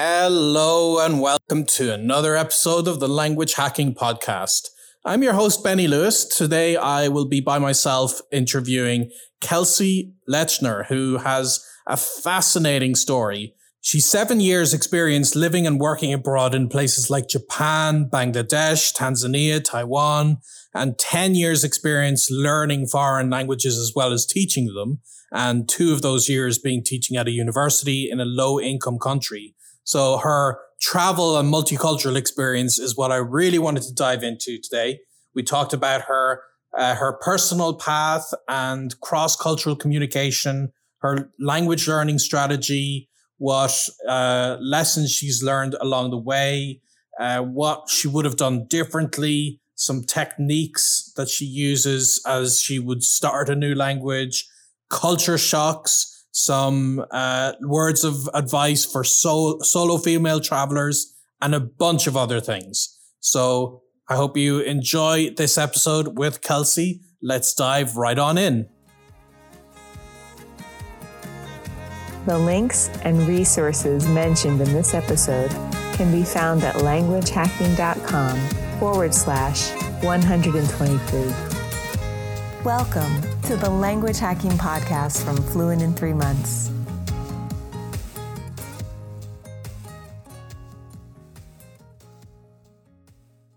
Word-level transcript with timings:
Hello 0.00 1.04
and 1.04 1.20
welcome 1.20 1.64
to 1.64 1.92
another 1.92 2.36
episode 2.36 2.86
of 2.86 3.00
the 3.00 3.08
Language 3.08 3.54
Hacking 3.54 3.96
Podcast. 3.96 4.68
I'm 5.04 5.24
your 5.24 5.32
host, 5.32 5.64
Benny 5.64 5.88
Lewis. 5.88 6.24
Today 6.24 6.76
I 6.76 7.08
will 7.08 7.26
be 7.26 7.40
by 7.40 7.58
myself 7.58 8.20
interviewing 8.30 9.10
Kelsey 9.40 10.12
Lechner, 10.30 10.86
who 10.86 11.16
has 11.16 11.66
a 11.88 11.96
fascinating 11.96 12.94
story. 12.94 13.54
She's 13.80 14.06
seven 14.06 14.38
years 14.38 14.72
experience 14.72 15.34
living 15.34 15.66
and 15.66 15.80
working 15.80 16.12
abroad 16.12 16.54
in 16.54 16.68
places 16.68 17.10
like 17.10 17.26
Japan, 17.26 18.08
Bangladesh, 18.08 18.94
Tanzania, 18.94 19.60
Taiwan, 19.64 20.36
and 20.74 20.96
10 20.96 21.34
years 21.34 21.64
experience 21.64 22.28
learning 22.30 22.86
foreign 22.86 23.30
languages 23.30 23.76
as 23.76 23.90
well 23.96 24.12
as 24.12 24.26
teaching 24.26 24.66
them. 24.76 25.00
And 25.32 25.68
two 25.68 25.92
of 25.92 26.02
those 26.02 26.28
years 26.28 26.56
being 26.56 26.84
teaching 26.84 27.16
at 27.16 27.26
a 27.26 27.32
university 27.32 28.08
in 28.08 28.20
a 28.20 28.24
low 28.24 28.60
income 28.60 29.00
country. 29.00 29.56
So 29.88 30.18
her 30.18 30.58
travel 30.82 31.38
and 31.38 31.50
multicultural 31.50 32.14
experience 32.14 32.78
is 32.78 32.94
what 32.94 33.10
I 33.10 33.16
really 33.16 33.58
wanted 33.58 33.84
to 33.84 33.94
dive 33.94 34.22
into 34.22 34.58
today. 34.58 35.00
We 35.34 35.42
talked 35.42 35.72
about 35.72 36.02
her 36.02 36.42
uh, 36.76 36.94
her 36.94 37.14
personal 37.14 37.72
path 37.72 38.34
and 38.48 39.00
cross 39.00 39.34
cultural 39.34 39.74
communication, 39.74 40.72
her 40.98 41.30
language 41.40 41.88
learning 41.88 42.18
strategy, 42.18 43.08
what 43.38 43.88
uh, 44.06 44.58
lessons 44.60 45.10
she's 45.10 45.42
learned 45.42 45.74
along 45.80 46.10
the 46.10 46.18
way, 46.18 46.82
uh, 47.18 47.40
what 47.40 47.88
she 47.88 48.08
would 48.08 48.26
have 48.26 48.36
done 48.36 48.66
differently, 48.68 49.58
some 49.74 50.04
techniques 50.04 51.10
that 51.16 51.30
she 51.30 51.46
uses 51.46 52.22
as 52.26 52.60
she 52.60 52.78
would 52.78 53.02
start 53.02 53.48
a 53.48 53.56
new 53.56 53.74
language, 53.74 54.46
culture 54.90 55.38
shocks 55.38 56.17
some 56.38 57.04
uh, 57.10 57.52
words 57.62 58.04
of 58.04 58.30
advice 58.32 58.84
for 58.84 59.02
sol- 59.02 59.60
solo 59.62 59.98
female 59.98 60.38
travelers, 60.38 61.16
and 61.42 61.54
a 61.54 61.60
bunch 61.60 62.06
of 62.06 62.16
other 62.16 62.40
things. 62.40 62.96
So 63.18 63.82
I 64.08 64.14
hope 64.14 64.36
you 64.36 64.60
enjoy 64.60 65.30
this 65.36 65.58
episode 65.58 66.16
with 66.16 66.40
Kelsey. 66.40 67.00
Let's 67.20 67.52
dive 67.54 67.96
right 67.96 68.18
on 68.18 68.38
in. 68.38 68.68
The 72.26 72.38
links 72.38 72.88
and 73.02 73.26
resources 73.26 74.06
mentioned 74.06 74.60
in 74.60 74.72
this 74.72 74.94
episode 74.94 75.50
can 75.94 76.12
be 76.12 76.24
found 76.24 76.62
at 76.62 76.76
languagehacking.com 76.76 78.78
forward 78.78 79.12
slash 79.12 79.70
123. 80.02 81.47
Welcome 82.68 83.22
to 83.44 83.56
the 83.56 83.70
Language 83.70 84.18
Hacking 84.18 84.50
Podcast 84.50 85.24
from 85.24 85.38
Fluent 85.38 85.80
in 85.80 85.94
Three 85.94 86.12
Months. 86.12 86.70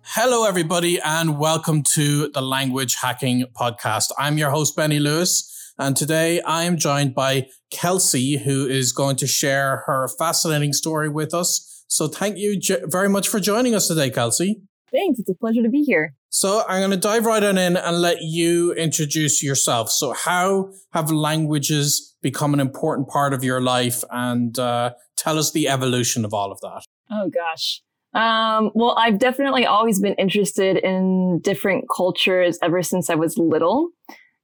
Hello, 0.04 0.46
everybody, 0.46 0.98
and 1.02 1.38
welcome 1.38 1.84
to 1.96 2.30
the 2.30 2.42
Language 2.42 2.96
Hacking 3.02 3.48
Podcast. 3.54 4.12
I'm 4.18 4.38
your 4.38 4.50
host, 4.50 4.78
Benny 4.78 5.00
Lewis, 5.00 5.74
and 5.78 5.98
today 5.98 6.40
I 6.44 6.64
am 6.64 6.78
joined 6.78 7.14
by 7.14 7.48
Kelsey, 7.70 8.38
who 8.38 8.66
is 8.66 8.94
going 8.94 9.18
to 9.18 9.28
share 9.28 9.84
her 9.88 10.08
fascinating 10.18 10.72
story 10.72 11.10
with 11.10 11.34
us. 11.34 11.84
So, 11.90 12.08
thank 12.08 12.38
you 12.38 12.62
very 12.86 13.10
much 13.10 13.28
for 13.28 13.42
joining 13.42 13.76
us 13.76 13.90
today, 13.90 14.10
Kelsey. 14.10 14.62
Thanks. 14.92 15.20
It's 15.20 15.30
a 15.30 15.36
pleasure 15.36 15.64
to 15.64 15.70
be 15.70 15.84
here. 15.84 16.16
So 16.30 16.64
I'm 16.68 16.80
going 16.80 16.92
to 16.92 16.98
dive 16.98 17.26
right 17.26 17.44
on 17.44 17.58
in 17.58 17.78
and 17.78 18.02
let 18.02 18.22
you 18.22 18.74
introduce 18.74 19.44
yourself. 19.44 19.90
So 19.90 20.14
how 20.14 20.72
have 20.94 21.12
languages 21.12 22.16
become 22.22 22.54
an 22.54 22.60
important 22.60 23.10
part 23.10 23.34
of 23.34 23.44
your 23.44 23.62
life 23.62 24.04
and 24.12 24.58
uh, 24.58 24.92
tell 25.18 25.38
us 25.38 25.52
the 25.52 25.68
evolution 25.68 26.26
of 26.26 26.34
all 26.34 26.52
of 26.52 26.60
that? 26.62 26.84
Oh 27.10 27.30
gosh. 27.30 27.82
Um, 28.14 28.72
well, 28.74 28.96
I've 28.98 29.20
definitely 29.20 29.66
always 29.66 30.02
been 30.02 30.16
interested 30.16 30.78
in 30.78 31.40
different 31.42 31.86
cultures 31.96 32.60
ever 32.62 32.84
since 32.84 33.10
I 33.10 33.16
was 33.16 33.38
little. 33.38 33.90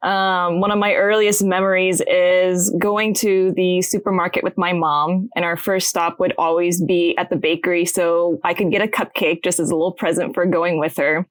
Um, 0.04 0.62
one 0.62 0.70
of 0.70 0.78
my 0.78 0.94
earliest 0.94 1.44
memories 1.44 2.02
is 2.08 2.70
going 2.78 3.16
to 3.16 3.52
the 3.56 3.82
supermarket 3.82 4.44
with 4.44 4.58
my 4.58 4.72
mom, 4.72 5.30
and 5.36 5.44
our 5.44 5.58
first 5.58 5.90
stop 5.90 6.20
would 6.20 6.34
always 6.38 6.82
be 6.84 7.18
at 7.18 7.30
the 7.30 7.36
bakery 7.36 7.86
so 7.86 8.40
I 8.44 8.54
could 8.54 8.72
get 8.72 8.82
a 8.82 8.88
cupcake 8.88 9.44
just 9.44 9.60
as 9.60 9.72
a 9.72 9.76
little 9.76 9.94
present 9.94 10.36
for 10.36 10.46
going 10.46 10.80
with 10.80 10.98
her. 10.98 11.28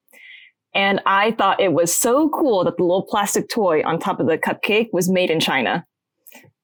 And 0.74 1.00
I 1.06 1.30
thought 1.32 1.60
it 1.60 1.72
was 1.72 1.94
so 1.94 2.28
cool 2.28 2.64
that 2.64 2.76
the 2.76 2.82
little 2.82 3.06
plastic 3.08 3.48
toy 3.48 3.82
on 3.84 3.98
top 3.98 4.20
of 4.20 4.26
the 4.26 4.36
cupcake 4.36 4.88
was 4.92 5.08
made 5.08 5.30
in 5.30 5.40
China. 5.40 5.86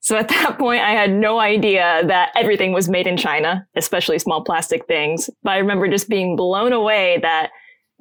So 0.01 0.17
at 0.17 0.29
that 0.29 0.59
point, 0.59 0.83
I 0.83 0.91
had 0.91 1.13
no 1.13 1.39
idea 1.39 2.03
that 2.07 2.31
everything 2.37 2.73
was 2.73 2.89
made 2.89 3.07
in 3.07 3.17
China, 3.17 3.67
especially 3.77 4.19
small 4.19 4.43
plastic 4.45 4.87
things. 4.87 5.31
But 5.43 5.53
I 5.53 5.59
remember 5.59 5.89
just 5.89 6.09
being 6.09 6.37
blown 6.37 6.73
away 6.73 7.21
that 7.23 7.53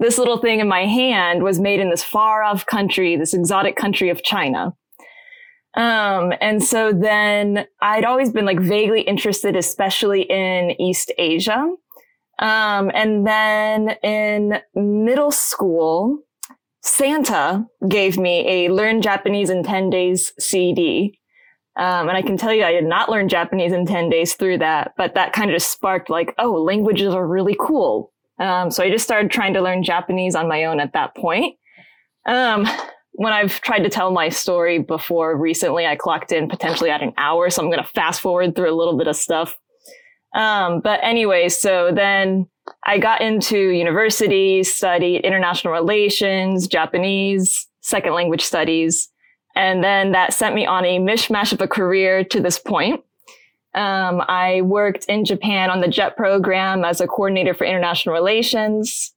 this 0.01 0.17
little 0.17 0.39
thing 0.39 0.59
in 0.59 0.67
my 0.67 0.85
hand 0.85 1.44
was 1.44 1.59
made 1.59 1.79
in 1.79 1.91
this 1.91 2.03
far 2.03 2.44
off 2.44 2.66
country, 2.66 3.16
this 3.16 3.35
exotic 3.35 3.75
country 3.75 4.09
of 4.09 4.23
China. 4.23 4.73
Um, 5.75 6.34
and 6.41 6.62
so 6.62 6.91
then 6.91 7.66
I'd 7.81 8.03
always 8.03 8.31
been 8.31 8.45
like 8.45 8.59
vaguely 8.59 9.01
interested, 9.01 9.56
especially 9.56 10.23
in 10.23 10.72
East 10.81 11.11
Asia. 11.17 11.73
Um, 12.40 12.91
and 12.95 13.25
then 13.25 13.91
in 14.03 14.59
middle 14.73 15.31
school, 15.31 16.19
Santa 16.81 17.66
gave 17.88 18.17
me 18.17 18.66
a 18.66 18.69
Learn 18.69 19.03
Japanese 19.03 19.51
in 19.51 19.63
10 19.63 19.91
Days 19.91 20.34
CD. 20.40 21.19
Um, 21.78 22.09
and 22.09 22.17
I 22.17 22.23
can 22.23 22.38
tell 22.38 22.53
you, 22.53 22.63
I 22.63 22.72
did 22.72 22.85
not 22.85 23.09
learn 23.09 23.29
Japanese 23.29 23.72
in 23.72 23.85
10 23.85 24.09
days 24.09 24.34
through 24.34 24.57
that, 24.57 24.94
but 24.97 25.13
that 25.13 25.31
kind 25.31 25.50
of 25.51 25.56
just 25.56 25.72
sparked 25.72 26.09
like, 26.09 26.34
oh, 26.38 26.51
languages 26.51 27.13
are 27.13 27.25
really 27.25 27.56
cool. 27.57 28.10
Um, 28.41 28.72
so 28.72 28.84
I 28.84 28.90
just 28.90 29.03
started 29.03 29.29
trying 29.29 29.53
to 29.53 29.62
learn 29.62 29.84
Japanese 29.84 30.34
on 30.34 30.47
my 30.47 30.66
own 30.66 30.79
at 30.79 30.94
that 30.94 31.16
point. 31.16 31.56
Um, 32.25 32.68
when 33.12 33.34
I've 33.34 33.62
tried 33.62 33.84
to 33.84 33.90
tell 33.90 34.12
my 34.12 34.29
story 34.29 34.79
before 34.79 35.38
recently, 35.38 35.85
I 35.85 35.96
clocked 35.96 36.31
in 36.31 36.50
potentially 36.50 36.90
at 36.90 37.03
an 37.03 37.13
hour. 37.18 37.52
So 37.52 37.62
I'm 37.62 37.69
going 37.69 37.84
to 37.84 37.90
fast 37.90 38.19
forward 38.19 38.56
through 38.56 38.74
a 38.74 38.75
little 38.75 38.97
bit 38.97 39.07
of 39.07 39.16
stuff. 39.16 39.56
Um, 40.34 40.81
but 40.81 41.00
anyway, 41.03 41.50
so 41.50 41.91
then 41.94 42.47
I 42.85 42.97
got 42.97 43.22
into 43.22 43.57
university, 43.57 44.63
studied 44.63 45.22
international 45.22 45.73
relations, 45.73 46.68
Japanese, 46.68 47.68
second 47.81 48.13
language 48.13 48.41
studies. 48.41 49.09
And 49.56 49.84
then 49.84 50.13
that 50.13 50.34
sent 50.34 50.56
me 50.56 50.66
on 50.66 50.85
a 50.85 50.97
mishmash 50.97 51.53
of 51.53 51.62
a 51.62 51.68
career 51.68 52.23
to 52.23 52.40
this 52.40 52.58
point. 52.58 53.03
Um, 53.74 54.22
I 54.28 54.62
worked 54.64 55.06
in 55.06 55.24
Japan 55.24 55.70
on 55.70 55.82
the 55.82 55.88
JET 55.88 56.18
program 56.18 56.84
as 56.84 57.00
a 57.00 57.08
coordinator 57.08 57.54
for 57.54 57.64
international 57.64 58.14
relations. 58.14 59.14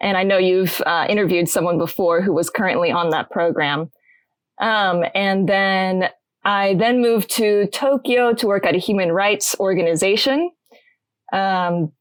And 0.00 0.16
I 0.16 0.22
know 0.22 0.38
you've 0.38 0.80
uh, 0.84 1.06
interviewed 1.08 1.48
someone 1.48 1.78
before 1.78 2.20
who 2.20 2.32
was 2.32 2.50
currently 2.50 2.90
on 2.90 3.10
that 3.10 3.30
program. 3.30 3.90
Um, 4.60 5.04
and 5.14 5.48
then 5.48 6.08
I 6.44 6.74
then 6.74 7.00
moved 7.00 7.30
to 7.36 7.66
Tokyo 7.68 8.32
to 8.34 8.46
work 8.46 8.66
at 8.66 8.74
a 8.74 8.78
human 8.78 9.10
rights 9.10 9.56
organization. 9.58 10.50
Um, 11.32 11.92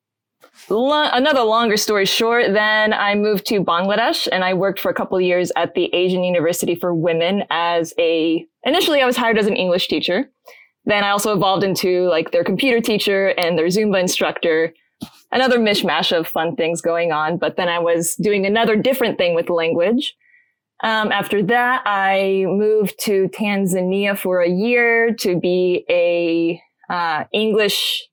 lo- 0.70 1.10
another 1.12 1.42
longer 1.42 1.78
story 1.78 2.06
short, 2.06 2.54
then 2.54 2.94
I 2.94 3.16
moved 3.16 3.48
to 3.48 3.64
Bangladesh 3.64 4.28
and 4.32 4.44
I 4.44 4.54
worked 4.54 4.80
for 4.80 4.92
a 4.92 4.94
couple 4.94 5.20
years 5.20 5.52
at 5.56 5.74
the 5.74 5.94
Asian 5.94 6.24
University 6.24 6.76
for 6.76 6.94
Women 6.94 7.44
as 7.50 7.94
a, 7.98 8.46
initially 8.64 9.02
I 9.02 9.06
was 9.06 9.18
hired 9.18 9.40
as 9.40 9.48
an 9.48 9.56
English 9.56 9.88
teacher. 9.88 10.30
Then 10.86 11.04
I 11.04 11.10
also 11.10 11.34
evolved 11.34 11.64
into 11.64 12.08
like 12.10 12.32
their 12.32 12.44
computer 12.44 12.80
teacher 12.80 13.30
and 13.38 13.58
their 13.58 13.68
Zumba 13.68 14.00
instructor, 14.00 14.74
another 15.32 15.60
mishmash 15.60 16.16
of 16.16 16.28
fun 16.28 16.56
things 16.56 16.82
going 16.82 17.12
on. 17.12 17.38
But 17.38 17.58
then 17.58 17.70
I 17.70 17.80
was 17.80 18.16
doing 18.16 18.46
another 18.46 18.76
different 18.76 19.18
thing 19.18 19.34
with 19.34 19.50
language. 19.50 20.16
Um, 20.84 21.12
after 21.12 21.42
that, 21.44 21.84
I 21.86 22.46
moved 22.48 23.00
to 23.06 23.30
Tanzania 23.30 24.18
for 24.18 24.42
a 24.42 24.50
year 24.50 25.14
to 25.20 25.40
be 25.40 25.86
a 25.90 26.62
uh, 26.90 27.24
English 27.34 28.08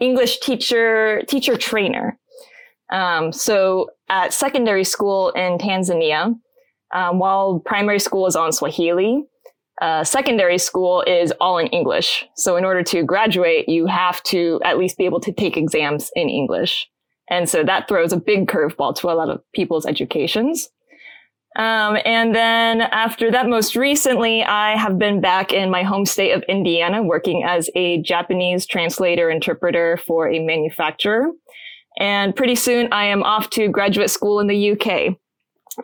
English 0.00 0.40
teacher 0.40 1.22
teacher 1.28 1.56
trainer. 1.56 2.18
Um, 2.90 3.32
so 3.32 3.90
at 4.08 4.34
secondary 4.34 4.84
school 4.84 5.30
in 5.30 5.58
Tanzania, 5.58 6.34
um, 6.92 7.18
while 7.18 7.60
primary 7.64 8.00
school 8.00 8.26
is 8.26 8.34
on 8.34 8.52
Swahili, 8.52 9.24
uh, 9.80 10.04
secondary 10.04 10.58
school 10.58 11.02
is 11.06 11.32
all 11.40 11.58
in 11.58 11.66
English. 11.68 12.26
So 12.36 12.56
in 12.56 12.64
order 12.64 12.82
to 12.84 13.02
graduate, 13.02 13.68
you 13.68 13.86
have 13.86 14.22
to 14.24 14.60
at 14.64 14.78
least 14.78 14.98
be 14.98 15.06
able 15.06 15.20
to 15.20 15.32
take 15.32 15.56
exams 15.56 16.10
in 16.14 16.28
English. 16.28 16.88
And 17.30 17.48
so 17.48 17.64
that 17.64 17.88
throws 17.88 18.12
a 18.12 18.18
big 18.18 18.46
curveball 18.48 18.96
to 18.96 19.10
a 19.10 19.14
lot 19.14 19.30
of 19.30 19.40
people's 19.54 19.86
educations. 19.86 20.68
Um, 21.56 21.96
and 22.04 22.34
then 22.34 22.82
after 22.82 23.30
that, 23.30 23.48
most 23.48 23.74
recently, 23.74 24.42
I 24.42 24.76
have 24.76 24.98
been 24.98 25.20
back 25.20 25.52
in 25.52 25.70
my 25.70 25.82
home 25.82 26.06
state 26.06 26.32
of 26.32 26.44
Indiana 26.48 27.02
working 27.02 27.44
as 27.44 27.68
a 27.74 28.02
Japanese 28.02 28.66
translator 28.66 29.30
interpreter 29.30 29.96
for 29.96 30.28
a 30.28 30.38
manufacturer. 30.38 31.28
And 31.98 32.36
pretty 32.36 32.54
soon 32.54 32.92
I 32.92 33.06
am 33.06 33.22
off 33.22 33.50
to 33.50 33.68
graduate 33.68 34.10
school 34.10 34.38
in 34.38 34.46
the 34.46 34.72
UK, 34.72 35.16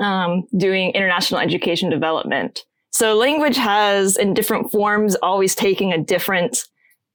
um, 0.00 0.44
doing 0.56 0.92
international 0.92 1.40
education 1.40 1.90
development. 1.90 2.64
So 2.96 3.14
language 3.14 3.58
has 3.58 4.16
in 4.16 4.32
different 4.32 4.72
forms 4.72 5.16
always 5.16 5.54
taking 5.54 5.93
a 5.93 6.02
different 6.02 6.64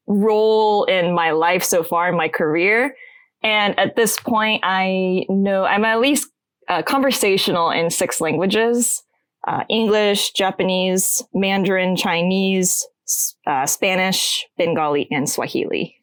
role 0.05 0.83
in 0.83 1.15
my 1.15 1.31
life 1.31 1.63
so 1.63 1.81
far 1.81 2.07
in 2.07 2.15
my 2.15 2.27
career. 2.27 2.95
And 3.41 3.79
at 3.79 3.95
this 3.95 4.19
point, 4.19 4.61
I 4.63 5.25
know 5.27 5.63
I'm 5.63 5.83
at 5.83 5.99
least 5.99 6.29
uh, 6.69 6.83
conversational 6.83 7.71
in 7.71 7.89
six 7.89 8.21
languages 8.21 9.01
uh, 9.47 9.63
English, 9.71 10.33
Japanese, 10.33 11.23
Mandarin, 11.33 11.95
Chinese, 11.95 12.87
uh, 13.47 13.65
Spanish, 13.65 14.45
Bengali, 14.59 15.07
and 15.09 15.27
Swahili. 15.27 15.95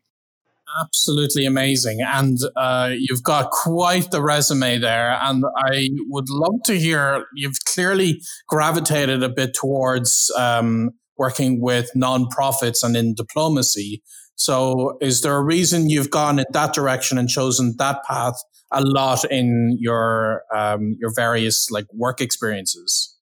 Absolutely 0.83 1.47
amazing. 1.47 2.01
And 2.03 2.39
uh, 2.57 2.93
you've 2.97 3.23
got 3.23 3.51
quite 3.51 4.11
the 4.11 4.23
resume 4.23 4.79
there. 4.79 5.19
And 5.21 5.45
I 5.57 5.89
would 6.09 6.29
love 6.29 6.63
to 6.67 6.79
hear 6.79 7.25
you've 7.35 7.57
clearly 7.67 8.21
gravitated 8.49 9.23
a 9.23 9.29
bit 9.29 9.55
towards 9.55 10.31
um, 10.37 10.91
working 11.17 11.61
with 11.61 11.91
nonprofits 11.97 12.83
and 12.83 12.97
in 12.97 13.15
diplomacy. 13.15 14.03
So, 14.37 14.97
is 15.01 15.23
there 15.23 15.35
a 15.35 15.43
reason 15.43 15.91
you've 15.91 16.11
gone 16.11 16.39
in 16.39 16.45
that 16.53 16.73
direction 16.73 17.19
and 17.19 17.29
chosen 17.29 17.75
that 17.79 18.05
path 18.05 18.37
a 18.71 18.83
lot 18.83 19.25
in 19.25 19.77
your 19.81 20.43
um, 20.55 20.97
your 21.01 21.13
various 21.15 21.71
like 21.71 21.87
work 21.93 22.21
experiences? 22.21 23.17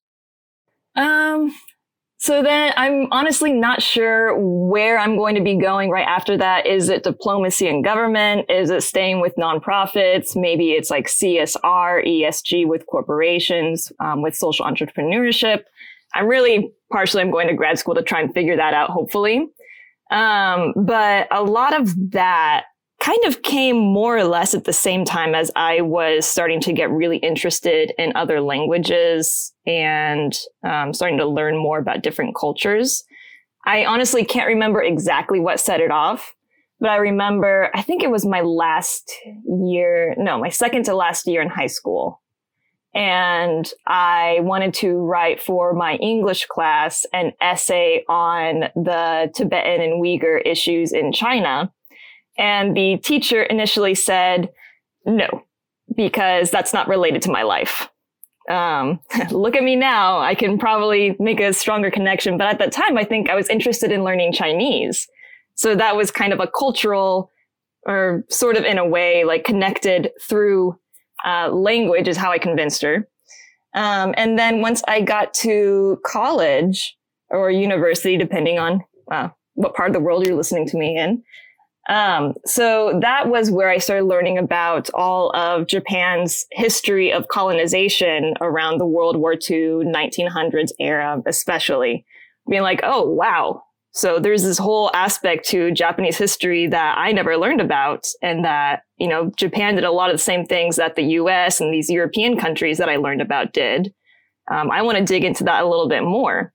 Um, 0.94 1.54
so 2.26 2.42
then 2.42 2.72
I'm 2.76 3.06
honestly 3.12 3.52
not 3.52 3.80
sure 3.80 4.36
where 4.36 4.98
I'm 4.98 5.16
going 5.16 5.36
to 5.36 5.40
be 5.40 5.56
going 5.56 5.90
right 5.90 6.06
after 6.06 6.36
that. 6.38 6.66
Is 6.66 6.88
it 6.88 7.04
diplomacy 7.04 7.68
and 7.68 7.84
government? 7.84 8.50
Is 8.50 8.68
it 8.68 8.82
staying 8.82 9.20
with 9.20 9.36
nonprofits? 9.36 10.34
Maybe 10.34 10.72
it's 10.72 10.90
like 10.90 11.06
CSR, 11.06 11.54
ESG 12.04 12.66
with 12.66 12.84
corporations, 12.86 13.92
um, 14.00 14.22
with 14.22 14.34
social 14.34 14.66
entrepreneurship. 14.66 15.62
I'm 16.14 16.26
really 16.26 16.72
partially 16.92 17.22
I'm 17.22 17.30
going 17.30 17.46
to 17.46 17.54
grad 17.54 17.78
school 17.78 17.94
to 17.94 18.02
try 18.02 18.22
and 18.22 18.34
figure 18.34 18.56
that 18.56 18.74
out, 18.74 18.90
hopefully. 18.90 19.46
Um, 20.10 20.72
but 20.74 21.28
a 21.30 21.44
lot 21.44 21.80
of 21.80 22.10
that 22.10 22.64
kind 23.00 23.24
of 23.24 23.42
came 23.42 23.76
more 23.76 24.16
or 24.16 24.24
less 24.24 24.54
at 24.54 24.64
the 24.64 24.72
same 24.72 25.04
time 25.04 25.34
as 25.34 25.50
I 25.54 25.82
was 25.82 26.26
starting 26.26 26.60
to 26.62 26.72
get 26.72 26.90
really 26.90 27.18
interested 27.18 27.92
in 27.98 28.12
other 28.16 28.40
languages 28.40 29.52
and 29.66 30.36
um, 30.64 30.94
starting 30.94 31.18
to 31.18 31.26
learn 31.26 31.56
more 31.56 31.78
about 31.78 32.02
different 32.02 32.34
cultures. 32.34 33.04
I 33.66 33.84
honestly 33.84 34.24
can't 34.24 34.46
remember 34.46 34.82
exactly 34.82 35.40
what 35.40 35.60
set 35.60 35.80
it 35.80 35.90
off, 35.90 36.34
but 36.80 36.90
I 36.90 36.96
remember, 36.96 37.70
I 37.74 37.82
think 37.82 38.02
it 38.02 38.10
was 38.10 38.24
my 38.24 38.40
last 38.40 39.12
year, 39.46 40.14
no, 40.16 40.38
my 40.38 40.50
second 40.50 40.84
to 40.84 40.94
last 40.94 41.26
year 41.26 41.42
in 41.42 41.48
high 41.48 41.66
school. 41.66 42.22
And 42.94 43.70
I 43.86 44.38
wanted 44.40 44.72
to 44.74 44.94
write 44.94 45.42
for 45.42 45.74
my 45.74 45.96
English 45.96 46.46
class 46.46 47.04
an 47.12 47.32
essay 47.42 48.04
on 48.08 48.70
the 48.74 49.30
Tibetan 49.34 49.82
and 49.82 50.02
Uyghur 50.02 50.40
issues 50.46 50.92
in 50.92 51.12
China. 51.12 51.70
And 52.38 52.76
the 52.76 52.98
teacher 52.98 53.42
initially 53.42 53.94
said, 53.94 54.50
no, 55.04 55.44
because 55.94 56.50
that's 56.50 56.72
not 56.72 56.88
related 56.88 57.22
to 57.22 57.30
my 57.30 57.42
life. 57.42 57.88
Um, 58.48 59.00
look 59.30 59.56
at 59.56 59.62
me 59.62 59.76
now. 59.76 60.18
I 60.18 60.34
can 60.34 60.58
probably 60.58 61.16
make 61.18 61.40
a 61.40 61.52
stronger 61.52 61.90
connection. 61.90 62.36
But 62.36 62.48
at 62.48 62.58
that 62.58 62.72
time, 62.72 62.98
I 62.98 63.04
think 63.04 63.30
I 63.30 63.34
was 63.34 63.48
interested 63.48 63.90
in 63.90 64.04
learning 64.04 64.32
Chinese. 64.32 65.08
So 65.54 65.74
that 65.74 65.96
was 65.96 66.10
kind 66.10 66.32
of 66.32 66.40
a 66.40 66.46
cultural 66.46 67.30
or 67.86 68.24
sort 68.28 68.56
of 68.56 68.64
in 68.64 68.78
a 68.78 68.86
way 68.86 69.24
like 69.24 69.44
connected 69.44 70.10
through 70.20 70.78
uh, 71.24 71.48
language 71.48 72.08
is 72.08 72.16
how 72.16 72.30
I 72.30 72.38
convinced 72.38 72.82
her. 72.82 73.08
Um, 73.74 74.14
and 74.16 74.38
then 74.38 74.60
once 74.60 74.82
I 74.88 75.00
got 75.00 75.34
to 75.34 76.00
college 76.04 76.96
or 77.30 77.50
university, 77.50 78.16
depending 78.16 78.58
on 78.58 78.82
uh, 79.10 79.28
what 79.54 79.74
part 79.74 79.88
of 79.88 79.94
the 79.94 80.00
world 80.00 80.26
you're 80.26 80.36
listening 80.36 80.66
to 80.68 80.76
me 80.76 80.96
in, 80.96 81.22
um, 81.88 82.34
so 82.44 82.98
that 83.00 83.28
was 83.28 83.50
where 83.50 83.68
I 83.68 83.78
started 83.78 84.04
learning 84.06 84.38
about 84.38 84.90
all 84.92 85.30
of 85.36 85.68
Japan's 85.68 86.44
history 86.50 87.12
of 87.12 87.28
colonization 87.28 88.34
around 88.40 88.78
the 88.78 88.86
World 88.86 89.16
War 89.16 89.34
II, 89.34 89.84
1900s 89.84 90.72
era, 90.80 91.22
especially 91.26 92.04
being 92.48 92.62
like, 92.62 92.80
oh, 92.82 93.08
wow. 93.08 93.62
So 93.92 94.18
there's 94.18 94.42
this 94.42 94.58
whole 94.58 94.90
aspect 94.94 95.48
to 95.48 95.70
Japanese 95.72 96.18
history 96.18 96.66
that 96.66 96.98
I 96.98 97.12
never 97.12 97.38
learned 97.38 97.60
about 97.60 98.06
and 98.20 98.44
that, 98.44 98.82
you 98.98 99.08
know, 99.08 99.30
Japan 99.36 99.76
did 99.76 99.84
a 99.84 99.92
lot 99.92 100.10
of 100.10 100.16
the 100.16 100.22
same 100.22 100.44
things 100.44 100.76
that 100.76 100.96
the 100.96 101.04
US 101.14 101.60
and 101.60 101.72
these 101.72 101.88
European 101.88 102.36
countries 102.36 102.78
that 102.78 102.90
I 102.90 102.96
learned 102.96 103.22
about 103.22 103.52
did. 103.52 103.94
Um, 104.50 104.70
I 104.70 104.82
want 104.82 104.98
to 104.98 105.04
dig 105.04 105.24
into 105.24 105.44
that 105.44 105.62
a 105.62 105.68
little 105.68 105.88
bit 105.88 106.02
more. 106.02 106.52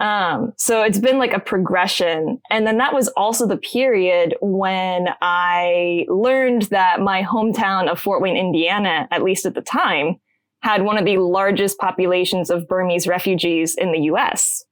Um, 0.00 0.52
so 0.56 0.82
it's 0.82 0.98
been 0.98 1.18
like 1.18 1.32
a 1.32 1.40
progression. 1.40 2.40
And 2.50 2.66
then 2.66 2.78
that 2.78 2.94
was 2.94 3.08
also 3.08 3.46
the 3.46 3.56
period 3.56 4.36
when 4.40 5.08
I 5.20 6.06
learned 6.08 6.62
that 6.62 7.00
my 7.00 7.22
hometown 7.22 7.88
of 7.88 7.98
Fort 7.98 8.22
Wayne, 8.22 8.36
Indiana, 8.36 9.08
at 9.10 9.22
least 9.22 9.44
at 9.44 9.54
the 9.54 9.60
time, 9.60 10.16
had 10.60 10.82
one 10.82 10.98
of 10.98 11.04
the 11.04 11.18
largest 11.18 11.78
populations 11.78 12.50
of 12.50 12.68
Burmese 12.68 13.06
refugees 13.06 13.74
in 13.74 13.92
the 13.92 14.00
US. 14.12 14.64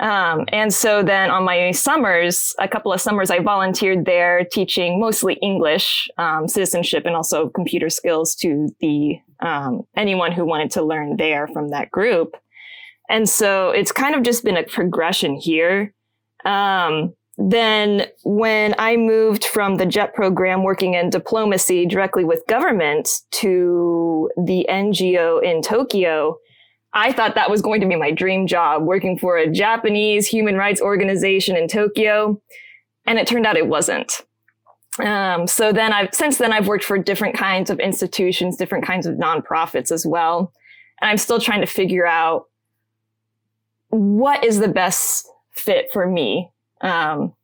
Um, 0.00 0.46
and 0.48 0.72
so 0.72 1.02
then 1.02 1.30
on 1.30 1.44
my 1.44 1.72
summers, 1.72 2.54
a 2.58 2.66
couple 2.66 2.90
of 2.90 3.02
summers, 3.02 3.30
I 3.30 3.40
volunteered 3.40 4.06
there 4.06 4.46
teaching 4.50 4.98
mostly 4.98 5.34
English, 5.42 6.08
um, 6.16 6.48
citizenship, 6.48 7.04
and 7.04 7.14
also 7.14 7.50
computer 7.50 7.90
skills 7.90 8.34
to 8.36 8.74
the 8.80 9.18
um, 9.40 9.82
anyone 9.96 10.32
who 10.32 10.46
wanted 10.46 10.70
to 10.72 10.82
learn 10.82 11.16
there 11.16 11.46
from 11.48 11.68
that 11.68 11.90
group. 11.90 12.34
And 13.10 13.28
so 13.28 13.70
it's 13.70 13.90
kind 13.92 14.14
of 14.14 14.22
just 14.22 14.44
been 14.44 14.56
a 14.56 14.62
progression 14.62 15.34
here. 15.34 15.92
Um, 16.44 17.12
then 17.36 18.06
when 18.22 18.74
I 18.78 18.96
moved 18.96 19.44
from 19.44 19.76
the 19.76 19.86
JET 19.86 20.14
program 20.14 20.62
working 20.62 20.94
in 20.94 21.10
diplomacy 21.10 21.86
directly 21.86 22.24
with 22.24 22.46
government 22.46 23.08
to 23.32 24.30
the 24.36 24.64
NGO 24.70 25.42
in 25.42 25.60
Tokyo, 25.60 26.38
I 26.92 27.12
thought 27.12 27.34
that 27.34 27.50
was 27.50 27.62
going 27.62 27.80
to 27.80 27.86
be 27.86 27.96
my 27.96 28.10
dream 28.10 28.46
job, 28.46 28.84
working 28.84 29.18
for 29.18 29.36
a 29.36 29.50
Japanese 29.50 30.26
human 30.26 30.56
rights 30.56 30.80
organization 30.80 31.56
in 31.56 31.66
Tokyo. 31.66 32.40
And 33.06 33.18
it 33.18 33.26
turned 33.26 33.46
out 33.46 33.56
it 33.56 33.68
wasn't. 33.68 34.20
Um, 35.02 35.46
so 35.46 35.72
then 35.72 35.92
I've, 35.92 36.14
since 36.14 36.38
then 36.38 36.52
I've 36.52 36.68
worked 36.68 36.84
for 36.84 36.98
different 36.98 37.36
kinds 37.36 37.70
of 37.70 37.80
institutions, 37.80 38.56
different 38.56 38.84
kinds 38.84 39.06
of 39.06 39.16
nonprofits 39.16 39.90
as 39.90 40.06
well. 40.06 40.52
And 41.00 41.10
I'm 41.10 41.16
still 41.16 41.40
trying 41.40 41.60
to 41.60 41.66
figure 41.66 42.06
out 42.06 42.49
what 43.90 44.44
is 44.44 44.58
the 44.58 44.68
best 44.68 45.28
fit 45.52 45.92
for 45.92 46.06
me? 46.06 46.50
Um, 46.80 47.34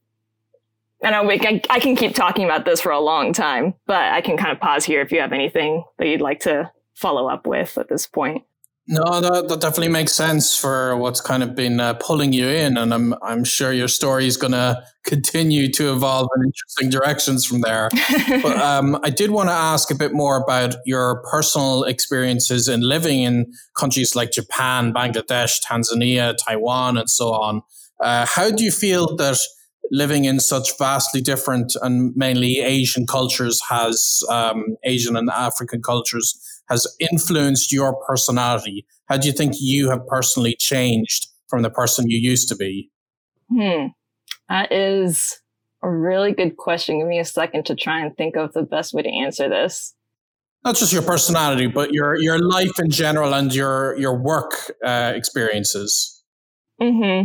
and 1.03 1.15
I, 1.15 1.21
I, 1.23 1.63
I 1.69 1.81
can 1.81 1.95
keep 1.95 2.15
talking 2.15 2.45
about 2.45 2.65
this 2.65 2.81
for 2.81 2.91
a 2.91 3.01
long 3.01 3.33
time, 3.33 3.75
but 3.87 4.13
I 4.13 4.21
can 4.23 4.37
kind 4.37 4.53
of 4.53 4.61
pause 4.61 4.85
here 4.85 5.03
if 5.03 5.13
you 5.13 5.21
have 5.21 5.33
anything 5.33 5.85
that 5.99 6.09
you'd 6.09 6.23
like 6.23 6.41
to 6.41 6.71
follow 6.95 7.29
up 7.29 7.47
with 7.47 7.77
at 7.77 7.89
this 7.89 8.07
point. 8.07 8.45
No, 8.89 9.21
that, 9.21 9.49
that 9.49 9.61
definitely 9.61 9.89
makes 9.89 10.13
sense 10.13 10.57
for 10.57 10.97
what's 10.97 11.21
kind 11.21 11.43
of 11.43 11.57
been 11.57 11.81
uh, 11.81 11.95
pulling 11.95 12.33
you 12.33 12.47
in, 12.49 12.77
and 12.77 12.95
I'm 12.95 13.15
I'm 13.21 13.43
sure 13.43 13.73
your 13.73 13.89
story 13.89 14.29
is 14.29 14.37
going 14.37 14.53
to 14.53 14.81
continue 15.05 15.73
to 15.73 15.93
evolve 15.93 16.29
in 16.37 16.45
interesting 16.45 16.91
directions 16.91 17.45
from 17.45 17.63
there. 17.63 17.91
but 18.43 18.57
um, 18.59 18.97
I 19.03 19.11
did 19.11 19.33
want 19.33 19.49
to 19.49 19.55
ask 19.55 19.91
a 19.91 19.97
bit 19.97 20.13
more 20.13 20.37
about 20.37 20.77
your 20.87 21.21
personal 21.29 21.83
experiences 21.83 22.69
in 22.69 22.81
living 22.83 23.23
in 23.25 23.53
countries 23.77 24.15
like 24.15 24.31
Japan, 24.31 24.95
Bangladesh, 24.95 25.61
Tanzania, 25.69 26.37
Taiwan, 26.37 26.97
and 26.97 27.11
so 27.11 27.33
on. 27.33 27.63
Uh, 28.01 28.25
how 28.29 28.53
do 28.53 28.63
you 28.63 28.71
feel 28.71 29.17
that 29.17 29.39
living 29.91 30.27
in 30.27 30.39
such 30.39 30.79
vastly 30.79 31.21
different 31.21 31.73
and 31.83 32.15
mainly 32.17 32.61
Asian 32.61 33.07
cultures 33.07 33.61
has 33.69 34.23
um, 34.31 34.77
Asian 34.85 35.17
and 35.17 35.29
African 35.31 35.83
cultures? 35.83 36.41
Has 36.69 36.87
influenced 37.01 37.73
your 37.73 37.97
personality? 38.07 38.87
How 39.09 39.17
do 39.17 39.27
you 39.27 39.33
think 39.33 39.55
you 39.59 39.91
have 39.91 40.07
personally 40.07 40.57
changed 40.59 41.29
from 41.49 41.63
the 41.63 41.71
person 41.71 42.11
you 42.11 42.19
used 42.19 42.49
to 42.49 42.57
be? 42.57 42.91
Hmm. 43.51 43.87
That 44.49 44.73
is 44.73 45.41
a 45.83 45.91
really 45.91 46.33
good 46.33 46.57
question. 46.57 46.99
Give 46.99 47.09
me 47.09 47.19
a 47.19 47.25
second 47.25 47.67
to 47.67 47.75
try 47.75 48.01
and 48.01 48.17
think 48.17 48.37
of 48.37 48.53
the 48.53 48.63
best 48.63 48.93
way 48.93 49.03
to 49.03 49.09
answer 49.09 49.49
this. 49.49 49.95
Not 50.65 50.77
just 50.77 50.93
your 50.93 51.03
personality, 51.03 51.69
but 51.69 51.93
your 51.93 52.19
your 52.19 52.41
life 52.41 52.81
in 52.81 52.91
general 52.91 53.35
and 53.35 53.55
your 53.55 53.97
your 53.97 54.17
work 54.19 54.73
uh, 54.85 55.13
experiences. 55.15 56.25
Hmm. 56.81 57.23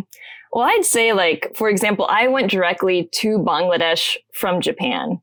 Well, 0.53 0.67
I'd 0.67 0.85
say, 0.85 1.13
like 1.13 1.51
for 1.55 1.69
example, 1.69 2.05
I 2.07 2.27
went 2.27 2.51
directly 2.51 3.09
to 3.15 3.39
Bangladesh 3.39 4.17
from 4.33 4.61
Japan. 4.61 5.21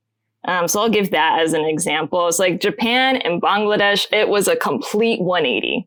Um, 0.48 0.66
so 0.66 0.80
I'll 0.80 0.88
give 0.88 1.10
that 1.10 1.40
as 1.40 1.52
an 1.52 1.66
example. 1.66 2.26
It's 2.26 2.38
like 2.38 2.58
Japan 2.58 3.16
and 3.16 3.40
Bangladesh, 3.40 4.06
it 4.10 4.30
was 4.30 4.48
a 4.48 4.56
complete 4.56 5.20
180. 5.20 5.86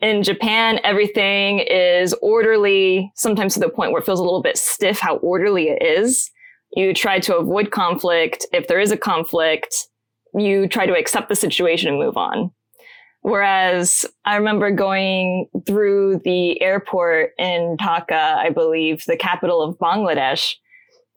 In 0.00 0.24
Japan, 0.24 0.80
everything 0.82 1.60
is 1.60 2.12
orderly, 2.20 3.12
sometimes 3.14 3.54
to 3.54 3.60
the 3.60 3.68
point 3.68 3.92
where 3.92 4.02
it 4.02 4.04
feels 4.04 4.18
a 4.18 4.24
little 4.24 4.42
bit 4.42 4.58
stiff 4.58 4.98
how 4.98 5.16
orderly 5.18 5.68
it 5.68 5.80
is. 5.80 6.28
You 6.72 6.92
try 6.92 7.20
to 7.20 7.36
avoid 7.36 7.70
conflict. 7.70 8.44
If 8.52 8.66
there 8.66 8.80
is 8.80 8.90
a 8.90 8.96
conflict, 8.96 9.86
you 10.34 10.66
try 10.66 10.86
to 10.86 10.96
accept 10.98 11.28
the 11.28 11.36
situation 11.36 11.88
and 11.88 11.98
move 11.98 12.16
on. 12.16 12.50
Whereas 13.20 14.04
I 14.24 14.34
remember 14.36 14.72
going 14.72 15.46
through 15.66 16.20
the 16.24 16.60
airport 16.60 17.30
in 17.38 17.76
Dhaka, 17.80 18.38
I 18.38 18.50
believe, 18.50 19.04
the 19.06 19.16
capital 19.16 19.62
of 19.62 19.78
Bangladesh, 19.78 20.54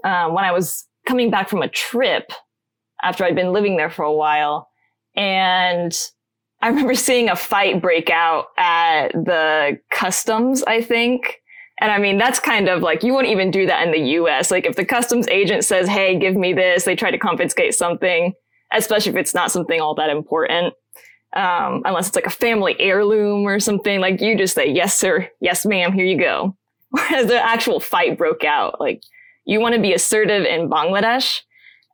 um, 0.04 0.36
when 0.36 0.46
I 0.46 0.52
was 0.52 0.88
coming 1.08 1.32
back 1.32 1.50
from 1.50 1.64
a 1.64 1.68
trip 1.68 2.32
after 3.04 3.24
I'd 3.24 3.36
been 3.36 3.54
living 3.54 3.78
there 3.78 3.90
for 3.90 4.04
a 4.04 4.14
while. 4.14 4.70
And 5.16 5.98
I 6.62 6.70
remember 6.70 6.96
seeing 6.96 7.30
a 7.30 7.36
fight 7.36 7.82
break 7.82 8.10
out 8.10 8.48
at 8.58 9.10
the 9.14 9.80
customs, 9.92 10.64
I 10.64 10.82
think. 10.82 11.42
And 11.80 11.92
I 11.92 12.00
mean, 12.00 12.18
that's 12.18 12.40
kind 12.40 12.70
of 12.70 12.82
like, 12.82 13.04
you 13.04 13.14
wouldn't 13.14 13.32
even 13.32 13.52
do 13.52 13.68
that 13.68 13.86
in 13.86 13.92
the 13.92 14.12
US. 14.20 14.50
Like 14.50 14.66
if 14.66 14.76
the 14.76 14.86
customs 14.86 15.28
agent 15.28 15.64
says, 15.64 15.88
Hey, 15.88 16.18
give 16.18 16.36
me 16.36 16.54
this, 16.54 16.86
they 16.86 16.96
try 16.96 17.12
to 17.12 17.20
confiscate 17.20 17.76
something, 17.76 18.34
especially 18.74 19.12
if 19.12 19.18
it's 19.18 19.36
not 19.36 19.52
something 19.52 19.80
all 19.80 19.94
that 19.96 20.10
important. 20.10 20.74
Um, 21.36 21.84
unless 21.86 22.08
it's 22.08 22.16
like 22.16 22.26
a 22.26 22.32
family 22.32 22.76
heirloom 22.80 23.46
or 23.46 23.60
something, 23.60 24.00
like 24.00 24.22
you 24.22 24.36
just 24.38 24.56
say, 24.56 24.72
yes, 24.72 24.98
sir. 24.98 25.30
Yes, 25.40 25.66
ma'am. 25.66 25.94
Here 25.94 26.06
you 26.06 26.18
go. 26.18 26.56
Whereas 26.90 27.28
the 27.28 27.44
actual 27.44 27.80
fight 27.80 28.18
broke 28.18 28.44
out, 28.44 28.80
like 28.80 29.04
you 29.46 29.60
want 29.60 29.76
to 29.76 29.82
be 29.82 29.94
assertive 29.94 30.46
in 30.46 30.70
Bangladesh. 30.70 31.42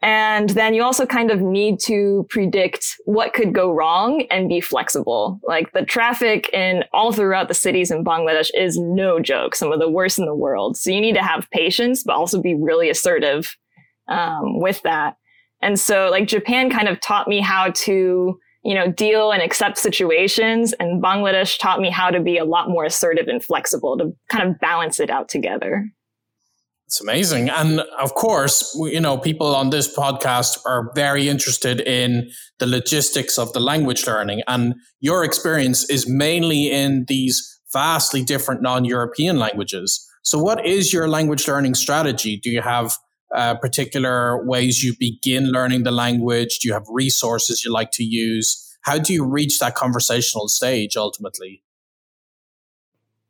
And 0.03 0.49
then 0.49 0.73
you 0.73 0.83
also 0.83 1.05
kind 1.05 1.31
of 1.31 1.39
need 1.39 1.79
to 1.85 2.25
predict 2.29 2.97
what 3.05 3.33
could 3.33 3.53
go 3.53 3.71
wrong 3.71 4.25
and 4.29 4.49
be 4.49 4.59
flexible. 4.59 5.39
Like 5.47 5.71
the 5.71 5.85
traffic 5.85 6.49
in 6.51 6.83
all 6.91 7.13
throughout 7.13 7.47
the 7.47 7.53
cities 7.53 7.89
in 7.89 8.03
Bangladesh 8.03 8.49
is 8.53 8.77
no 8.77 9.21
joke, 9.21 9.55
some 9.55 9.71
of 9.71 9.79
the 9.79 9.89
worst 9.89 10.19
in 10.19 10.25
the 10.25 10.35
world. 10.35 10.75
So 10.75 10.91
you 10.91 10.99
need 10.99 11.13
to 11.13 11.23
have 11.23 11.49
patience, 11.51 12.03
but 12.03 12.17
also 12.17 12.41
be 12.41 12.53
really 12.53 12.89
assertive 12.89 13.55
um, 14.09 14.59
with 14.59 14.81
that. 14.81 15.15
And 15.61 15.79
so 15.79 16.09
like 16.11 16.27
Japan 16.27 16.69
kind 16.69 16.89
of 16.89 16.99
taught 16.99 17.29
me 17.29 17.39
how 17.39 17.71
to, 17.71 18.37
you 18.65 18.75
know, 18.75 18.91
deal 18.91 19.31
and 19.31 19.41
accept 19.41 19.77
situations. 19.77 20.73
And 20.81 21.01
Bangladesh 21.01 21.57
taught 21.57 21.79
me 21.79 21.89
how 21.89 22.09
to 22.09 22.19
be 22.19 22.37
a 22.37 22.43
lot 22.43 22.67
more 22.67 22.83
assertive 22.83 23.29
and 23.29 23.41
flexible 23.41 23.97
to 23.97 24.11
kind 24.29 24.49
of 24.49 24.59
balance 24.59 24.99
it 24.99 25.09
out 25.09 25.29
together. 25.29 25.87
It's 26.93 27.01
amazing. 27.01 27.49
And 27.49 27.79
of 27.99 28.13
course, 28.13 28.77
you 28.79 28.99
know, 28.99 29.17
people 29.17 29.55
on 29.55 29.71
this 29.71 29.91
podcast 29.91 30.59
are 30.63 30.91
very 30.93 31.27
interested 31.27 31.81
in 31.81 32.29
the 32.59 32.67
logistics 32.67 33.39
of 33.39 33.51
the 33.53 33.59
language 33.59 34.05
learning. 34.05 34.43
And 34.47 34.75
your 34.99 35.23
experience 35.23 35.89
is 35.89 36.07
mainly 36.07 36.69
in 36.69 37.05
these 37.07 37.59
vastly 37.73 38.23
different 38.23 38.61
non 38.61 38.85
European 38.85 39.39
languages. 39.39 40.07
So, 40.21 40.37
what 40.37 40.63
is 40.67 40.93
your 40.93 41.07
language 41.07 41.47
learning 41.47 41.73
strategy? 41.73 42.37
Do 42.37 42.51
you 42.51 42.61
have 42.61 42.95
uh, 43.35 43.55
particular 43.55 44.45
ways 44.45 44.83
you 44.83 44.93
begin 44.99 45.47
learning 45.47 45.85
the 45.85 45.91
language? 45.91 46.59
Do 46.59 46.67
you 46.67 46.75
have 46.75 46.85
resources 46.89 47.63
you 47.65 47.73
like 47.73 47.89
to 47.93 48.03
use? 48.03 48.71
How 48.83 48.99
do 48.99 49.13
you 49.13 49.25
reach 49.25 49.57
that 49.57 49.73
conversational 49.73 50.47
stage 50.47 50.95
ultimately? 50.95 51.63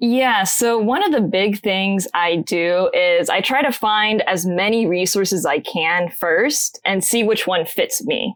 Yeah. 0.05 0.43
So 0.43 0.77
one 0.79 1.01
of 1.01 1.13
the 1.13 1.21
big 1.21 1.61
things 1.61 2.09
I 2.13 2.35
do 2.35 2.89
is 2.93 3.29
I 3.29 3.39
try 3.39 3.61
to 3.61 3.71
find 3.71 4.21
as 4.23 4.45
many 4.45 4.85
resources 4.85 5.45
I 5.45 5.61
can 5.61 6.09
first 6.09 6.77
and 6.83 7.01
see 7.01 7.23
which 7.23 7.47
one 7.47 7.65
fits 7.65 8.03
me. 8.03 8.35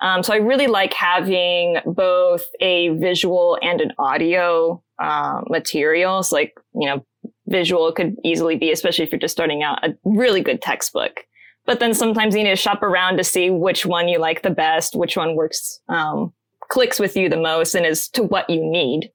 Um, 0.00 0.22
so 0.22 0.32
I 0.32 0.36
really 0.36 0.68
like 0.68 0.94
having 0.94 1.78
both 1.84 2.44
a 2.60 2.90
visual 2.90 3.58
and 3.62 3.80
an 3.80 3.90
audio 3.98 4.80
uh, 5.02 5.40
materials. 5.48 6.30
Like, 6.30 6.54
you 6.72 6.86
know, 6.86 7.04
visual 7.48 7.90
could 7.90 8.14
easily 8.24 8.54
be, 8.54 8.70
especially 8.70 9.04
if 9.04 9.10
you're 9.10 9.18
just 9.18 9.34
starting 9.34 9.64
out, 9.64 9.84
a 9.84 9.96
really 10.04 10.40
good 10.40 10.62
textbook. 10.62 11.24
But 11.66 11.80
then 11.80 11.94
sometimes 11.94 12.36
you 12.36 12.44
need 12.44 12.50
to 12.50 12.54
shop 12.56 12.80
around 12.80 13.16
to 13.16 13.24
see 13.24 13.50
which 13.50 13.84
one 13.84 14.06
you 14.06 14.20
like 14.20 14.42
the 14.42 14.50
best, 14.50 14.94
which 14.94 15.16
one 15.16 15.34
works, 15.34 15.80
um, 15.88 16.32
clicks 16.68 17.00
with 17.00 17.16
you 17.16 17.28
the 17.28 17.36
most 17.36 17.74
and 17.74 17.84
is 17.84 18.08
to 18.10 18.22
what 18.22 18.48
you 18.48 18.62
need. 18.62 19.10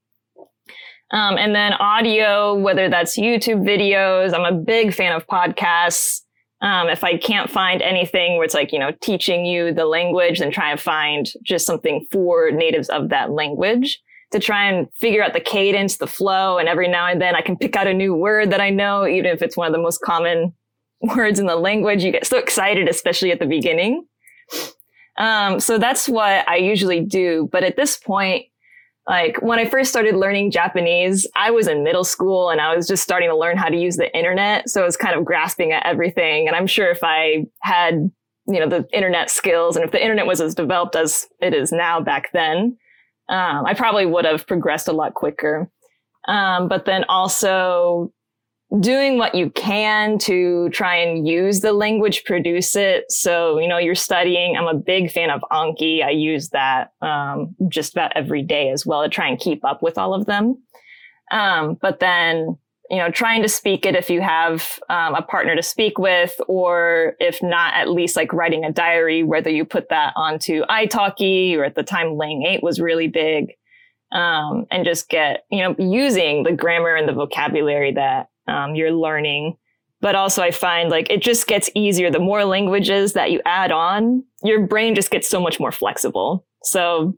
Um, 1.13 1.37
and 1.37 1.53
then 1.53 1.73
audio, 1.73 2.55
whether 2.55 2.89
that's 2.89 3.17
YouTube 3.17 3.61
videos, 3.61 4.33
I'm 4.33 4.51
a 4.51 4.57
big 4.57 4.95
fan 4.95 5.13
of 5.13 5.27
podcasts. 5.27 6.21
Um, 6.61 6.89
if 6.89 7.03
I 7.03 7.17
can't 7.17 7.51
find 7.51 7.83
anything 7.83 8.35
where 8.35 8.45
it's 8.45 8.55
like, 8.55 8.71
you 8.71 8.79
know, 8.79 8.91
teaching 9.01 9.45
you 9.45 9.71
the 9.73 9.85
language, 9.85 10.39
then 10.39 10.51
try 10.51 10.71
and 10.71 10.79
find 10.79 11.27
just 11.43 11.67
something 11.67 12.07
for 12.11 12.49
natives 12.49 12.89
of 12.89 13.09
that 13.09 13.29
language 13.29 14.01
to 14.31 14.39
try 14.39 14.67
and 14.67 14.87
figure 14.95 15.23
out 15.23 15.33
the 15.33 15.39
cadence, 15.39 15.97
the 15.97 16.07
flow. 16.07 16.57
And 16.57 16.67
every 16.67 16.87
now 16.87 17.05
and 17.05 17.21
then 17.21 17.35
I 17.35 17.41
can 17.41 17.57
pick 17.57 17.75
out 17.75 17.85
a 17.85 17.93
new 17.93 18.15
word 18.15 18.49
that 18.51 18.61
I 18.61 18.71
know, 18.71 19.05
even 19.05 19.27
if 19.27 19.43
it's 19.43 19.55
one 19.55 19.67
of 19.67 19.73
the 19.73 19.81
most 19.81 20.01
common 20.01 20.53
words 21.01 21.37
in 21.37 21.45
the 21.45 21.55
language. 21.55 22.03
You 22.03 22.11
get 22.11 22.25
so 22.25 22.39
excited, 22.39 22.87
especially 22.89 23.31
at 23.31 23.39
the 23.39 23.45
beginning. 23.45 24.07
Um, 25.17 25.59
so 25.59 25.77
that's 25.77 26.09
what 26.09 26.47
I 26.49 26.55
usually 26.55 27.01
do. 27.01 27.49
But 27.51 27.63
at 27.63 27.75
this 27.75 27.97
point, 27.97 28.45
like 29.07 29.41
when 29.41 29.59
I 29.59 29.65
first 29.65 29.89
started 29.89 30.15
learning 30.15 30.51
Japanese, 30.51 31.27
I 31.35 31.51
was 31.51 31.67
in 31.67 31.83
middle 31.83 32.05
school 32.05 32.49
and 32.49 32.61
I 32.61 32.75
was 32.75 32.87
just 32.87 33.03
starting 33.03 33.29
to 33.29 33.35
learn 33.35 33.57
how 33.57 33.67
to 33.67 33.75
use 33.75 33.97
the 33.97 34.15
internet. 34.15 34.69
So 34.69 34.81
I 34.81 34.85
was 34.85 34.95
kind 34.95 35.15
of 35.15 35.25
grasping 35.25 35.73
at 35.73 35.85
everything. 35.85 36.47
And 36.47 36.55
I'm 36.55 36.67
sure 36.67 36.89
if 36.89 36.99
I 37.03 37.45
had, 37.61 38.09
you 38.47 38.59
know, 38.59 38.69
the 38.69 38.87
internet 38.93 39.29
skills 39.29 39.75
and 39.75 39.83
if 39.83 39.91
the 39.91 40.01
internet 40.01 40.25
was 40.25 40.39
as 40.39 40.55
developed 40.55 40.95
as 40.95 41.27
it 41.41 41.53
is 41.53 41.71
now 41.73 41.99
back 41.99 42.31
then, 42.31 42.77
um, 43.27 43.65
I 43.65 43.73
probably 43.73 44.05
would 44.05 44.25
have 44.25 44.47
progressed 44.47 44.87
a 44.87 44.93
lot 44.93 45.15
quicker. 45.15 45.69
Um, 46.27 46.69
but 46.69 46.85
then 46.85 47.03
also 47.09 48.13
doing 48.79 49.17
what 49.17 49.35
you 49.35 49.51
can 49.51 50.17
to 50.17 50.69
try 50.69 50.95
and 50.95 51.27
use 51.27 51.59
the 51.59 51.73
language, 51.73 52.23
produce 52.23 52.75
it. 52.75 53.11
So, 53.11 53.59
you 53.59 53.67
know, 53.67 53.77
you're 53.77 53.93
studying. 53.93 54.57
I'm 54.57 54.67
a 54.67 54.73
big 54.73 55.11
fan 55.11 55.29
of 55.29 55.41
Anki. 55.51 56.03
I 56.03 56.09
use 56.09 56.49
that 56.49 56.91
um, 57.01 57.55
just 57.69 57.93
about 57.93 58.13
every 58.15 58.41
day 58.41 58.69
as 58.69 58.85
well 58.85 59.03
to 59.03 59.09
try 59.09 59.27
and 59.27 59.39
keep 59.39 59.63
up 59.63 59.83
with 59.83 59.97
all 59.97 60.13
of 60.13 60.25
them. 60.25 60.57
Um, 61.31 61.77
but 61.81 61.99
then, 61.99 62.57
you 62.89 62.97
know, 62.97 63.11
trying 63.11 63.43
to 63.43 63.49
speak 63.49 63.85
it 63.85 63.95
if 63.95 64.09
you 64.09 64.21
have 64.21 64.79
um, 64.89 65.13
a 65.15 65.21
partner 65.21 65.55
to 65.55 65.63
speak 65.63 65.99
with, 65.99 66.33
or 66.47 67.15
if 67.19 67.41
not, 67.43 67.75
at 67.75 67.89
least 67.89 68.15
like 68.15 68.33
writing 68.33 68.65
a 68.65 68.71
diary, 68.71 69.23
whether 69.23 69.49
you 69.49 69.65
put 69.65 69.89
that 69.89 70.13
onto 70.15 70.63
italki 70.63 71.55
or 71.55 71.63
at 71.63 71.75
the 71.75 71.83
time 71.83 72.17
Lang 72.17 72.43
8 72.43 72.63
was 72.63 72.79
really 72.79 73.07
big. 73.07 73.53
Um, 74.11 74.67
and 74.69 74.85
just 74.85 75.09
get, 75.09 75.45
you 75.49 75.63
know, 75.63 75.75
using 75.79 76.43
the 76.43 76.51
grammar 76.51 76.95
and 76.95 77.09
the 77.09 77.13
vocabulary 77.13 77.93
that 77.93 78.27
um, 78.47 78.75
you're 78.75 78.91
learning. 78.91 79.57
But 80.01 80.15
also, 80.15 80.41
I 80.41 80.51
find 80.51 80.89
like 80.89 81.09
it 81.09 81.21
just 81.21 81.47
gets 81.47 81.69
easier. 81.75 82.11
The 82.11 82.19
more 82.19 82.43
languages 82.43 83.13
that 83.13 83.31
you 83.31 83.41
add 83.45 83.71
on, 83.71 84.23
your 84.43 84.67
brain 84.67 84.95
just 84.95 85.11
gets 85.11 85.29
so 85.29 85.39
much 85.39 85.59
more 85.59 85.71
flexible. 85.71 86.45
So 86.63 87.15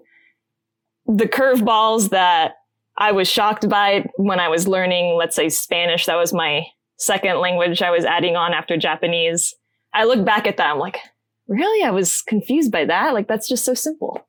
the 1.08 1.26
curveballs 1.28 2.10
that 2.10 2.56
I 2.98 3.12
was 3.12 3.28
shocked 3.28 3.68
by 3.68 4.08
when 4.18 4.40
I 4.40 4.48
was 4.50 4.68
learning, 4.68 5.16
let's 5.18 5.36
say 5.36 5.50
Spanish, 5.50 6.06
that 6.06 6.16
was 6.16 6.34
my 6.34 6.66
second 6.98 7.40
language 7.40 7.82
I 7.82 7.92
was 7.92 8.06
adding 8.06 8.36
on 8.36 8.54
after 8.54 8.78
Japanese. 8.78 9.54
I 9.94 10.06
look 10.06 10.24
back 10.26 10.48
at 10.48 10.58
that, 10.58 10.72
I'm 10.72 10.80
like, 10.80 11.00
really? 11.48 11.84
I 11.84 11.92
was 11.92 12.22
confused 12.22 12.72
by 12.72 12.86
that. 12.86 13.14
Like, 13.14 13.28
that's 13.28 13.48
just 13.48 13.66
so 13.66 13.74
simple. 13.74 14.26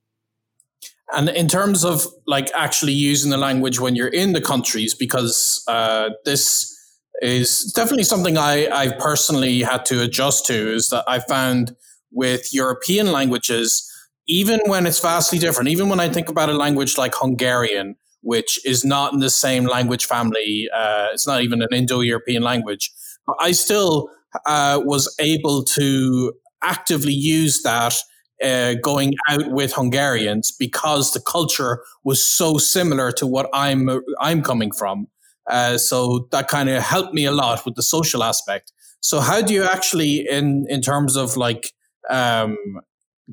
And 1.13 1.29
in 1.29 1.47
terms 1.49 1.85
of 1.85 2.07
like 2.27 2.51
actually 2.55 2.93
using 2.93 3.31
the 3.31 3.37
language 3.37 3.79
when 3.79 3.95
you're 3.95 4.09
in 4.09 4.33
the 4.33 4.41
countries, 4.41 4.95
because 4.95 5.63
uh, 5.69 6.11
this 6.25 6.76
is 7.23 7.73
definitely 7.75 8.05
something 8.05 8.37
I, 8.37 8.69
I 8.69 8.93
personally 8.99 9.63
had 9.63 9.85
to 9.87 10.03
adjust 10.03 10.47
to 10.47 10.75
is 10.75 10.89
that 10.91 11.05
I 11.09 11.19
found 11.19 11.75
with 12.13 12.53
European 12.53 13.13
languages, 13.13 13.91
even 14.27 14.61
when 14.67 14.87
it's 14.87 15.01
vastly 15.01 15.39
different, 15.39 15.69
even 15.71 15.89
when 15.89 16.01
I 16.01 16.09
think 16.09 16.29
about 16.29 16.49
a 16.49 16.55
language 16.55 16.99
like 16.99 17.15
Hungarian, 17.15 17.97
which 18.23 18.65
is 18.67 18.85
not 18.85 19.13
in 19.13 19.21
the 19.21 19.31
same 19.31 19.65
language 19.65 20.05
family, 20.05 20.69
uh, 20.75 21.09
it's 21.13 21.27
not 21.27 21.43
even 21.43 21.63
an 21.63 21.69
Indo 21.73 22.01
European 22.01 22.43
language, 22.43 22.91
but 23.27 23.37
I 23.41 23.53
still 23.53 24.11
uh, 24.45 24.81
was 24.85 25.15
able 25.19 25.63
to 25.65 26.33
actively 26.63 27.13
use 27.13 27.63
that 27.63 27.95
uh, 28.43 28.75
going 28.83 29.15
out 29.29 29.51
with 29.51 29.73
Hungarians 29.73 30.53
because 30.59 31.13
the 31.13 31.21
culture 31.21 31.83
was 32.05 32.27
so 32.27 32.59
similar 32.59 33.11
to 33.13 33.27
what 33.27 33.49
I'm 33.53 33.89
I'm 34.21 34.43
coming 34.43 34.73
from. 34.73 35.09
Uh, 35.49 35.79
so 35.79 36.29
that 36.33 36.49
kind 36.49 36.69
of 36.69 36.83
helped 36.83 37.15
me 37.15 37.25
a 37.25 37.33
lot 37.33 37.65
with 37.65 37.75
the 37.75 37.83
social 37.83 38.23
aspect. 38.23 38.73
So 39.01 39.21
how 39.21 39.41
do 39.41 39.55
you 39.55 39.65
actually, 39.65 40.27
in 40.29 40.67
in 40.69 40.81
terms 40.81 41.17
of 41.17 41.37
like 41.37 41.73
um, 42.11 42.57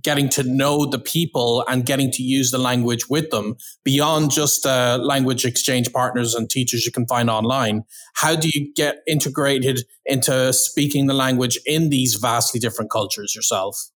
getting 0.01 0.27
to 0.27 0.43
know 0.43 0.86
the 0.86 1.00
people 1.00 1.63
and 1.67 1.86
getting 1.86 2.12
to 2.12 2.24
use 2.24 2.51
the 2.51 2.58
language 2.58 3.10
with 3.10 3.29
them 3.29 3.55
beyond 3.84 4.32
just 4.32 4.65
uh, 4.65 4.98
language 5.01 5.46
exchange 5.46 5.91
partners 5.93 6.34
and 6.34 6.50
teachers 6.50 6.86
you 6.86 6.91
can 6.91 7.05
find 7.05 7.29
online? 7.29 7.84
How 8.15 8.36
do 8.36 8.50
you 8.53 8.74
get 8.74 8.98
integrated 9.08 9.82
into 10.05 10.51
speaking 10.53 11.08
the 11.08 11.13
language 11.13 11.60
in 11.65 11.89
these 11.89 12.15
vastly 12.15 12.60
different 12.60 12.89
cultures 12.89 13.36
yourself? 13.36 13.89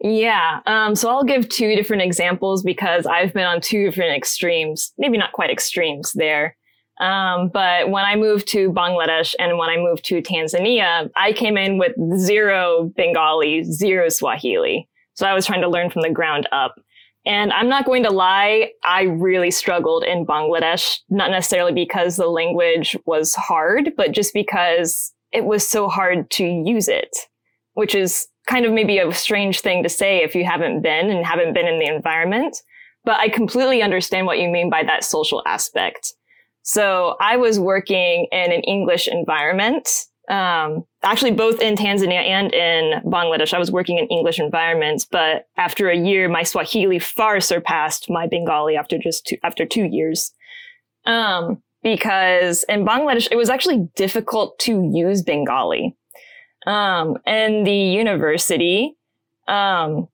Yeah. 0.00 0.60
Um, 0.66 0.94
so 0.94 1.10
I'll 1.10 1.24
give 1.24 1.48
two 1.48 1.74
different 1.74 2.02
examples 2.02 2.62
because 2.62 3.04
I've 3.04 3.32
been 3.34 3.46
on 3.46 3.60
two 3.60 3.86
different 3.86 4.16
extremes, 4.16 4.92
maybe 4.96 5.18
not 5.18 5.32
quite 5.32 5.50
extremes 5.50 6.12
there. 6.12 6.56
Um, 7.00 7.48
but 7.48 7.90
when 7.90 8.04
I 8.04 8.16
moved 8.16 8.48
to 8.48 8.72
Bangladesh 8.72 9.34
and 9.38 9.56
when 9.56 9.70
I 9.70 9.76
moved 9.76 10.04
to 10.06 10.20
Tanzania, 10.20 11.10
I 11.14 11.32
came 11.32 11.56
in 11.56 11.78
with 11.78 11.92
zero 12.18 12.92
Bengali, 12.96 13.62
zero 13.64 14.08
Swahili. 14.08 14.88
So 15.14 15.26
I 15.26 15.34
was 15.34 15.46
trying 15.46 15.62
to 15.62 15.68
learn 15.68 15.90
from 15.90 16.02
the 16.02 16.10
ground 16.10 16.48
up. 16.50 16.76
And 17.26 17.52
I'm 17.52 17.68
not 17.68 17.84
going 17.84 18.04
to 18.04 18.10
lie, 18.10 18.70
I 18.84 19.02
really 19.02 19.50
struggled 19.50 20.02
in 20.02 20.24
Bangladesh, 20.24 20.98
not 21.10 21.30
necessarily 21.30 21.72
because 21.72 22.16
the 22.16 22.28
language 22.28 22.96
was 23.04 23.34
hard, 23.34 23.92
but 23.96 24.12
just 24.12 24.32
because 24.32 25.12
it 25.30 25.44
was 25.44 25.68
so 25.68 25.88
hard 25.88 26.30
to 26.30 26.44
use 26.44 26.88
it, 26.88 27.14
which 27.74 27.94
is 27.94 28.26
kind 28.46 28.64
of 28.64 28.72
maybe 28.72 28.98
a 28.98 29.12
strange 29.12 29.60
thing 29.60 29.82
to 29.82 29.88
say 29.88 30.22
if 30.22 30.34
you 30.34 30.44
haven't 30.44 30.80
been 30.80 31.10
and 31.10 31.26
haven't 31.26 31.52
been 31.52 31.66
in 31.66 31.78
the 31.78 31.94
environment. 31.94 32.56
But 33.04 33.18
I 33.20 33.28
completely 33.28 33.82
understand 33.82 34.26
what 34.26 34.38
you 34.38 34.48
mean 34.48 34.70
by 34.70 34.82
that 34.84 35.04
social 35.04 35.42
aspect. 35.46 36.14
So 36.68 37.16
I 37.18 37.38
was 37.38 37.58
working 37.58 38.26
in 38.30 38.52
an 38.52 38.60
English 38.60 39.08
environment. 39.08 39.88
Um, 40.28 40.84
actually, 41.02 41.30
both 41.30 41.62
in 41.62 41.76
Tanzania 41.76 42.22
and 42.22 42.52
in 42.52 43.00
Bangladesh, 43.06 43.54
I 43.54 43.58
was 43.58 43.72
working 43.72 43.96
in 43.96 44.06
English 44.08 44.38
environments. 44.38 45.06
But 45.10 45.46
after 45.56 45.88
a 45.88 45.96
year, 45.96 46.28
my 46.28 46.42
Swahili 46.42 46.98
far 46.98 47.40
surpassed 47.40 48.10
my 48.10 48.26
Bengali 48.26 48.76
after 48.76 48.98
just 48.98 49.24
two, 49.24 49.38
after 49.42 49.64
two 49.64 49.84
years. 49.84 50.30
Um, 51.06 51.62
because 51.82 52.66
in 52.68 52.84
Bangladesh, 52.84 53.28
it 53.30 53.36
was 53.36 53.48
actually 53.48 53.88
difficult 53.96 54.58
to 54.58 54.90
use 54.92 55.22
Bengali. 55.22 55.96
Um, 56.66 57.16
and 57.24 57.66
the 57.66 57.72
university, 57.72 58.94
um, 59.46 60.06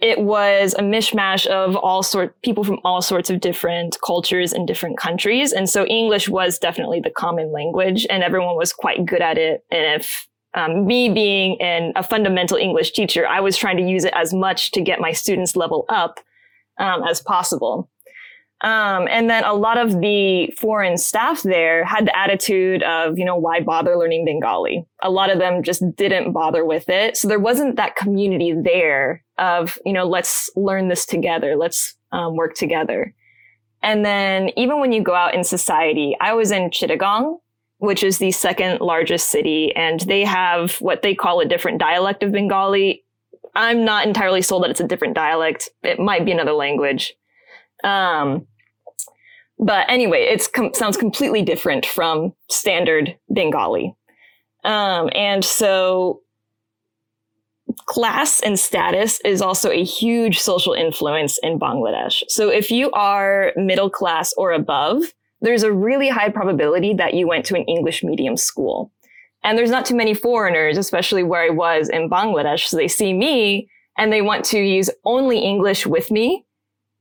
it 0.00 0.20
was 0.20 0.74
a 0.78 0.82
mishmash 0.82 1.46
of 1.46 1.76
all 1.76 2.02
sort 2.02 2.40
people 2.42 2.64
from 2.64 2.78
all 2.84 3.02
sorts 3.02 3.30
of 3.30 3.40
different 3.40 3.98
cultures 4.04 4.52
and 4.52 4.66
different 4.66 4.98
countries. 4.98 5.52
And 5.52 5.68
so 5.68 5.84
english 5.86 6.28
was 6.28 6.58
definitely 6.58 7.00
the 7.00 7.10
common 7.10 7.52
language 7.52 8.06
and 8.08 8.22
everyone 8.22 8.56
was 8.56 8.72
quite 8.72 9.04
good 9.04 9.20
at 9.20 9.38
it. 9.38 9.64
And 9.70 10.00
if 10.00 10.28
um, 10.54 10.86
me 10.86 11.08
being 11.08 11.60
an, 11.60 11.92
a 11.94 12.02
fundamental 12.02 12.56
english 12.56 12.92
teacher 12.92 13.26
i 13.26 13.38
was 13.38 13.56
trying 13.56 13.76
to 13.76 13.82
use 13.82 14.04
it 14.04 14.14
as 14.16 14.32
much 14.32 14.70
to 14.72 14.80
get 14.80 14.98
my 14.98 15.12
students 15.12 15.56
level 15.56 15.84
up 15.88 16.20
um, 16.78 17.02
as 17.04 17.20
possible 17.20 17.90
um, 18.60 19.06
and 19.08 19.30
then 19.30 19.44
a 19.44 19.54
lot 19.54 19.78
of 19.78 20.00
the 20.00 20.52
foreign 20.58 20.96
staff 20.96 21.42
there 21.42 21.84
had 21.84 22.06
the 22.06 22.16
attitude 22.16 22.82
of, 22.82 23.16
you 23.16 23.24
know, 23.24 23.36
why 23.36 23.60
bother 23.60 23.96
learning 23.96 24.24
Bengali? 24.24 24.84
A 25.02 25.10
lot 25.10 25.30
of 25.30 25.38
them 25.38 25.62
just 25.62 25.82
didn't 25.94 26.32
bother 26.32 26.64
with 26.64 26.88
it. 26.88 27.16
So 27.16 27.28
there 27.28 27.38
wasn't 27.38 27.76
that 27.76 27.94
community 27.94 28.52
there 28.60 29.24
of, 29.38 29.78
you 29.86 29.92
know, 29.92 30.06
let's 30.06 30.50
learn 30.56 30.88
this 30.88 31.06
together. 31.06 31.54
Let's 31.56 31.94
um, 32.10 32.34
work 32.34 32.54
together. 32.54 33.14
And 33.80 34.04
then 34.04 34.50
even 34.56 34.80
when 34.80 34.90
you 34.90 35.04
go 35.04 35.14
out 35.14 35.34
in 35.34 35.44
society, 35.44 36.16
I 36.20 36.32
was 36.32 36.50
in 36.50 36.70
Chittagong, 36.70 37.38
which 37.76 38.02
is 38.02 38.18
the 38.18 38.32
second 38.32 38.80
largest 38.80 39.28
city, 39.28 39.72
and 39.76 40.00
they 40.00 40.24
have 40.24 40.74
what 40.80 41.02
they 41.02 41.14
call 41.14 41.38
a 41.38 41.46
different 41.46 41.78
dialect 41.78 42.24
of 42.24 42.32
Bengali. 42.32 43.04
I'm 43.54 43.84
not 43.84 44.04
entirely 44.04 44.42
sold 44.42 44.64
that 44.64 44.70
it's 44.70 44.80
a 44.80 44.88
different 44.88 45.14
dialect. 45.14 45.70
It 45.84 46.00
might 46.00 46.24
be 46.24 46.32
another 46.32 46.54
language. 46.54 47.14
Um, 47.84 48.46
but 49.58 49.88
anyway, 49.90 50.22
it 50.24 50.48
com- 50.52 50.74
sounds 50.74 50.96
completely 50.96 51.42
different 51.42 51.84
from 51.84 52.32
standard 52.50 53.16
Bengali. 53.32 53.94
Um, 54.64 55.10
and 55.14 55.44
so 55.44 56.20
class 57.86 58.40
and 58.40 58.58
status 58.58 59.20
is 59.24 59.42
also 59.42 59.70
a 59.70 59.84
huge 59.84 60.38
social 60.38 60.72
influence 60.72 61.38
in 61.42 61.58
Bangladesh. 61.58 62.22
So 62.28 62.48
if 62.48 62.70
you 62.70 62.90
are 62.92 63.52
middle 63.56 63.90
class 63.90 64.32
or 64.36 64.52
above, 64.52 65.02
there's 65.40 65.62
a 65.62 65.72
really 65.72 66.08
high 66.08 66.30
probability 66.30 66.94
that 66.94 67.14
you 67.14 67.26
went 67.26 67.44
to 67.46 67.56
an 67.56 67.64
English 67.64 68.02
medium 68.02 68.36
school. 68.36 68.92
And 69.44 69.56
there's 69.56 69.70
not 69.70 69.86
too 69.86 69.94
many 69.94 70.14
foreigners, 70.14 70.76
especially 70.78 71.22
where 71.22 71.42
I 71.42 71.50
was 71.50 71.88
in 71.88 72.10
Bangladesh. 72.10 72.66
So 72.66 72.76
they 72.76 72.88
see 72.88 73.12
me 73.12 73.70
and 73.96 74.12
they 74.12 74.22
want 74.22 74.44
to 74.46 74.58
use 74.58 74.90
only 75.04 75.38
English 75.38 75.86
with 75.86 76.10
me 76.10 76.44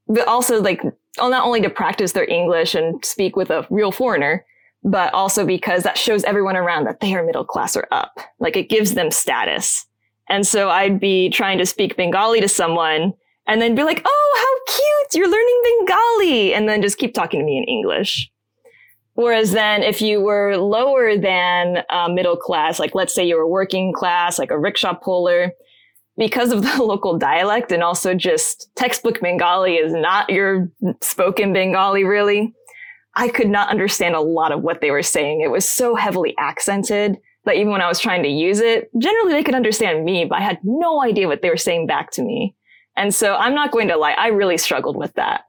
but 0.08 0.28
also 0.28 0.62
like 0.62 0.82
not 1.18 1.46
only 1.46 1.62
to 1.62 1.70
practice 1.70 2.12
their 2.12 2.30
English 2.30 2.76
and 2.76 3.04
speak 3.04 3.36
with 3.36 3.50
a 3.50 3.66
real 3.70 3.92
foreigner, 3.92 4.46
but 4.84 5.14
also 5.14 5.46
because 5.46 5.84
that 5.84 5.98
shows 5.98 6.24
everyone 6.24 6.56
around 6.56 6.86
that 6.86 7.00
they 7.00 7.14
are 7.16 7.26
middle 7.26 7.46
class 7.46 7.76
or 7.76 7.88
up. 7.92 8.20
Like 8.40 8.56
it 8.56 8.70
gives 8.70 8.94
them 8.94 9.12
status. 9.12 9.86
And 10.30 10.46
so 10.46 10.70
I'd 10.70 11.00
be 11.00 11.30
trying 11.30 11.58
to 11.58 11.66
speak 11.66 11.98
Bengali 11.98 12.42
to 12.42 12.48
someone 12.48 13.14
and 13.48 13.62
then 13.62 13.76
be 13.76 13.84
like, 13.84 14.02
Oh, 14.06 14.38
how 14.38 14.74
cute. 14.74 15.15
You're 15.15 15.32
learning 15.32 15.62
Bengali. 15.80 16.54
And 16.54 16.67
then 16.67 16.82
just 16.82 16.98
keep 16.98 17.13
talking 17.13 17.39
to 17.39 17.46
me 17.46 17.58
in 17.58 17.63
English. 17.63 18.30
Whereas 19.13 19.52
then 19.52 19.82
if 19.82 20.00
you 20.00 20.22
were 20.22 20.58
lower 20.58 21.17
than 21.17 21.84
uh, 21.89 22.08
middle 22.08 22.38
class, 22.38 22.78
like 22.78 22.93
let's 22.93 23.15
say 23.15 23.28
you 23.28 23.36
were 23.36 23.48
working 23.48 23.91
class, 23.91 24.38
like 24.38 24.52
a 24.52 24.60
rickshaw 24.60 24.93
puller, 24.93 25.54
because 26.17 26.51
of 26.51 26.63
the 26.63 26.84
local 26.84 27.17
dialect 27.17 27.71
and 27.71 27.84
also 27.84 28.13
just 28.13 28.69
textbook 28.75 29.21
Bengali 29.21 29.75
is 29.75 29.93
not 29.93 30.30
your 30.30 30.71
spoken 31.01 31.53
Bengali 31.53 32.03
really. 32.03 32.53
I 33.15 33.30
could 33.30 33.49
not 33.49 33.69
understand 33.69 34.15
a 34.15 34.21
lot 34.21 34.51
of 34.51 34.62
what 34.62 34.82
they 34.82 34.91
were 34.91 35.01
saying. 35.01 35.41
It 35.41 35.49
was 35.49 35.67
so 35.67 35.95
heavily 35.95 36.36
accented 36.38 37.17
that 37.45 37.56
even 37.56 37.71
when 37.71 37.82
I 37.82 37.88
was 37.88 37.99
trying 37.99 38.21
to 38.23 38.30
use 38.30 38.60
it, 38.60 38.91
generally 38.99 39.34
they 39.34 39.43
could 39.43 39.56
understand 39.56 40.06
me, 40.06 40.25
but 40.25 40.38
I 40.38 40.41
had 40.41 40.60
no 40.63 41.01
idea 41.01 41.27
what 41.27 41.41
they 41.41 41.49
were 41.49 41.58
saying 41.58 41.88
back 41.88 42.12
to 42.12 42.21
me. 42.21 42.56
And 42.95 43.13
so 43.15 43.36
I'm 43.36 43.56
not 43.56 43.71
going 43.71 43.88
to 43.88 43.97
lie, 43.97 44.12
I 44.12 44.27
really 44.27 44.58
struggled 44.58 44.97
with 44.97 45.13
that. 45.15 45.45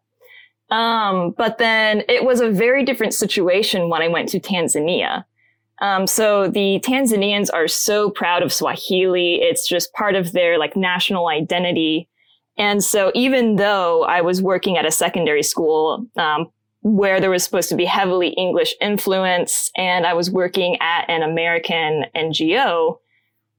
Um, 0.71 1.35
but 1.37 1.59
then 1.59 2.05
it 2.09 2.25
was 2.25 2.41
a 2.41 2.51
very 2.51 2.85
different 2.85 3.15
situation 3.15 3.89
when 3.89 4.03
I 4.03 4.09
went 4.09 4.29
to 4.31 4.41
Tanzania. 4.41 5.25
Um, 5.81 6.07
so 6.07 6.49
the 6.49 6.81
Tanzanians 6.85 7.49
are 7.53 7.69
so 7.69 8.11
proud 8.11 8.43
of 8.43 8.53
Swahili. 8.53 9.37
It's 9.37 9.69
just 9.69 9.93
part 9.93 10.15
of 10.15 10.33
their 10.33 10.59
like 10.59 10.77
national 10.77 11.29
identity. 11.29 12.09
And 12.57 12.83
so 12.83 13.13
even 13.15 13.57
though 13.57 14.03
I 14.05 14.21
was 14.21 14.43
working 14.43 14.77
at 14.77 14.85
a 14.85 14.91
secondary 14.91 15.45
school, 15.45 16.07
um, 16.17 16.49
where 16.83 17.21
there 17.21 17.31
was 17.31 17.45
supposed 17.45 17.69
to 17.69 17.77
be 17.77 17.85
heavily 17.85 18.29
English 18.31 18.75
influence 18.81 19.71
and 19.77 20.07
I 20.07 20.15
was 20.15 20.31
working 20.31 20.77
at 20.81 21.09
an 21.09 21.23
American 21.23 22.05
NGO, 22.17 22.99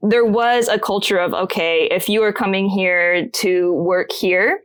there 0.02 0.24
was 0.24 0.68
a 0.68 0.78
culture 0.78 1.18
of, 1.18 1.34
okay, 1.34 1.88
if 1.90 2.08
you 2.08 2.22
are 2.22 2.32
coming 2.32 2.68
here 2.68 3.28
to 3.28 3.72
work 3.74 4.10
here, 4.12 4.60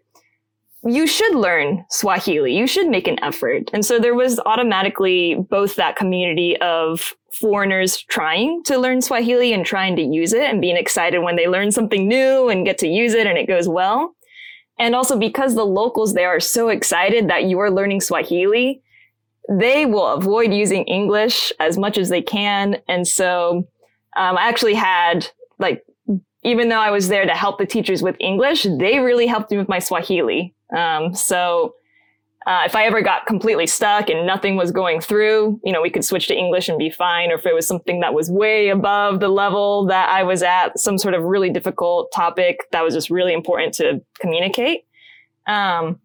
you 0.86 1.08
should 1.08 1.34
learn 1.36 1.84
Swahili. 1.90 2.56
You 2.56 2.68
should 2.68 2.88
make 2.88 3.08
an 3.08 3.22
effort. 3.24 3.72
And 3.74 3.84
so 3.84 3.98
there 3.98 4.14
was 4.14 4.40
automatically 4.46 5.36
both 5.50 5.76
that 5.76 5.96
community 5.96 6.58
of 6.58 7.14
foreigners 7.32 8.04
trying 8.04 8.64
to 8.64 8.78
learn 8.78 9.02
Swahili 9.02 9.52
and 9.52 9.66
trying 9.66 9.96
to 9.96 10.02
use 10.02 10.32
it 10.32 10.44
and 10.44 10.62
being 10.62 10.78
excited 10.78 11.20
when 11.20 11.36
they 11.36 11.48
learn 11.48 11.72
something 11.72 12.08
new 12.08 12.50
and 12.50 12.66
get 12.66 12.78
to 12.80 12.88
use 12.88 13.14
it 13.14 13.26
and 13.28 13.38
it 13.38 13.48
goes 13.48 13.68
well. 13.68 14.16
And 14.78 14.94
also 14.94 15.18
because 15.18 15.56
the 15.56 15.66
locals 15.66 16.14
there 16.14 16.30
are 16.30 16.40
so 16.40 16.70
excited 16.70 17.30
that 17.30 17.46
you 17.46 17.60
are 17.60 17.72
learning 17.72 18.02
Swahili, 18.02 18.82
they 19.50 19.86
will 19.86 20.08
avoid 20.08 20.54
using 20.54 20.84
English 20.86 21.52
as 21.60 21.78
much 21.78 21.98
as 21.98 22.10
they 22.10 22.22
can. 22.22 22.78
And 22.88 23.08
so 23.08 23.68
um, 24.16 24.38
I 24.38 24.48
actually 24.48 24.76
had 24.76 25.28
like 25.58 25.84
even 26.44 26.70
though 26.70 26.80
I 26.80 26.92
was 26.92 27.08
there 27.08 27.26
to 27.26 27.34
help 27.34 27.58
the 27.58 27.66
teachers 27.66 28.04
with 28.04 28.16
English, 28.20 28.68
they 28.78 29.00
really 29.00 29.26
helped 29.26 29.50
me 29.50 29.58
with 29.58 29.68
my 29.68 29.80
Swahili. 29.80 30.55
Um, 30.76 31.14
so 31.14 31.76
uh, 32.46 32.62
if 32.66 32.76
I 32.76 32.86
ever 32.86 33.02
got 33.02 33.26
completely 33.26 33.66
stuck 33.66 34.10
and 34.10 34.28
nothing 34.28 34.56
was 34.56 34.72
going 34.72 35.02
through, 35.02 35.60
you 35.64 35.74
know, 35.74 35.82
we 35.82 35.90
could 35.90 36.06
switch 36.06 36.28
to 36.28 36.36
English 36.36 36.70
and 36.70 36.78
be 36.78 36.92
fine. 36.92 37.32
Or 37.32 37.36
if 37.36 37.46
it 37.46 37.56
was 37.56 37.68
something 37.68 38.02
that 38.02 38.14
was 38.14 38.30
way 38.30 38.70
above 38.70 39.20
the 39.20 39.30
level 39.30 39.88
that 39.88 40.10
I 40.10 40.22
was 40.24 40.44
at, 40.44 40.80
some 40.80 41.00
sort 41.00 41.16
of 41.16 41.24
really 41.24 41.50
difficult 41.50 42.12
topic 42.14 42.60
that 42.72 42.84
was 42.84 42.94
just 42.94 43.10
really 43.10 43.34
important 43.34 43.74
to 43.76 44.00
communicate, 44.20 44.86
um, 45.48 46.00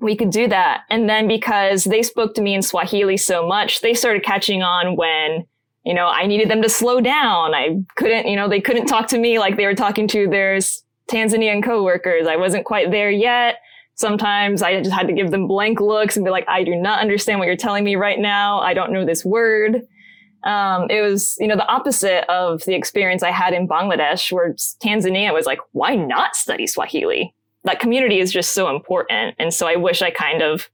we 0.00 0.16
could 0.16 0.30
do 0.30 0.48
that. 0.48 0.82
And 0.88 1.10
then 1.10 1.28
because 1.28 1.84
they 1.84 2.02
spoke 2.02 2.34
to 2.34 2.42
me 2.42 2.54
in 2.54 2.62
Swahili 2.62 3.18
so 3.18 3.46
much, 3.46 3.82
they 3.82 3.92
started 3.92 4.24
catching 4.24 4.62
on 4.62 4.96
when, 4.96 5.44
you 5.84 5.92
know, 5.92 6.06
I 6.06 6.26
needed 6.26 6.50
them 6.50 6.62
to 6.62 6.70
slow 6.70 7.02
down. 7.02 7.54
I 7.54 7.76
couldn't, 7.96 8.26
you 8.26 8.36
know, 8.36 8.48
they 8.48 8.62
couldn't 8.62 8.86
talk 8.86 9.08
to 9.08 9.18
me 9.18 9.38
like 9.38 9.58
they 9.58 9.66
were 9.66 9.74
talking 9.74 10.08
to 10.08 10.26
their 10.26 10.56
Tanzanian 11.10 11.62
coworkers. 11.62 12.26
I 12.26 12.36
wasn't 12.36 12.64
quite 12.64 12.90
there 12.90 13.10
yet. 13.10 13.56
Sometimes 13.94 14.62
I 14.62 14.78
just 14.78 14.90
had 14.90 15.06
to 15.06 15.12
give 15.12 15.30
them 15.30 15.46
blank 15.46 15.80
looks 15.80 16.16
and 16.16 16.24
be 16.24 16.30
like, 16.30 16.48
I 16.48 16.64
do 16.64 16.74
not 16.74 17.00
understand 17.00 17.38
what 17.38 17.46
you're 17.46 17.56
telling 17.56 17.84
me 17.84 17.96
right 17.96 18.18
now. 18.18 18.60
I 18.60 18.74
don't 18.74 18.92
know 18.92 19.04
this 19.04 19.24
word. 19.24 19.82
Um, 20.44 20.90
it 20.90 21.02
was, 21.02 21.36
you 21.38 21.46
know, 21.46 21.56
the 21.56 21.68
opposite 21.68 22.28
of 22.30 22.64
the 22.64 22.74
experience 22.74 23.22
I 23.22 23.30
had 23.30 23.52
in 23.54 23.68
Bangladesh, 23.68 24.32
where 24.32 24.54
Tanzania 24.54 25.32
was 25.32 25.46
like, 25.46 25.60
why 25.72 25.94
not 25.94 26.34
study 26.34 26.66
Swahili? 26.66 27.34
That 27.64 27.78
community 27.78 28.18
is 28.18 28.32
just 28.32 28.54
so 28.54 28.74
important. 28.74 29.36
And 29.38 29.54
so 29.54 29.68
I 29.68 29.76
wish 29.76 30.02
I 30.02 30.10
kind 30.10 30.42
of 30.42 30.68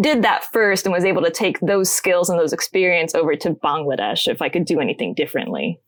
did 0.00 0.22
that 0.22 0.44
first 0.52 0.86
and 0.86 0.92
was 0.92 1.04
able 1.04 1.22
to 1.22 1.30
take 1.30 1.58
those 1.58 1.90
skills 1.90 2.30
and 2.30 2.38
those 2.38 2.52
experience 2.52 3.14
over 3.14 3.34
to 3.34 3.50
Bangladesh 3.54 4.28
if 4.28 4.40
I 4.40 4.48
could 4.48 4.64
do 4.64 4.78
anything 4.78 5.14
differently. 5.14 5.80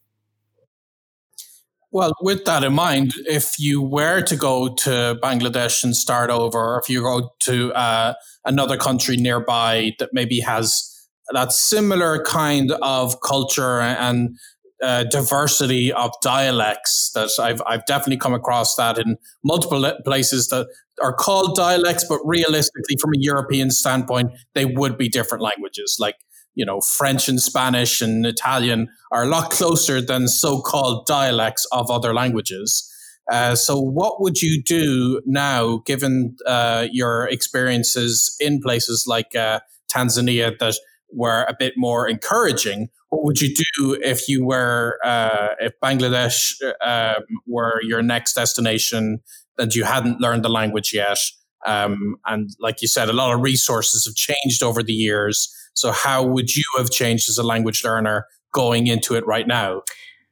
Well, 1.93 2.15
with 2.23 2.47
that 2.47 2.65
in 2.65 2.73
mind, 2.73 3.13
if 3.27 3.59
you 3.59 3.83
were 3.83 4.23
to 4.23 4.35
go 4.35 4.75
to 4.77 5.19
Bangladesh 5.23 5.85
and 5.85 5.95
start 5.95 6.31
over, 6.31 6.59
or 6.59 6.81
if 6.81 6.89
you 6.89 7.03
go 7.03 7.31
to 7.41 7.73
uh, 7.75 8.15
another 8.47 8.79
country 8.79 9.19
nearby 9.19 9.93
that 9.99 10.09
maybe 10.15 10.41
has 10.41 10.89
that 11.33 11.53
similar 11.53 12.23
kind 12.25 12.73
of 12.81 13.21
culture 13.21 13.81
and 13.81 14.39
uh, 14.83 15.05
diversity 15.05 15.93
of 15.93 16.11
dialects, 16.23 17.11
that 17.15 17.29
I've 17.39 17.61
I've 17.67 17.85
definitely 17.85 18.17
come 18.17 18.33
across 18.33 18.75
that 18.77 18.99
in 18.99 19.19
multiple 19.45 19.93
places 20.03 20.49
that 20.49 20.69
are 21.03 21.13
called 21.13 21.57
dialects, 21.57 22.07
but 22.09 22.21
realistically, 22.25 22.97
from 23.03 23.11
a 23.11 23.19
European 23.19 23.71
standpoint, 23.71 24.33
they 24.55 24.65
would 24.65 24.97
be 24.97 25.11
different 25.11 25.43
languages. 25.43 25.99
Like 26.01 26.17
you 26.55 26.65
know, 26.65 26.81
French 26.81 27.29
and 27.29 27.41
Spanish 27.41 28.01
and 28.01 28.27
Italian 28.27 28.89
are 29.11 29.25
a 29.25 29.29
lot 29.29 29.51
closer 29.51 30.01
than 30.01 30.29
so-called 30.29 31.07
dialects 31.07 31.67
of 31.73 31.91
other 31.91 32.13
languages. 32.15 32.89
Uh, 33.31 33.55
so, 33.55 33.79
what 33.79 34.21
would 34.21 34.43
you 34.43 34.63
do 34.63 35.23
now, 35.25 35.79
given 35.87 36.37
uh, 36.47 36.87
your 36.91 37.29
experiences 37.29 38.35
in 38.41 38.61
places 38.61 39.07
like 39.07 39.35
uh, 39.37 39.61
Tanzania 39.93 40.59
that 40.59 40.75
were 41.13 41.45
a 41.45 41.55
bit 41.59 41.75
more 41.77 42.09
encouraging? 42.09 42.89
What 43.11 43.25
would 43.25 43.41
you 43.41 43.55
do 43.55 43.99
if 44.03 44.29
you 44.29 44.45
were, 44.45 44.99
uh, 45.05 45.49
if 45.61 45.73
Bangladesh 45.83 46.55
um, 46.85 47.23
were 47.47 47.81
your 47.83 48.03
next 48.03 48.35
destination 48.35 49.21
and 49.59 49.75
you 49.75 49.85
hadn't 49.85 50.21
learned 50.21 50.45
the 50.45 50.49
language 50.49 50.93
yet? 50.95 51.19
Um, 51.67 52.17
and 52.27 52.51
like 52.59 52.83
you 52.83 52.89
said, 52.89 53.09
a 53.09 53.13
lot 53.13 53.33
of 53.35 53.41
resources 53.41 54.05
have 54.07 54.15
changed 54.15 54.63
over 54.63 54.83
the 54.83 54.93
years. 54.93 55.55
So, 55.75 55.93
how 55.93 56.25
would 56.25 56.55
you 56.55 56.65
have 56.79 56.91
changed 56.91 57.29
as 57.29 57.39
a 57.39 57.43
language 57.43 57.85
learner 57.85 58.27
going 58.53 58.87
into 58.87 59.15
it 59.15 59.27
right 59.27 59.47
now? 59.47 59.83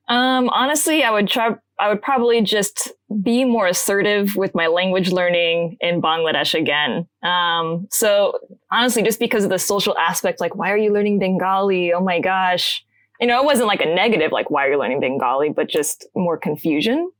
Um, 0.08 0.48
honestly, 0.50 1.04
I 1.04 1.10
would 1.10 1.28
try. 1.28 1.50
I 1.78 1.88
would 1.88 2.02
probably 2.02 2.42
just 2.42 2.92
be 3.22 3.44
more 3.44 3.66
assertive 3.66 4.36
with 4.36 4.54
my 4.54 4.66
language 4.66 5.12
learning 5.12 5.78
in 5.80 6.02
Bangladesh 6.02 6.52
again. 6.52 7.06
Um, 7.22 7.86
so 7.90 8.38
honestly, 8.70 9.02
just 9.02 9.18
because 9.18 9.44
of 9.44 9.50
the 9.50 9.58
social 9.58 9.96
aspect, 9.96 10.40
like 10.40 10.54
why 10.54 10.72
are 10.72 10.76
you 10.76 10.92
learning 10.92 11.20
Bengali? 11.20 11.92
Oh 11.94 12.02
my 12.02 12.20
gosh, 12.20 12.84
you 13.20 13.26
know, 13.26 13.40
it 13.40 13.46
wasn't 13.46 13.68
like 13.68 13.80
a 13.80 13.86
negative, 13.86 14.32
like 14.32 14.50
why 14.50 14.66
are 14.66 14.72
you 14.72 14.78
learning 14.78 15.00
Bengali, 15.00 15.50
but 15.50 15.68
just 15.68 16.06
more 16.14 16.36
confusion. 16.36 17.10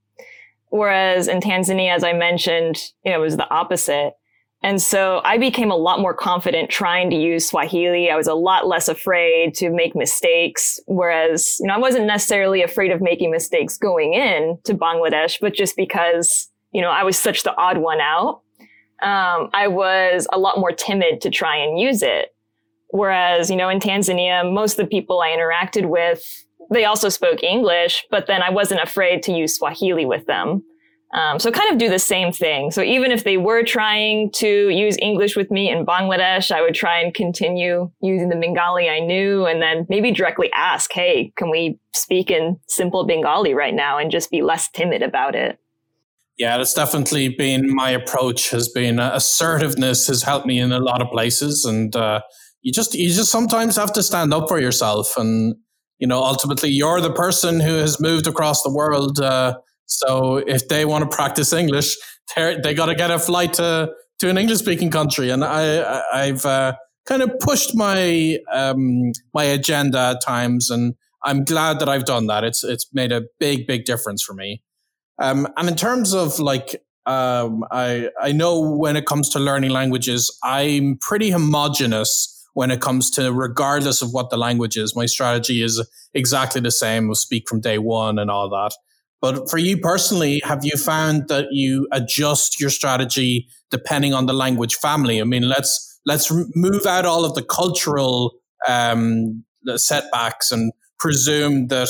Whereas 0.68 1.26
in 1.28 1.40
Tanzania, 1.40 1.94
as 1.94 2.04
I 2.04 2.12
mentioned, 2.12 2.76
you 3.04 3.12
know, 3.12 3.18
it 3.18 3.22
was 3.22 3.37
the 3.37 3.48
opposite. 3.50 4.12
And 4.62 4.81
so 4.81 5.23
I 5.25 5.38
became 5.38 5.70
a 5.70 5.77
lot 5.77 6.01
more 6.01 6.12
confident 6.12 6.68
trying 6.68 7.09
to 7.11 7.16
use 7.16 7.49
Swahili. 7.49 8.11
I 8.11 8.16
was 8.16 8.27
a 8.27 8.35
lot 8.35 8.66
less 8.66 8.88
afraid 8.88 9.55
to 9.55 9.70
make 9.70 9.96
mistakes. 9.96 10.79
Whereas, 10.87 11.57
you 11.61 11.66
know, 11.66 11.75
I 11.75 11.79
wasn't 11.79 12.07
necessarily 12.07 12.62
afraid 12.62 12.90
of 12.90 13.01
making 13.01 13.31
mistakes 13.31 13.79
going 13.79 14.12
in 14.12 14.59
to 14.64 14.75
Bangladesh, 14.75 15.38
but 15.40 15.55
just 15.55 15.77
because, 15.77 16.51
you 16.73 16.83
know, 16.83 16.90
I 16.90 17.05
was 17.05 17.18
such 17.18 17.42
the 17.42 17.57
odd 17.57 17.79
one 17.79 18.01
out, 18.01 18.42
um, 19.03 19.49
I 19.55 19.66
was 19.68 20.27
a 20.31 20.38
lot 20.38 20.59
more 20.59 20.73
timid 20.73 21.23
to 21.23 21.31
try 21.31 21.57
and 21.57 21.79
use 21.79 22.03
it. 22.03 22.29
Whereas, 22.88 23.49
you 23.49 23.57
know, 23.57 23.70
in 23.70 23.79
Tanzania, 23.79 24.53
most 24.53 24.73
of 24.73 24.85
the 24.85 24.90
people 24.90 25.20
I 25.20 25.31
interacted 25.31 25.87
with, 25.88 26.23
they 26.70 26.85
also 26.85 27.09
spoke 27.09 27.42
English, 27.42 28.05
but 28.11 28.27
then 28.27 28.42
I 28.42 28.51
wasn't 28.51 28.83
afraid 28.83 29.23
to 29.23 29.33
use 29.33 29.57
Swahili 29.57 30.05
with 30.05 30.27
them. 30.27 30.64
Um, 31.12 31.40
so 31.40 31.51
kind 31.51 31.73
of 31.73 31.79
do 31.79 31.88
the 31.88 31.99
same 31.99 32.33
thing. 32.33 32.70
So 32.70 32.83
even 32.83 33.11
if 33.11 33.25
they 33.25 33.37
were 33.37 33.64
trying 33.64 34.31
to 34.37 34.68
use 34.68 34.96
English 35.03 35.35
with 35.35 35.51
me 35.51 35.68
in 35.68 35.85
Bangladesh, 35.85 36.53
I 36.53 36.62
would 36.62 36.75
try 36.75 37.01
and 37.01 37.12
continue 37.12 37.90
using 38.01 38.29
the 38.29 38.37
Bengali 38.37 38.88
I 38.88 39.01
knew 39.01 39.44
and 39.44 39.61
then 39.61 39.87
maybe 39.88 40.12
directly 40.12 40.51
ask, 40.55 40.92
Hey, 40.92 41.33
can 41.37 41.51
we 41.51 41.81
speak 41.94 42.31
in 42.31 42.61
simple 42.68 43.05
Bengali 43.05 43.55
right 43.55 43.75
now 43.75 43.99
and 43.99 44.11
just 44.11 44.31
be 44.31 44.40
less 44.40 44.70
timid 44.70 45.03
about 45.03 45.35
it? 45.35 45.59
Yeah, 46.38 46.57
that's 46.57 46.75
definitely 46.75 47.29
been 47.29 47.75
my 47.75 47.90
approach 47.90 48.51
has 48.51 48.68
been 48.68 49.01
uh, 49.01 49.11
assertiveness 49.12 50.07
has 50.07 50.23
helped 50.23 50.46
me 50.46 50.61
in 50.61 50.70
a 50.70 50.79
lot 50.79 51.03
of 51.03 51.11
places. 51.11 51.64
And, 51.64 51.94
uh, 51.94 52.20
you 52.62 52.73
just, 52.73 52.94
you 52.94 53.09
just 53.09 53.33
sometimes 53.33 53.77
have 53.77 53.92
to 53.94 54.03
stand 54.03 54.33
up 54.33 54.49
for 54.49 54.61
yourself. 54.61 55.16
And, 55.16 55.57
you 55.99 56.07
know, 56.07 56.23
ultimately 56.23 56.70
you're 56.70 57.01
the 57.01 57.12
person 57.12 57.59
who 57.59 57.75
has 57.75 58.01
moved 58.01 58.27
across 58.27 58.62
the 58.62 58.73
world, 58.73 59.18
uh, 59.18 59.55
so 59.90 60.37
if 60.37 60.68
they 60.68 60.85
want 60.85 61.09
to 61.09 61.14
practice 61.14 61.53
English, 61.53 61.96
they 62.37 62.74
got 62.74 62.87
to 62.87 62.94
get 62.94 63.11
a 63.11 63.18
flight 63.18 63.55
to 63.55 63.92
to 64.20 64.29
an 64.29 64.38
English 64.38 64.59
speaking 64.59 64.90
country. 64.90 65.31
And 65.31 65.44
I 65.44 66.03
I've 66.12 66.46
uh, 66.46 66.74
kind 67.07 67.22
of 67.22 67.38
pushed 67.40 67.74
my 67.74 68.38
um, 68.53 69.12
my 69.35 69.44
agenda 69.44 69.98
at 70.14 70.22
times, 70.24 70.70
and 70.70 70.94
I'm 71.24 71.44
glad 71.44 71.81
that 71.81 71.88
I've 71.88 72.05
done 72.05 72.29
that. 72.29 72.44
It's 72.44 72.62
it's 72.62 72.87
made 72.92 73.11
a 73.11 73.22
big 73.40 73.66
big 73.66 73.85
difference 73.85 74.22
for 74.22 74.33
me. 74.33 74.62
Um, 75.20 75.48
and 75.57 75.68
in 75.68 75.76
terms 75.76 76.14
of 76.14 76.38
like 76.38 76.83
um, 77.07 77.64
I 77.72 78.11
I 78.20 78.31
know 78.31 78.61
when 78.61 78.94
it 78.94 79.07
comes 79.07 79.29
to 79.31 79.40
learning 79.40 79.72
languages, 79.72 80.31
I'm 80.44 80.98
pretty 81.00 81.31
homogenous 81.31 82.37
when 82.55 82.70
it 82.70 82.81
comes 82.81 83.11
to 83.12 83.33
regardless 83.33 84.03
of 84.03 84.12
what 84.12 84.31
the 84.31 84.37
language 84.37 84.76
is. 84.76 84.94
My 84.94 85.07
strategy 85.07 85.62
is 85.62 85.85
exactly 86.14 86.61
the 86.61 86.70
same. 86.70 87.09
We'll 87.09 87.16
speak 87.16 87.48
from 87.48 87.61
day 87.61 87.79
one 87.79 88.20
and 88.20 88.31
all 88.31 88.48
that. 88.50 88.72
But 89.20 89.50
for 89.50 89.59
you 89.59 89.76
personally, 89.76 90.40
have 90.44 90.64
you 90.64 90.76
found 90.76 91.28
that 91.28 91.48
you 91.50 91.87
adjust 91.92 92.61
your 92.61 92.70
strategy 92.70 93.48
depending 93.70 94.14
on 94.14 94.26
the 94.26 94.33
language 94.33 94.74
family? 94.76 95.20
I 95.20 95.24
mean, 95.24 95.48
let's 95.48 96.00
let's 96.06 96.33
move 96.54 96.87
out 96.87 97.04
all 97.04 97.24
of 97.24 97.35
the 97.35 97.42
cultural 97.42 98.33
um, 98.66 99.44
setbacks 99.76 100.50
and 100.50 100.72
presume 100.98 101.68
that 101.68 101.88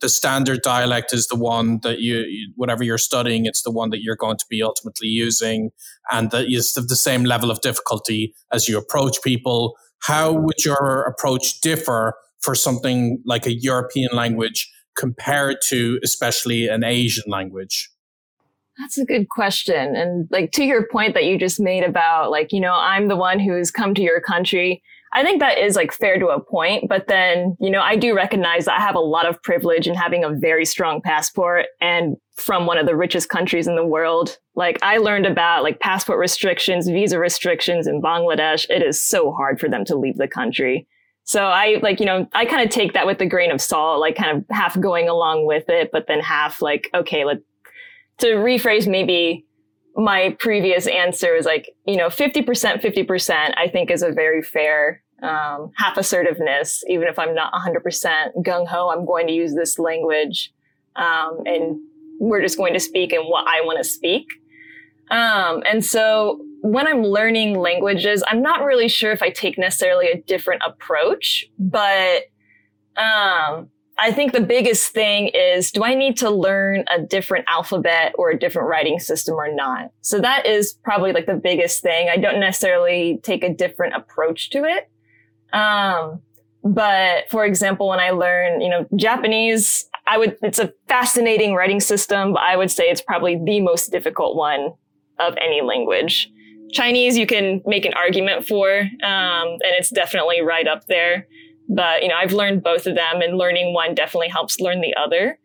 the 0.00 0.08
standard 0.08 0.62
dialect 0.62 1.14
is 1.14 1.28
the 1.28 1.36
one 1.36 1.78
that 1.84 2.00
you, 2.00 2.26
whatever 2.56 2.82
you're 2.82 2.98
studying, 2.98 3.46
it's 3.46 3.62
the 3.62 3.70
one 3.70 3.90
that 3.90 4.02
you're 4.02 4.16
going 4.16 4.36
to 4.36 4.44
be 4.50 4.62
ultimately 4.62 5.06
using, 5.06 5.70
and 6.10 6.32
that 6.32 6.46
is 6.46 6.74
the 6.74 6.96
same 6.96 7.24
level 7.24 7.50
of 7.50 7.60
difficulty 7.60 8.34
as 8.52 8.68
you 8.68 8.76
approach 8.76 9.22
people. 9.22 9.76
How 10.00 10.32
would 10.32 10.64
your 10.64 11.02
approach 11.02 11.60
differ 11.60 12.14
for 12.40 12.56
something 12.56 13.22
like 13.24 13.46
a 13.46 13.52
European 13.52 14.10
language 14.12 14.68
compared 14.96 15.58
to 15.68 15.98
especially 16.02 16.68
an 16.68 16.84
Asian 16.84 17.24
language? 17.26 17.90
That's 18.78 18.98
a 18.98 19.04
good 19.04 19.28
question. 19.28 19.94
And 19.94 20.28
like 20.30 20.50
to 20.52 20.64
your 20.64 20.86
point 20.88 21.14
that 21.14 21.24
you 21.24 21.38
just 21.38 21.60
made 21.60 21.84
about 21.84 22.30
like, 22.30 22.52
you 22.52 22.60
know, 22.60 22.74
I'm 22.74 23.08
the 23.08 23.16
one 23.16 23.38
who's 23.38 23.70
come 23.70 23.94
to 23.94 24.02
your 24.02 24.20
country. 24.20 24.82
I 25.14 25.22
think 25.22 25.40
that 25.40 25.58
is 25.58 25.76
like 25.76 25.92
fair 25.92 26.18
to 26.18 26.28
a 26.28 26.42
point, 26.42 26.88
but 26.88 27.06
then, 27.06 27.54
you 27.60 27.70
know, 27.70 27.82
I 27.82 27.96
do 27.96 28.16
recognize 28.16 28.64
that 28.64 28.80
I 28.80 28.82
have 28.82 28.94
a 28.94 29.00
lot 29.00 29.26
of 29.26 29.42
privilege 29.42 29.86
in 29.86 29.94
having 29.94 30.24
a 30.24 30.30
very 30.30 30.64
strong 30.64 31.02
passport 31.02 31.66
and 31.82 32.16
from 32.36 32.64
one 32.64 32.78
of 32.78 32.86
the 32.86 32.96
richest 32.96 33.28
countries 33.28 33.66
in 33.66 33.76
the 33.76 33.84
world. 33.84 34.38
Like 34.56 34.78
I 34.80 34.96
learned 34.96 35.26
about 35.26 35.64
like 35.64 35.80
passport 35.80 36.18
restrictions, 36.18 36.88
visa 36.88 37.18
restrictions 37.18 37.86
in 37.86 38.00
Bangladesh. 38.00 38.64
It 38.70 38.82
is 38.82 39.02
so 39.02 39.32
hard 39.32 39.60
for 39.60 39.68
them 39.68 39.84
to 39.84 39.96
leave 39.96 40.16
the 40.16 40.28
country. 40.28 40.88
So 41.24 41.44
I 41.44 41.78
like, 41.82 42.00
you 42.00 42.06
know, 42.06 42.26
I 42.32 42.44
kind 42.44 42.62
of 42.62 42.70
take 42.70 42.94
that 42.94 43.06
with 43.06 43.20
a 43.20 43.26
grain 43.26 43.50
of 43.50 43.60
salt, 43.60 44.00
like 44.00 44.16
kind 44.16 44.36
of 44.36 44.44
half 44.50 44.78
going 44.80 45.08
along 45.08 45.46
with 45.46 45.68
it, 45.68 45.90
but 45.92 46.06
then 46.08 46.20
half 46.20 46.60
like, 46.60 46.90
okay, 46.94 47.24
let 47.24 47.38
to 48.18 48.26
rephrase 48.26 48.88
maybe 48.88 49.46
my 49.94 50.36
previous 50.38 50.86
answer 50.86 51.34
is 51.36 51.44
like, 51.44 51.70
you 51.86 51.96
know, 51.96 52.08
50%, 52.08 52.44
50%, 52.44 53.54
I 53.56 53.68
think 53.68 53.90
is 53.90 54.02
a 54.02 54.12
very 54.12 54.42
fair, 54.42 55.02
um, 55.22 55.70
half 55.76 55.96
assertiveness. 55.96 56.82
Even 56.88 57.08
if 57.08 57.18
I'm 57.18 57.34
not 57.34 57.52
100% 57.52 57.82
gung 58.44 58.66
ho, 58.66 58.90
I'm 58.90 59.04
going 59.04 59.26
to 59.26 59.32
use 59.32 59.54
this 59.54 59.78
language. 59.78 60.52
Um, 60.96 61.40
and 61.44 61.80
we're 62.20 62.42
just 62.42 62.56
going 62.56 62.72
to 62.74 62.80
speak 62.80 63.12
in 63.12 63.22
what 63.22 63.46
I 63.46 63.60
want 63.62 63.78
to 63.78 63.84
speak. 63.84 64.26
Um, 65.10 65.62
and 65.70 65.84
so 65.84 66.40
when 66.62 66.86
I'm 66.86 67.02
learning 67.02 67.58
languages, 67.58 68.22
I'm 68.28 68.40
not 68.40 68.64
really 68.64 68.88
sure 68.88 69.10
if 69.10 69.20
I 69.20 69.30
take 69.30 69.58
necessarily 69.58 70.06
a 70.06 70.22
different 70.22 70.62
approach, 70.64 71.44
but 71.58 72.22
um, 72.96 73.68
I 73.98 74.12
think 74.12 74.32
the 74.32 74.40
biggest 74.40 74.92
thing 74.92 75.28
is 75.34 75.72
do 75.72 75.82
I 75.82 75.94
need 75.94 76.16
to 76.18 76.30
learn 76.30 76.84
a 76.88 77.02
different 77.02 77.46
alphabet 77.48 78.14
or 78.16 78.30
a 78.30 78.38
different 78.38 78.68
writing 78.68 79.00
system 79.00 79.34
or 79.34 79.52
not? 79.52 79.90
So 80.02 80.20
that 80.20 80.46
is 80.46 80.74
probably 80.84 81.12
like 81.12 81.26
the 81.26 81.34
biggest 81.34 81.82
thing. 81.82 82.08
I 82.08 82.16
don't 82.16 82.38
necessarily 82.38 83.18
take 83.24 83.42
a 83.42 83.52
different 83.52 83.94
approach 83.94 84.50
to 84.50 84.64
it. 84.64 84.88
Um, 85.52 86.20
but 86.62 87.28
for 87.28 87.44
example, 87.44 87.88
when 87.88 87.98
I 87.98 88.10
learn, 88.10 88.60
you 88.60 88.68
know, 88.68 88.86
Japanese, 88.94 89.84
I 90.06 90.16
would, 90.16 90.36
it's 90.42 90.60
a 90.60 90.72
fascinating 90.86 91.54
writing 91.54 91.80
system, 91.80 92.34
but 92.34 92.42
I 92.42 92.56
would 92.56 92.70
say 92.70 92.84
it's 92.84 93.02
probably 93.02 93.40
the 93.44 93.60
most 93.60 93.90
difficult 93.90 94.36
one 94.36 94.74
of 95.18 95.34
any 95.40 95.60
language. 95.60 96.30
Chinese, 96.72 97.16
you 97.16 97.26
can 97.26 97.62
make 97.66 97.84
an 97.84 97.94
argument 97.94 98.46
for, 98.46 98.80
um, 98.80 98.88
and 99.02 99.72
it's 99.78 99.90
definitely 99.90 100.40
right 100.40 100.66
up 100.66 100.86
there. 100.86 101.26
But 101.68 102.02
you 102.02 102.08
know, 102.08 102.16
I've 102.16 102.32
learned 102.32 102.62
both 102.62 102.86
of 102.86 102.94
them, 102.94 103.20
and 103.20 103.38
learning 103.38 103.72
one 103.74 103.94
definitely 103.94 104.28
helps 104.28 104.60
learn 104.60 104.80
the 104.80 104.94
other. 104.96 105.38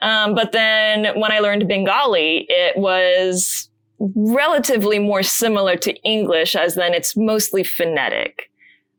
Um, 0.00 0.34
but 0.34 0.52
then 0.52 1.18
when 1.18 1.32
I 1.32 1.40
learned 1.40 1.66
Bengali, 1.66 2.46
it 2.48 2.76
was 2.76 3.68
relatively 3.98 4.98
more 4.98 5.22
similar 5.22 5.76
to 5.76 5.94
English, 6.02 6.54
as 6.54 6.74
then 6.74 6.94
it's 6.94 7.16
mostly 7.16 7.64
phonetic. 7.64 8.50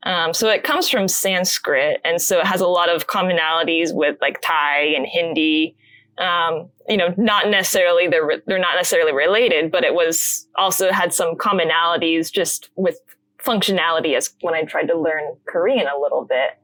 Um, 0.02 0.32
so 0.32 0.48
it 0.48 0.62
comes 0.62 0.88
from 0.88 1.08
Sanskrit, 1.08 2.00
and 2.04 2.20
so 2.20 2.40
it 2.40 2.46
has 2.46 2.60
a 2.60 2.66
lot 2.66 2.88
of 2.88 3.06
commonalities 3.06 3.94
with 3.94 4.16
like 4.20 4.40
Thai 4.42 4.92
and 4.96 5.06
Hindi 5.06 5.76
um, 6.18 6.68
you 6.90 6.96
know, 6.96 7.14
not 7.16 7.48
necessarily 7.48 8.08
they're 8.08 8.42
they're 8.46 8.58
not 8.58 8.74
necessarily 8.74 9.12
related, 9.12 9.70
but 9.70 9.84
it 9.84 9.94
was 9.94 10.48
also 10.56 10.90
had 10.90 11.14
some 11.14 11.36
commonalities 11.36 12.32
just 12.32 12.70
with 12.74 12.98
functionality 13.38 14.16
as 14.16 14.34
when 14.40 14.54
I 14.54 14.64
tried 14.64 14.88
to 14.88 14.98
learn 14.98 15.36
Korean 15.46 15.86
a 15.86 15.98
little 15.98 16.24
bit. 16.24 16.58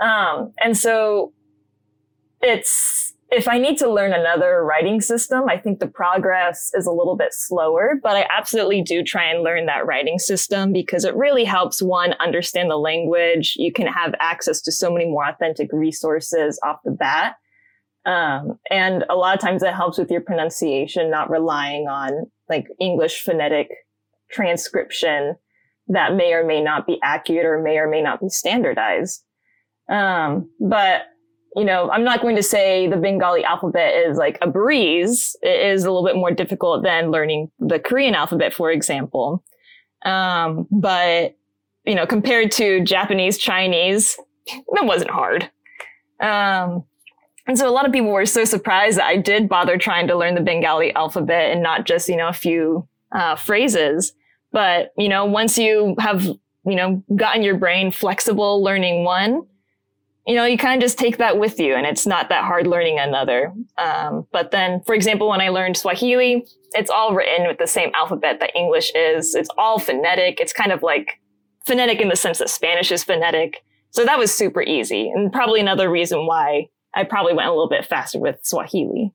Um, 0.00 0.52
and 0.62 0.76
so 0.76 1.32
it's 2.42 3.14
if 3.30 3.48
I 3.48 3.58
need 3.58 3.78
to 3.78 3.88
learn 3.88 4.12
another 4.12 4.64
writing 4.64 5.00
system, 5.00 5.48
I 5.48 5.56
think 5.56 5.78
the 5.78 5.86
progress 5.86 6.70
is 6.74 6.86
a 6.86 6.92
little 6.92 7.16
bit 7.16 7.32
slower, 7.32 7.94
but 8.02 8.16
I 8.16 8.26
absolutely 8.30 8.82
do 8.82 9.02
try 9.02 9.24
and 9.24 9.42
learn 9.42 9.66
that 9.66 9.86
writing 9.86 10.18
system 10.18 10.72
because 10.72 11.04
it 11.04 11.14
really 11.16 11.44
helps 11.44 11.80
one 11.80 12.14
understand 12.14 12.70
the 12.70 12.76
language. 12.76 13.54
You 13.56 13.72
can 13.72 13.86
have 13.86 14.14
access 14.20 14.60
to 14.62 14.72
so 14.72 14.92
many 14.92 15.06
more 15.06 15.28
authentic 15.28 15.70
resources 15.72 16.60
off 16.64 16.80
the 16.84 16.90
bat. 16.90 17.36
Um, 18.06 18.58
and 18.70 19.04
a 19.08 19.14
lot 19.14 19.34
of 19.34 19.40
times 19.40 19.62
that 19.62 19.74
helps 19.74 19.98
with 19.98 20.10
your 20.10 20.20
pronunciation, 20.20 21.10
not 21.10 21.30
relying 21.30 21.88
on 21.88 22.26
like 22.48 22.66
English 22.78 23.22
phonetic 23.22 23.68
transcription 24.30 25.36
that 25.88 26.14
may 26.14 26.32
or 26.32 26.44
may 26.44 26.62
not 26.62 26.86
be 26.86 26.98
accurate 27.02 27.46
or 27.46 27.62
may 27.62 27.78
or 27.78 27.88
may 27.88 28.02
not 28.02 28.20
be 28.20 28.28
standardized. 28.28 29.22
Um, 29.88 30.50
but 30.60 31.02
you 31.56 31.64
know, 31.64 31.88
I'm 31.90 32.02
not 32.02 32.20
going 32.20 32.36
to 32.36 32.42
say 32.42 32.88
the 32.88 32.96
Bengali 32.96 33.44
alphabet 33.44 33.94
is 33.94 34.18
like 34.18 34.38
a 34.42 34.48
breeze. 34.48 35.36
It 35.40 35.72
is 35.72 35.84
a 35.84 35.90
little 35.90 36.04
bit 36.04 36.16
more 36.16 36.32
difficult 36.32 36.82
than 36.82 37.12
learning 37.12 37.50
the 37.60 37.78
Korean 37.78 38.14
alphabet, 38.14 38.52
for 38.52 38.72
example. 38.72 39.44
Um, 40.04 40.66
but, 40.70 41.36
you 41.84 41.94
know, 41.94 42.06
compared 42.06 42.50
to 42.52 42.82
Japanese, 42.82 43.38
Chinese, 43.38 44.18
that 44.46 44.84
wasn't 44.84 45.10
hard. 45.10 45.48
Um, 46.20 46.84
and 47.46 47.58
so 47.58 47.68
a 47.68 47.72
lot 47.72 47.86
of 47.86 47.92
people 47.92 48.10
were 48.10 48.26
so 48.26 48.44
surprised 48.44 48.98
that 48.98 49.06
I 49.06 49.16
did 49.16 49.48
bother 49.48 49.76
trying 49.76 50.06
to 50.08 50.16
learn 50.16 50.34
the 50.34 50.40
Bengali 50.40 50.94
alphabet 50.94 51.50
and 51.50 51.62
not 51.62 51.84
just, 51.84 52.08
you 52.08 52.16
know, 52.16 52.28
a 52.28 52.32
few 52.32 52.88
uh, 53.12 53.36
phrases. 53.36 54.12
But, 54.50 54.92
you 54.96 55.08
know, 55.08 55.24
once 55.24 55.58
you 55.58 55.94
have, 55.98 56.24
you 56.24 56.74
know, 56.74 57.02
gotten 57.14 57.42
your 57.42 57.56
brain 57.56 57.92
flexible 57.92 58.62
learning 58.62 59.04
one, 59.04 59.42
you 60.26 60.34
know, 60.34 60.46
you 60.46 60.56
kind 60.56 60.80
of 60.80 60.86
just 60.86 60.98
take 60.98 61.18
that 61.18 61.38
with 61.38 61.60
you 61.60 61.74
and 61.74 61.86
it's 61.86 62.06
not 62.06 62.30
that 62.30 62.44
hard 62.44 62.66
learning 62.66 62.98
another. 62.98 63.52
Um, 63.76 64.26
but 64.32 64.50
then, 64.50 64.80
for 64.86 64.94
example, 64.94 65.28
when 65.28 65.42
I 65.42 65.50
learned 65.50 65.76
Swahili, 65.76 66.46
it's 66.72 66.90
all 66.90 67.14
written 67.14 67.46
with 67.46 67.58
the 67.58 67.66
same 67.66 67.90
alphabet 67.94 68.40
that 68.40 68.56
English 68.56 68.90
is. 68.94 69.34
It's 69.34 69.50
all 69.58 69.78
phonetic. 69.78 70.40
It's 70.40 70.54
kind 70.54 70.72
of 70.72 70.82
like 70.82 71.20
phonetic 71.66 72.00
in 72.00 72.08
the 72.08 72.16
sense 72.16 72.38
that 72.38 72.48
Spanish 72.48 72.90
is 72.90 73.04
phonetic. 73.04 73.62
So 73.90 74.04
that 74.06 74.18
was 74.18 74.32
super 74.32 74.62
easy 74.62 75.10
and 75.10 75.30
probably 75.30 75.60
another 75.60 75.90
reason 75.90 76.26
why 76.26 76.68
I 76.94 77.04
probably 77.04 77.34
went 77.34 77.48
a 77.48 77.52
little 77.52 77.68
bit 77.68 77.84
faster 77.84 78.18
with 78.18 78.36
Swahili. 78.42 79.12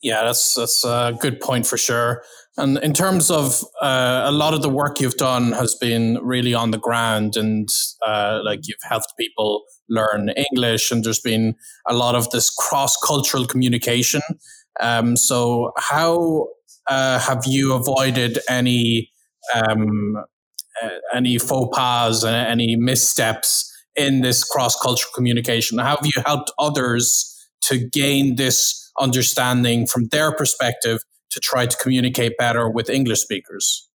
Yeah, 0.00 0.22
that's 0.22 0.54
that's 0.54 0.84
a 0.84 1.16
good 1.20 1.40
point 1.40 1.66
for 1.66 1.76
sure. 1.76 2.22
And 2.56 2.78
in 2.78 2.92
terms 2.92 3.30
of 3.30 3.64
uh, 3.82 4.22
a 4.26 4.32
lot 4.32 4.54
of 4.54 4.62
the 4.62 4.68
work 4.68 5.00
you've 5.00 5.16
done 5.16 5.52
has 5.52 5.74
been 5.74 6.18
really 6.22 6.54
on 6.54 6.70
the 6.70 6.78
ground, 6.78 7.36
and 7.36 7.68
uh, 8.06 8.40
like 8.44 8.60
you've 8.64 8.78
helped 8.82 9.12
people 9.18 9.62
learn 9.88 10.30
English, 10.30 10.92
and 10.92 11.02
there's 11.02 11.20
been 11.20 11.54
a 11.88 11.94
lot 11.94 12.14
of 12.14 12.30
this 12.30 12.50
cross 12.50 12.96
cultural 12.96 13.44
communication. 13.44 14.22
Um, 14.80 15.16
so, 15.16 15.72
how 15.78 16.48
uh, 16.88 17.18
have 17.18 17.44
you 17.46 17.74
avoided 17.74 18.38
any 18.48 19.10
um, 19.54 20.16
uh, 20.80 20.88
any 21.12 21.38
faux 21.38 21.76
pas, 21.76 22.22
and 22.22 22.36
any 22.36 22.76
missteps 22.76 23.67
in 23.98 24.20
this 24.20 24.44
cross 24.44 24.78
cultural 24.80 25.10
communication? 25.14 25.78
How 25.78 25.96
have 25.96 26.06
you 26.06 26.22
helped 26.24 26.52
others 26.58 27.34
to 27.62 27.78
gain 27.78 28.36
this 28.36 28.90
understanding 28.98 29.86
from 29.86 30.06
their 30.08 30.32
perspective 30.32 31.00
to 31.30 31.40
try 31.40 31.66
to 31.66 31.76
communicate 31.76 32.36
better 32.38 32.70
with 32.70 32.88
English 32.88 33.20
speakers? 33.20 33.88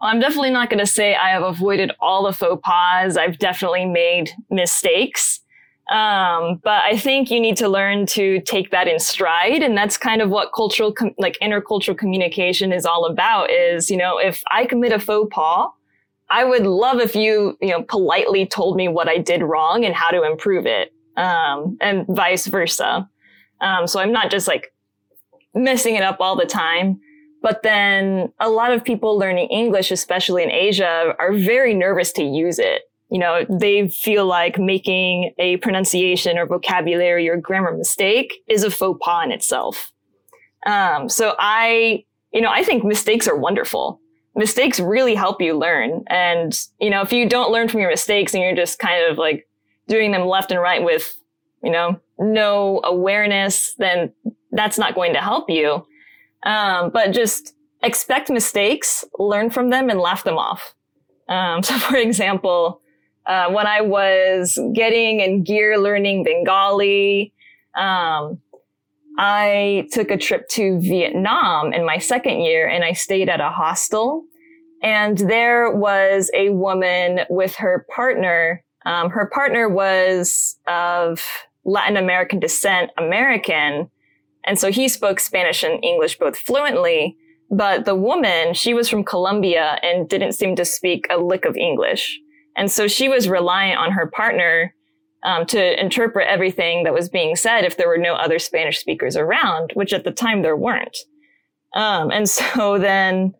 Well, 0.00 0.10
I'm 0.10 0.20
definitely 0.20 0.50
not 0.50 0.70
going 0.70 0.78
to 0.78 0.86
say 0.86 1.14
I 1.14 1.30
have 1.30 1.42
avoided 1.42 1.92
all 2.00 2.24
the 2.24 2.32
faux 2.32 2.60
pas. 2.64 3.16
I've 3.16 3.38
definitely 3.38 3.86
made 3.86 4.30
mistakes. 4.50 5.40
Um, 5.90 6.60
but 6.62 6.82
I 6.84 6.98
think 6.98 7.30
you 7.30 7.40
need 7.40 7.56
to 7.56 7.68
learn 7.68 8.04
to 8.06 8.40
take 8.42 8.70
that 8.72 8.88
in 8.88 8.98
stride. 8.98 9.62
And 9.62 9.76
that's 9.76 9.96
kind 9.96 10.20
of 10.20 10.28
what 10.28 10.52
cultural, 10.54 10.92
com- 10.92 11.14
like 11.16 11.38
intercultural 11.42 11.96
communication 11.96 12.72
is 12.72 12.84
all 12.84 13.06
about 13.06 13.50
is, 13.50 13.90
you 13.90 13.96
know, 13.96 14.18
if 14.18 14.42
I 14.50 14.66
commit 14.66 14.92
a 14.92 14.98
faux 14.98 15.28
pas, 15.32 15.70
I 16.30 16.44
would 16.44 16.66
love 16.66 17.00
if 17.00 17.14
you, 17.14 17.56
you 17.60 17.70
know, 17.70 17.82
politely 17.82 18.46
told 18.46 18.76
me 18.76 18.88
what 18.88 19.08
I 19.08 19.18
did 19.18 19.42
wrong 19.42 19.84
and 19.84 19.94
how 19.94 20.10
to 20.10 20.24
improve 20.24 20.66
it. 20.66 20.92
Um, 21.16 21.76
and 21.80 22.06
vice 22.08 22.46
versa. 22.46 23.08
Um, 23.60 23.86
so 23.86 23.98
I'm 23.98 24.12
not 24.12 24.30
just 24.30 24.46
like 24.46 24.72
messing 25.54 25.96
it 25.96 26.02
up 26.02 26.18
all 26.20 26.36
the 26.36 26.46
time. 26.46 27.00
But 27.42 27.62
then 27.62 28.32
a 28.40 28.50
lot 28.50 28.72
of 28.72 28.84
people 28.84 29.16
learning 29.16 29.48
English, 29.48 29.90
especially 29.90 30.42
in 30.42 30.50
Asia, 30.50 31.14
are 31.18 31.32
very 31.32 31.74
nervous 31.74 32.12
to 32.12 32.22
use 32.22 32.58
it. 32.58 32.82
You 33.10 33.18
know, 33.18 33.46
they 33.48 33.88
feel 33.88 34.26
like 34.26 34.58
making 34.58 35.32
a 35.38 35.56
pronunciation 35.58 36.36
or 36.36 36.46
vocabulary 36.46 37.28
or 37.28 37.36
grammar 37.36 37.76
mistake 37.76 38.34
is 38.48 38.64
a 38.64 38.70
faux 38.70 38.98
pas 39.02 39.24
in 39.24 39.32
itself. 39.32 39.92
Um, 40.66 41.08
so 41.08 41.34
I, 41.38 42.04
you 42.32 42.40
know, 42.40 42.50
I 42.50 42.64
think 42.64 42.84
mistakes 42.84 43.26
are 43.26 43.36
wonderful. 43.36 44.00
Mistakes 44.38 44.78
really 44.78 45.16
help 45.16 45.42
you 45.42 45.58
learn. 45.58 46.04
And, 46.06 46.58
you 46.80 46.90
know, 46.90 47.02
if 47.02 47.12
you 47.12 47.28
don't 47.28 47.50
learn 47.50 47.68
from 47.68 47.80
your 47.80 47.90
mistakes 47.90 48.34
and 48.34 48.42
you're 48.42 48.54
just 48.54 48.78
kind 48.78 49.04
of 49.10 49.18
like 49.18 49.48
doing 49.88 50.12
them 50.12 50.26
left 50.26 50.52
and 50.52 50.60
right 50.60 50.82
with, 50.82 51.14
you 51.62 51.72
know, 51.72 52.00
no 52.18 52.80
awareness, 52.84 53.74
then 53.78 54.12
that's 54.52 54.78
not 54.78 54.94
going 54.94 55.12
to 55.14 55.20
help 55.20 55.50
you. 55.50 55.84
Um, 56.44 56.90
but 56.90 57.10
just 57.10 57.54
expect 57.82 58.30
mistakes, 58.30 59.04
learn 59.18 59.50
from 59.50 59.70
them, 59.70 59.90
and 59.90 59.98
laugh 60.00 60.22
them 60.22 60.38
off. 60.38 60.74
Um, 61.28 61.62
so, 61.64 61.76
for 61.78 61.96
example, 61.96 62.80
uh, 63.26 63.50
when 63.50 63.66
I 63.66 63.80
was 63.80 64.58
getting 64.72 65.20
in 65.20 65.42
gear 65.42 65.78
learning 65.78 66.24
Bengali, 66.24 67.32
um, 67.74 68.40
I 69.18 69.88
took 69.90 70.12
a 70.12 70.16
trip 70.16 70.48
to 70.50 70.78
Vietnam 70.80 71.72
in 71.72 71.84
my 71.84 71.98
second 71.98 72.40
year 72.40 72.68
and 72.68 72.84
I 72.84 72.92
stayed 72.92 73.28
at 73.28 73.40
a 73.40 73.50
hostel. 73.50 74.22
And 74.80 75.18
there 75.18 75.72
was 75.72 76.30
a 76.34 76.50
woman 76.50 77.20
with 77.28 77.56
her 77.56 77.84
partner. 77.94 78.62
Um, 78.86 79.10
her 79.10 79.26
partner 79.26 79.68
was 79.68 80.56
of 80.68 81.20
Latin 81.64 81.96
American 81.96 82.38
descent, 82.38 82.92
American. 82.96 83.90
And 84.44 84.56
so 84.56 84.70
he 84.70 84.86
spoke 84.86 85.18
Spanish 85.18 85.64
and 85.64 85.84
English 85.84 86.16
both 86.18 86.38
fluently. 86.38 87.16
But 87.50 87.86
the 87.86 87.96
woman, 87.96 88.54
she 88.54 88.72
was 88.72 88.88
from 88.88 89.02
Colombia 89.02 89.80
and 89.82 90.08
didn't 90.08 90.32
seem 90.32 90.54
to 90.56 90.64
speak 90.64 91.06
a 91.10 91.18
lick 91.18 91.44
of 91.44 91.56
English. 91.56 92.20
And 92.56 92.70
so 92.70 92.86
she 92.86 93.08
was 93.08 93.28
reliant 93.28 93.80
on 93.80 93.90
her 93.92 94.06
partner 94.06 94.74
um, 95.24 95.46
to 95.46 95.80
interpret 95.80 96.28
everything 96.28 96.84
that 96.84 96.94
was 96.94 97.08
being 97.08 97.36
said 97.36 97.64
if 97.64 97.76
there 97.76 97.88
were 97.88 97.98
no 97.98 98.14
other 98.14 98.38
Spanish 98.38 98.78
speakers 98.78 99.16
around, 99.16 99.72
which 99.74 99.92
at 99.92 100.04
the 100.04 100.12
time 100.12 100.42
there 100.42 100.56
weren't. 100.56 100.96
Um, 101.74 102.10
and 102.10 102.28
so 102.30 102.78
then 102.78 103.34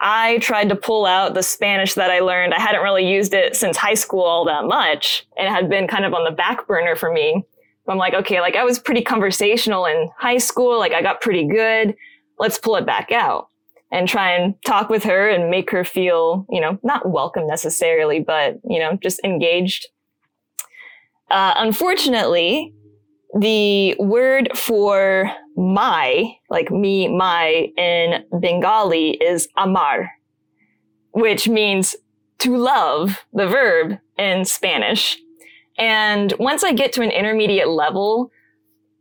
I 0.00 0.38
tried 0.38 0.68
to 0.68 0.76
pull 0.76 1.06
out 1.06 1.34
the 1.34 1.42
Spanish 1.42 1.94
that 1.94 2.10
I 2.10 2.20
learned. 2.20 2.52
I 2.52 2.60
hadn't 2.60 2.82
really 2.82 3.08
used 3.08 3.32
it 3.32 3.56
since 3.56 3.76
high 3.76 3.94
school 3.94 4.22
all 4.22 4.44
that 4.46 4.64
much 4.64 5.26
and 5.38 5.46
it 5.46 5.50
had 5.50 5.68
been 5.68 5.86
kind 5.86 6.04
of 6.04 6.14
on 6.14 6.24
the 6.24 6.30
back 6.30 6.66
burner 6.66 6.96
for 6.96 7.12
me. 7.12 7.44
I'm 7.88 7.98
like, 7.98 8.14
okay, 8.14 8.40
like 8.40 8.56
I 8.56 8.64
was 8.64 8.78
pretty 8.78 9.02
conversational 9.02 9.86
in 9.86 10.08
high 10.18 10.38
school. 10.38 10.78
Like 10.78 10.92
I 10.92 11.02
got 11.02 11.20
pretty 11.20 11.46
good. 11.46 11.94
Let's 12.38 12.58
pull 12.58 12.76
it 12.76 12.86
back 12.86 13.12
out 13.12 13.48
and 13.92 14.08
try 14.08 14.32
and 14.32 14.54
talk 14.66 14.88
with 14.88 15.04
her 15.04 15.28
and 15.28 15.50
make 15.50 15.70
her 15.70 15.84
feel, 15.84 16.46
you 16.50 16.60
know, 16.60 16.78
not 16.82 17.08
welcome 17.08 17.46
necessarily, 17.46 18.20
but, 18.20 18.58
you 18.68 18.78
know, 18.78 18.98
just 19.02 19.20
engaged. 19.22 19.86
Uh, 21.30 21.54
unfortunately, 21.56 22.74
the 23.38 23.96
word 23.98 24.50
for 24.56 25.30
my, 25.56 26.36
like 26.50 26.70
me, 26.70 27.08
my 27.08 27.68
in 27.76 28.24
Bengali 28.40 29.10
is 29.10 29.48
amar, 29.56 30.10
which 31.12 31.48
means 31.48 31.96
to 32.38 32.56
love, 32.56 33.24
the 33.32 33.46
verb 33.46 33.98
in 34.18 34.44
Spanish. 34.44 35.18
And 35.78 36.32
once 36.38 36.62
I 36.62 36.72
get 36.72 36.92
to 36.94 37.02
an 37.02 37.10
intermediate 37.10 37.68
level, 37.68 38.30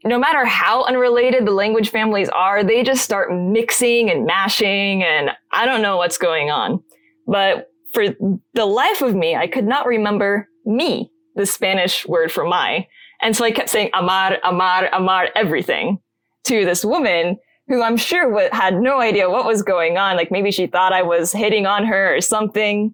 no 0.05 0.17
matter 0.17 0.45
how 0.45 0.83
unrelated 0.83 1.45
the 1.45 1.51
language 1.51 1.89
families 1.89 2.29
are, 2.29 2.63
they 2.63 2.83
just 2.83 3.03
start 3.03 3.31
mixing 3.31 4.09
and 4.09 4.25
mashing, 4.25 5.03
and 5.03 5.31
I 5.51 5.65
don't 5.65 5.81
know 5.81 5.97
what's 5.97 6.17
going 6.17 6.49
on. 6.49 6.83
But 7.27 7.67
for 7.93 8.05
the 8.53 8.65
life 8.65 9.01
of 9.01 9.15
me, 9.15 9.36
I 9.36 9.47
could 9.47 9.65
not 9.65 9.86
remember 9.86 10.49
me, 10.65 11.12
the 11.36 11.46
Spanish 11.46 12.08
word 12.08 12.32
for 12.32 12.46
my. 12.46 12.88
And 13.22 13.36
so 13.36 13.46
I 13.46 13.52
kept 13.52 13.69
saying 13.69 13.89
amar, 13.93 14.38
amar, 14.43 14.89
amar, 14.93 15.30
everything 15.36 16.00
to 16.46 16.65
this 16.65 16.84
woman 16.84 17.38
who 17.67 17.82
I'm 17.82 17.98
sure 17.98 18.54
had 18.54 18.76
no 18.76 19.00
idea 19.00 19.30
what 19.30 19.46
was 19.46 19.62
going 19.62 19.98
on. 19.98 20.17
Like 20.17 20.32
maybe 20.32 20.52
she 20.52 20.67
thought 20.67 20.93
I 20.93 21.02
was 21.02 21.32
hitting 21.32 21.65
on 21.65 21.86
her 21.86 22.15
or 22.15 22.22
something. 22.22 22.93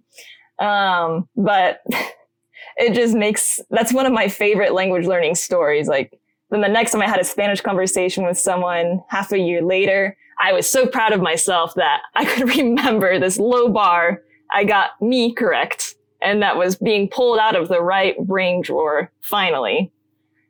Um, 0.60 1.28
but 1.36 1.82
it 2.78 2.94
just 2.94 3.16
makes 3.16 3.60
that's 3.72 3.94
one 3.94 4.06
of 4.06 4.14
my 4.14 4.28
favorite 4.28 4.74
language 4.74 5.06
learning 5.06 5.36
stories. 5.36 5.88
Like 5.88 6.20
then 6.52 6.62
the 6.62 6.68
next 6.68 6.92
time 6.92 7.02
I 7.02 7.08
had 7.08 7.20
a 7.20 7.26
Spanish 7.26 7.62
conversation 7.62 8.26
with 8.26 8.38
someone 8.38 9.02
half 9.10 9.32
a 9.32 9.40
year 9.40 9.62
later, 9.62 10.16
I 10.40 10.54
was 10.54 10.70
so 10.70 10.88
proud 10.88 11.12
of 11.12 11.22
myself 11.22 11.74
that 11.76 12.02
I 12.16 12.26
could 12.26 12.50
remember 12.58 13.20
this 13.20 13.38
low 13.38 13.70
bar. 13.70 14.22
I 14.52 14.64
got 14.64 14.92
me 15.02 15.34
correct. 15.34 15.96
And 16.22 16.42
that 16.42 16.58
was 16.58 16.76
being 16.76 17.10
pulled 17.10 17.40
out 17.40 17.56
of 17.56 17.70
the 17.70 17.82
right 17.82 18.18
brain 18.20 18.62
drawer 18.62 19.12
finally. 19.22 19.92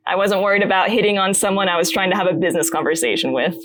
I 0.06 0.16
wasn't 0.16 0.42
worried 0.42 0.62
about 0.62 0.90
hitting 0.90 1.18
on 1.18 1.34
someone 1.34 1.68
I 1.68 1.76
was 1.76 1.90
trying 1.90 2.10
to 2.10 2.16
have 2.16 2.26
a 2.26 2.32
business 2.32 2.70
conversation 2.70 3.32
with. 3.32 3.56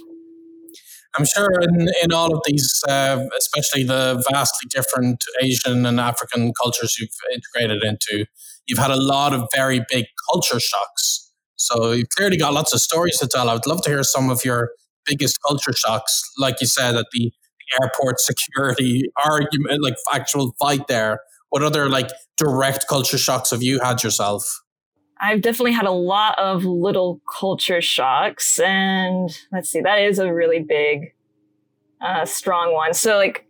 I'm 1.17 1.25
sure 1.25 1.49
in, 1.61 1.87
in 2.03 2.11
all 2.13 2.33
of 2.35 2.41
these, 2.45 2.83
uh, 2.87 3.25
especially 3.37 3.83
the 3.83 4.23
vastly 4.29 4.67
different 4.69 5.23
Asian 5.41 5.85
and 5.85 5.99
African 5.99 6.53
cultures 6.53 6.97
you've 6.99 7.09
integrated 7.33 7.83
into, 7.83 8.25
you've 8.67 8.79
had 8.79 8.91
a 8.91 9.01
lot 9.01 9.33
of 9.33 9.47
very 9.53 9.81
big 9.89 10.05
culture 10.29 10.59
shocks. 10.59 11.31
So 11.55 11.93
you've 11.93 12.09
clearly 12.09 12.37
got 12.37 12.53
lots 12.53 12.73
of 12.73 12.81
stories 12.81 13.17
to 13.19 13.27
tell. 13.27 13.49
I 13.49 13.53
would 13.53 13.65
love 13.65 13.81
to 13.83 13.89
hear 13.89 14.03
some 14.03 14.29
of 14.29 14.43
your 14.43 14.71
biggest 15.05 15.39
culture 15.41 15.73
shocks, 15.73 16.21
like 16.37 16.59
you 16.59 16.67
said, 16.67 16.95
at 16.95 17.05
the, 17.13 17.31
the 17.31 17.83
airport 17.83 18.19
security 18.29 19.03
argument, 19.23 19.81
like 19.81 19.95
actual 20.13 20.53
fight 20.59 20.87
there. 20.87 21.19
What 21.55 21.63
other 21.63 21.87
like 21.87 22.09
direct 22.35 22.85
culture 22.89 23.17
shocks 23.17 23.51
have 23.51 23.63
you 23.63 23.79
had 23.79 24.03
yourself? 24.03 24.61
I've 25.21 25.41
definitely 25.41 25.71
had 25.71 25.85
a 25.85 25.91
lot 25.91 26.37
of 26.37 26.65
little 26.65 27.21
culture 27.39 27.81
shocks. 27.81 28.59
And 28.59 29.29
let's 29.53 29.69
see, 29.69 29.79
that 29.79 29.99
is 29.99 30.19
a 30.19 30.33
really 30.33 30.59
big, 30.59 31.13
uh, 32.01 32.25
strong 32.25 32.73
one. 32.73 32.93
So, 32.93 33.15
like, 33.15 33.47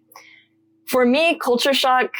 for 0.85 1.03
me, 1.03 1.39
culture 1.39 1.73
shock 1.73 2.13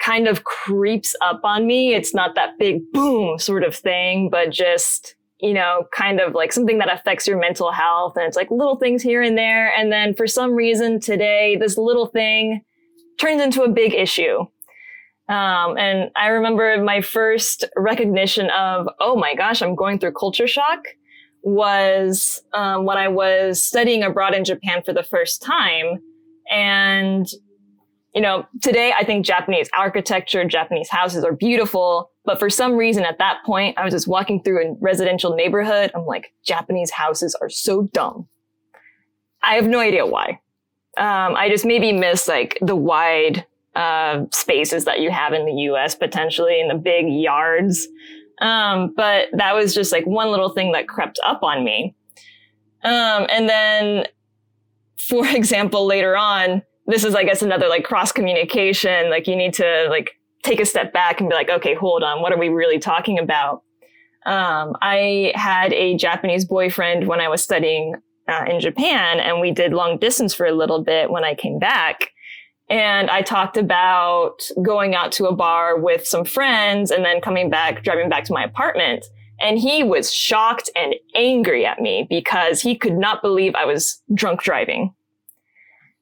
kind 0.00 0.26
of 0.26 0.42
creeps 0.42 1.14
up 1.20 1.42
on 1.44 1.68
me. 1.68 1.94
It's 1.94 2.12
not 2.12 2.34
that 2.34 2.58
big 2.58 2.80
boom 2.90 3.38
sort 3.38 3.62
of 3.62 3.76
thing, 3.76 4.30
but 4.30 4.50
just, 4.50 5.14
you 5.38 5.54
know, 5.54 5.86
kind 5.94 6.18
of 6.18 6.34
like 6.34 6.52
something 6.52 6.78
that 6.78 6.92
affects 6.92 7.28
your 7.28 7.38
mental 7.38 7.70
health. 7.70 8.16
And 8.16 8.26
it's 8.26 8.36
like 8.36 8.50
little 8.50 8.74
things 8.74 9.04
here 9.04 9.22
and 9.22 9.38
there. 9.38 9.72
And 9.72 9.92
then 9.92 10.14
for 10.14 10.26
some 10.26 10.56
reason 10.56 10.98
today, 10.98 11.54
this 11.54 11.78
little 11.78 12.06
thing 12.06 12.64
turns 13.20 13.40
into 13.40 13.62
a 13.62 13.68
big 13.68 13.94
issue. 13.94 14.44
Um, 15.28 15.76
and 15.76 16.10
I 16.16 16.28
remember 16.28 16.82
my 16.82 17.02
first 17.02 17.64
recognition 17.76 18.48
of, 18.50 18.88
oh 18.98 19.16
my 19.16 19.34
gosh, 19.34 19.60
I'm 19.60 19.74
going 19.74 19.98
through 19.98 20.12
culture 20.12 20.46
shock 20.46 20.80
was 21.42 22.42
um, 22.54 22.84
when 22.84 22.96
I 22.96 23.08
was 23.08 23.62
studying 23.62 24.02
abroad 24.02 24.34
in 24.34 24.44
Japan 24.44 24.82
for 24.82 24.92
the 24.92 25.02
first 25.02 25.42
time. 25.42 26.02
And, 26.50 27.28
you 28.14 28.20
know, 28.20 28.46
today 28.62 28.92
I 28.98 29.04
think 29.04 29.26
Japanese 29.26 29.68
architecture, 29.76 30.44
Japanese 30.44 30.88
houses 30.88 31.24
are 31.24 31.34
beautiful. 31.34 32.10
But 32.24 32.38
for 32.38 32.50
some 32.50 32.74
reason 32.74 33.04
at 33.04 33.18
that 33.18 33.38
point, 33.44 33.78
I 33.78 33.84
was 33.84 33.92
just 33.92 34.08
walking 34.08 34.42
through 34.42 34.66
a 34.66 34.76
residential 34.80 35.34
neighborhood. 35.34 35.90
I'm 35.94 36.06
like, 36.06 36.32
Japanese 36.42 36.90
houses 36.90 37.36
are 37.40 37.50
so 37.50 37.82
dumb. 37.92 38.28
I 39.42 39.54
have 39.54 39.66
no 39.66 39.78
idea 39.78 40.06
why. 40.06 40.40
Um, 40.96 41.36
I 41.36 41.48
just 41.48 41.64
maybe 41.64 41.92
miss 41.92 42.26
like 42.26 42.58
the 42.60 42.74
wide 42.74 43.46
uh, 43.78 44.24
spaces 44.32 44.84
that 44.86 45.00
you 45.00 45.08
have 45.08 45.32
in 45.32 45.46
the 45.46 45.52
US 45.70 45.94
potentially 45.94 46.60
in 46.60 46.66
the 46.66 46.74
big 46.74 47.06
yards. 47.08 47.86
Um, 48.40 48.92
but 48.96 49.28
that 49.32 49.54
was 49.54 49.72
just 49.72 49.92
like 49.92 50.04
one 50.04 50.30
little 50.32 50.50
thing 50.50 50.72
that 50.72 50.88
crept 50.88 51.20
up 51.24 51.44
on 51.44 51.64
me. 51.64 51.94
Um, 52.82 53.26
and 53.30 53.48
then, 53.48 54.06
for 54.98 55.24
example, 55.34 55.86
later 55.86 56.16
on, 56.16 56.62
this 56.86 57.04
is, 57.04 57.14
I 57.14 57.22
guess, 57.22 57.40
another 57.40 57.68
like 57.68 57.84
cross 57.84 58.10
communication. 58.10 59.10
Like 59.10 59.28
you 59.28 59.36
need 59.36 59.54
to 59.54 59.86
like 59.90 60.10
take 60.42 60.58
a 60.60 60.66
step 60.66 60.92
back 60.92 61.20
and 61.20 61.28
be 61.28 61.36
like, 61.36 61.50
okay, 61.50 61.74
hold 61.74 62.02
on. 62.02 62.20
What 62.20 62.32
are 62.32 62.38
we 62.38 62.48
really 62.48 62.80
talking 62.80 63.18
about? 63.18 63.62
Um, 64.26 64.74
I 64.82 65.32
had 65.36 65.72
a 65.72 65.96
Japanese 65.96 66.44
boyfriend 66.44 67.06
when 67.06 67.20
I 67.20 67.28
was 67.28 67.44
studying 67.44 67.94
uh, 68.26 68.44
in 68.48 68.58
Japan 68.60 69.20
and 69.20 69.40
we 69.40 69.52
did 69.52 69.72
long 69.72 69.98
distance 69.98 70.34
for 70.34 70.46
a 70.46 70.52
little 70.52 70.82
bit 70.82 71.10
when 71.10 71.24
I 71.24 71.36
came 71.36 71.60
back. 71.60 72.10
And 72.70 73.10
I 73.10 73.22
talked 73.22 73.56
about 73.56 74.42
going 74.62 74.94
out 74.94 75.12
to 75.12 75.26
a 75.26 75.34
bar 75.34 75.78
with 75.78 76.06
some 76.06 76.24
friends 76.24 76.90
and 76.90 77.04
then 77.04 77.20
coming 77.20 77.48
back, 77.48 77.82
driving 77.82 78.08
back 78.08 78.24
to 78.24 78.32
my 78.32 78.44
apartment. 78.44 79.06
And 79.40 79.58
he 79.58 79.82
was 79.82 80.12
shocked 80.12 80.68
and 80.76 80.94
angry 81.14 81.64
at 81.64 81.80
me 81.80 82.06
because 82.10 82.60
he 82.60 82.76
could 82.76 82.96
not 82.96 83.22
believe 83.22 83.54
I 83.54 83.64
was 83.64 84.02
drunk 84.12 84.42
driving. 84.42 84.92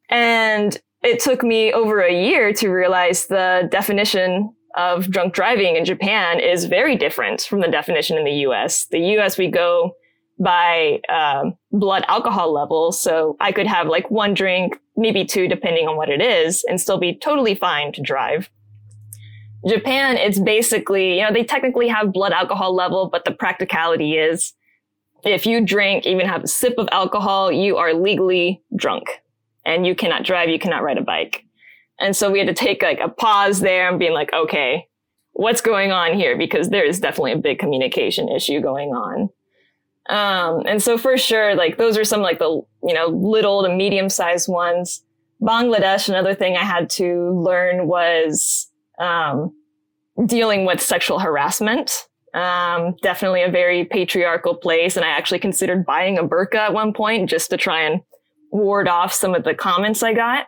And 0.08 0.76
it 1.02 1.20
took 1.20 1.42
me 1.42 1.72
over 1.72 2.00
a 2.00 2.12
year 2.12 2.52
to 2.54 2.68
realize 2.68 3.26
the 3.26 3.68
definition 3.70 4.52
of 4.76 5.10
drunk 5.10 5.34
driving 5.34 5.76
in 5.76 5.84
Japan 5.84 6.40
is 6.40 6.64
very 6.64 6.96
different 6.96 7.42
from 7.42 7.60
the 7.60 7.68
definition 7.68 8.18
in 8.18 8.24
the 8.24 8.44
US. 8.48 8.86
The 8.86 9.00
US, 9.18 9.38
we 9.38 9.48
go 9.48 9.96
by 10.38 11.00
um, 11.08 11.56
blood 11.72 12.04
alcohol 12.08 12.52
level. 12.52 12.92
So 12.92 13.36
I 13.40 13.52
could 13.52 13.66
have 13.66 13.86
like 13.86 14.10
one 14.10 14.34
drink, 14.34 14.78
maybe 14.96 15.24
two, 15.24 15.48
depending 15.48 15.88
on 15.88 15.96
what 15.96 16.08
it 16.08 16.20
is, 16.20 16.64
and 16.68 16.80
still 16.80 16.98
be 16.98 17.14
totally 17.16 17.54
fine 17.54 17.92
to 17.92 18.02
drive. 18.02 18.50
Japan, 19.66 20.16
it's 20.16 20.38
basically, 20.38 21.18
you 21.18 21.24
know, 21.24 21.32
they 21.32 21.42
technically 21.42 21.88
have 21.88 22.12
blood 22.12 22.32
alcohol 22.32 22.74
level, 22.74 23.08
but 23.10 23.24
the 23.24 23.32
practicality 23.32 24.16
is 24.16 24.52
if 25.24 25.46
you 25.46 25.64
drink, 25.64 26.06
even 26.06 26.26
have 26.26 26.44
a 26.44 26.48
sip 26.48 26.74
of 26.78 26.88
alcohol, 26.92 27.50
you 27.50 27.76
are 27.76 27.92
legally 27.92 28.62
drunk 28.76 29.04
and 29.64 29.86
you 29.86 29.94
cannot 29.94 30.24
drive, 30.24 30.48
you 30.48 30.58
cannot 30.58 30.82
ride 30.82 30.98
a 30.98 31.02
bike. 31.02 31.44
And 31.98 32.14
so 32.14 32.30
we 32.30 32.38
had 32.38 32.48
to 32.48 32.54
take 32.54 32.82
like 32.82 33.00
a 33.00 33.08
pause 33.08 33.60
there 33.60 33.88
and 33.88 33.98
being 33.98 34.12
like, 34.12 34.32
okay, 34.32 34.86
what's 35.32 35.60
going 35.60 35.90
on 35.90 36.14
here? 36.14 36.36
Because 36.36 36.68
there 36.68 36.84
is 36.84 37.00
definitely 37.00 37.32
a 37.32 37.38
big 37.38 37.58
communication 37.58 38.28
issue 38.28 38.60
going 38.60 38.90
on. 38.90 39.30
Um, 40.08 40.62
and 40.66 40.82
so 40.82 40.96
for 40.96 41.16
sure, 41.18 41.54
like 41.54 41.78
those 41.78 41.98
are 41.98 42.04
some 42.04 42.22
like 42.22 42.38
the, 42.38 42.62
you 42.84 42.94
know, 42.94 43.06
little 43.06 43.62
to 43.62 43.68
medium 43.68 44.08
sized 44.08 44.48
ones. 44.48 45.02
Bangladesh, 45.42 46.08
another 46.08 46.34
thing 46.34 46.56
I 46.56 46.64
had 46.64 46.88
to 46.90 47.30
learn 47.30 47.86
was, 47.86 48.70
um, 48.98 49.52
dealing 50.24 50.64
with 50.64 50.80
sexual 50.80 51.18
harassment. 51.18 52.08
Um, 52.32 52.96
definitely 53.02 53.42
a 53.42 53.50
very 53.50 53.84
patriarchal 53.84 54.54
place. 54.54 54.96
And 54.96 55.04
I 55.04 55.08
actually 55.08 55.38
considered 55.38 55.86
buying 55.86 56.18
a 56.18 56.24
burqa 56.24 56.56
at 56.56 56.72
one 56.72 56.92
point 56.92 57.28
just 57.30 57.50
to 57.50 57.56
try 57.56 57.82
and 57.82 58.00
ward 58.50 58.88
off 58.88 59.12
some 59.12 59.34
of 59.34 59.44
the 59.44 59.54
comments 59.54 60.02
I 60.02 60.12
got. 60.12 60.46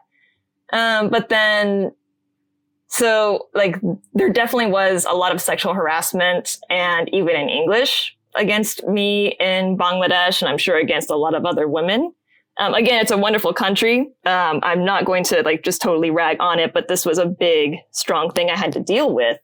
Um, 0.72 1.08
but 1.08 1.28
then, 1.28 1.92
so 2.88 3.48
like 3.54 3.76
there 4.14 4.30
definitely 4.30 4.70
was 4.70 5.04
a 5.04 5.12
lot 5.12 5.34
of 5.34 5.40
sexual 5.40 5.74
harassment 5.74 6.58
and 6.70 7.08
even 7.12 7.36
in 7.36 7.48
English, 7.48 8.16
against 8.38 8.86
me 8.86 9.36
in 9.40 9.76
Bangladesh, 9.76 10.40
and 10.40 10.48
I'm 10.48 10.58
sure 10.58 10.76
against 10.76 11.10
a 11.10 11.16
lot 11.16 11.34
of 11.34 11.44
other 11.44 11.68
women. 11.68 12.12
Um, 12.58 12.74
again, 12.74 13.00
it's 13.00 13.12
a 13.12 13.16
wonderful 13.16 13.52
country. 13.52 14.00
Um, 14.24 14.60
I'm 14.62 14.84
not 14.84 15.04
going 15.04 15.22
to 15.24 15.42
like 15.42 15.62
just 15.62 15.80
totally 15.80 16.10
rag 16.10 16.38
on 16.40 16.58
it, 16.58 16.72
but 16.72 16.88
this 16.88 17.06
was 17.06 17.18
a 17.18 17.26
big, 17.26 17.76
strong 17.92 18.32
thing 18.32 18.50
I 18.50 18.56
had 18.56 18.72
to 18.72 18.80
deal 18.80 19.14
with. 19.14 19.38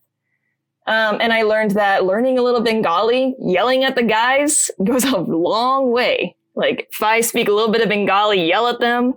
Um, 0.86 1.18
and 1.20 1.32
I 1.32 1.42
learned 1.42 1.72
that 1.72 2.04
learning 2.04 2.38
a 2.38 2.42
little 2.42 2.60
Bengali, 2.60 3.34
yelling 3.38 3.84
at 3.84 3.94
the 3.94 4.02
guys 4.02 4.70
goes 4.84 5.04
a 5.04 5.16
long 5.16 5.92
way. 5.92 6.36
Like 6.56 6.88
if 6.92 7.02
I 7.02 7.20
speak 7.20 7.48
a 7.48 7.52
little 7.52 7.72
bit 7.72 7.82
of 7.82 7.88
Bengali, 7.88 8.46
yell 8.46 8.66
at 8.66 8.80
them. 8.80 9.14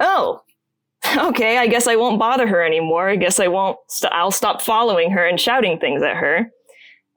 Oh, 0.00 0.42
okay. 1.16 1.58
I 1.58 1.66
guess 1.66 1.86
I 1.86 1.96
won't 1.96 2.18
bother 2.18 2.46
her 2.46 2.62
anymore. 2.62 3.08
I 3.08 3.16
guess 3.16 3.40
I 3.40 3.48
won't. 3.48 3.78
st- 3.88 4.12
I'll 4.12 4.30
stop 4.30 4.62
following 4.62 5.10
her 5.10 5.26
and 5.26 5.40
shouting 5.40 5.78
things 5.78 6.02
at 6.02 6.16
her. 6.16 6.50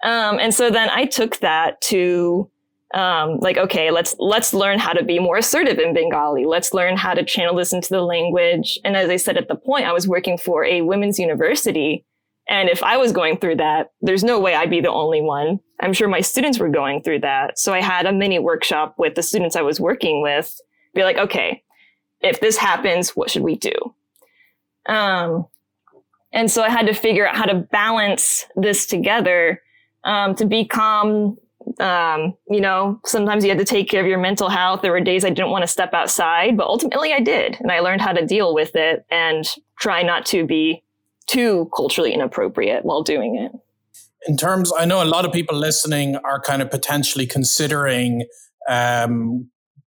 Um, 0.03 0.39
and 0.39 0.53
so 0.53 0.69
then 0.69 0.89
I 0.89 1.05
took 1.05 1.37
that 1.39 1.81
to 1.81 2.49
um, 2.93 3.39
like, 3.39 3.57
okay, 3.57 3.89
let's 3.89 4.15
let's 4.19 4.53
learn 4.53 4.77
how 4.77 4.93
to 4.93 5.03
be 5.03 5.17
more 5.19 5.37
assertive 5.37 5.79
in 5.79 5.93
Bengali. 5.93 6.45
Let's 6.45 6.73
learn 6.73 6.95
how 6.95 7.13
to 7.13 7.23
channel 7.23 7.55
this 7.55 7.73
into 7.73 7.89
the 7.89 8.01
language. 8.01 8.79
And 8.83 8.95
as 8.95 9.09
I 9.09 9.15
said 9.15 9.37
at 9.37 9.47
the 9.47 9.55
point, 9.55 9.85
I 9.85 9.93
was 9.93 10.07
working 10.07 10.37
for 10.37 10.63
a 10.63 10.81
women's 10.81 11.17
university. 11.17 12.05
And 12.49 12.69
if 12.69 12.83
I 12.83 12.97
was 12.97 13.11
going 13.11 13.37
through 13.37 13.55
that, 13.55 13.91
there's 14.01 14.23
no 14.23 14.39
way 14.39 14.53
I'd 14.53 14.69
be 14.69 14.81
the 14.81 14.91
only 14.91 15.21
one. 15.21 15.59
I'm 15.79 15.93
sure 15.93 16.07
my 16.07 16.21
students 16.21 16.59
were 16.59 16.69
going 16.69 17.01
through 17.01 17.21
that. 17.21 17.57
So 17.57 17.73
I 17.73 17.81
had 17.81 18.05
a 18.05 18.13
mini 18.13 18.37
workshop 18.37 18.95
with 18.97 19.15
the 19.15 19.23
students 19.23 19.55
I 19.55 19.61
was 19.61 19.79
working 19.79 20.21
with, 20.21 20.59
be 20.93 21.03
like, 21.03 21.17
okay, 21.17 21.63
if 22.19 22.41
this 22.41 22.57
happens, 22.57 23.11
what 23.11 23.31
should 23.31 23.43
we 23.43 23.55
do? 23.55 23.73
Um, 24.87 25.47
and 26.33 26.51
so 26.51 26.63
I 26.63 26.69
had 26.69 26.87
to 26.87 26.93
figure 26.93 27.27
out 27.27 27.37
how 27.37 27.45
to 27.45 27.55
balance 27.55 28.45
this 28.57 28.85
together 28.85 29.61
um, 30.03 30.35
to 30.35 30.45
be 30.45 30.65
calm. 30.65 31.37
Um, 31.79 32.35
you 32.49 32.59
know, 32.59 32.99
sometimes 33.05 33.43
you 33.43 33.49
had 33.49 33.59
to 33.59 33.65
take 33.65 33.89
care 33.89 34.01
of 34.01 34.07
your 34.07 34.19
mental 34.19 34.49
health. 34.49 34.81
There 34.81 34.91
were 34.91 34.99
days 34.99 35.23
I 35.23 35.29
didn't 35.29 35.49
want 35.49 35.63
to 35.63 35.67
step 35.67 35.93
outside, 35.93 36.57
but 36.57 36.67
ultimately 36.67 37.13
I 37.13 37.19
did. 37.19 37.57
And 37.59 37.71
I 37.71 37.79
learned 37.79 38.01
how 38.01 38.11
to 38.11 38.25
deal 38.25 38.53
with 38.53 38.75
it 38.75 39.05
and 39.09 39.45
try 39.79 40.03
not 40.03 40.25
to 40.27 40.45
be 40.45 40.83
too 41.25 41.69
culturally 41.75 42.13
inappropriate 42.13 42.83
while 42.83 43.01
doing 43.01 43.37
it. 43.37 43.51
In 44.27 44.37
terms, 44.37 44.71
I 44.77 44.85
know 44.85 45.01
a 45.01 45.05
lot 45.05 45.25
of 45.25 45.31
people 45.31 45.57
listening 45.57 46.17
are 46.17 46.39
kind 46.39 46.61
of 46.61 46.69
potentially 46.69 47.25
considering 47.25 48.25
um, 48.69 49.49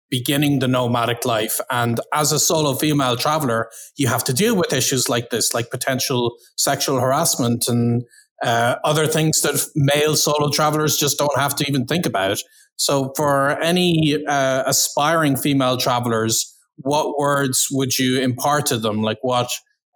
beginning 0.09 0.59
the 0.59 0.68
nomadic 0.68 1.26
life. 1.26 1.59
And 1.72 1.99
as 2.14 2.32
a 2.32 2.39
solo 2.39 2.76
female 2.76 3.16
traveler, 3.16 3.70
you 3.95 4.07
have 4.07 4.24
to 4.26 4.34
deal 4.34 4.55
with 4.55 4.72
issues 4.72 5.09
like 5.09 5.32
this, 5.32 5.53
like 5.53 5.72
potential 5.72 6.36
sexual 6.55 6.99
harassment 6.99 7.68
and 7.68 8.03
uh, 8.44 8.76
other 8.84 9.08
things 9.08 9.41
that 9.41 9.66
male 9.76 10.16
solo 10.16 10.50
travelers 10.50 10.98
just 10.98 11.18
don't 11.18 11.38
have 11.38 11.56
to 11.56 11.66
even 11.68 11.86
think 11.86 12.06
about. 12.06 12.38
So, 12.76 13.14
for 13.16 13.52
any 13.62 14.24
uh, 14.28 14.64
aspiring 14.66 15.36
female 15.38 15.78
travelers, 15.78 16.54
what 16.78 17.18
words 17.18 17.68
would 17.72 17.98
you 17.98 18.20
impart 18.20 18.66
to 18.68 18.78
them? 18.78 19.02
Like, 19.02 19.20
what 19.22 19.50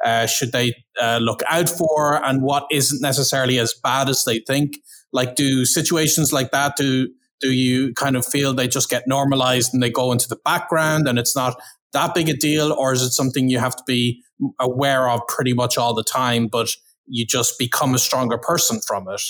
uh, 0.06 0.28
should 0.28 0.52
they 0.52 0.74
uh, 1.02 1.20
look 1.22 1.42
out 1.50 1.70
for, 1.70 2.24
and 2.24 2.42
what 2.42 2.66
isn't 2.72 3.02
necessarily 3.02 3.60
as 3.60 3.74
bad 3.84 4.10
as 4.10 4.24
they 4.26 4.40
think? 4.48 4.78
Like, 5.12 5.36
do 5.36 5.66
situations 5.66 6.32
like 6.32 6.52
that 6.52 6.76
do 6.78 7.10
Do 7.42 7.52
you 7.52 7.94
kind 7.94 8.16
of 8.16 8.26
feel 8.26 8.54
they 8.54 8.68
just 8.68 8.90
get 8.90 9.08
normalized 9.08 9.74
and 9.74 9.82
they 9.84 9.92
go 9.92 10.12
into 10.12 10.28
the 10.28 10.40
background 10.44 11.08
and 11.08 11.20
it's 11.20 11.36
not 11.36 11.60
that 11.94 12.14
big 12.14 12.30
a 12.30 12.34
deal? 12.34 12.72
Or 12.74 12.94
is 12.94 13.02
it 13.02 13.12
something 13.12 13.50
you 13.50 13.60
have 13.60 13.76
to 13.76 13.84
be 13.86 14.24
aware 14.60 15.10
of 15.10 15.22
pretty 15.28 15.54
much 15.54 15.78
all 15.78 15.94
the 15.94 16.04
time, 16.04 16.48
but 16.48 16.70
you 17.08 17.26
just 17.26 17.58
become 17.58 17.94
a 17.94 18.00
stronger 18.00 18.38
person 18.38 18.80
from 18.86 19.08
it? 19.10 19.22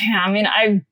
Yeah, 0.00 0.22
I 0.24 0.30
mean, 0.30 0.46
I, 0.46 0.82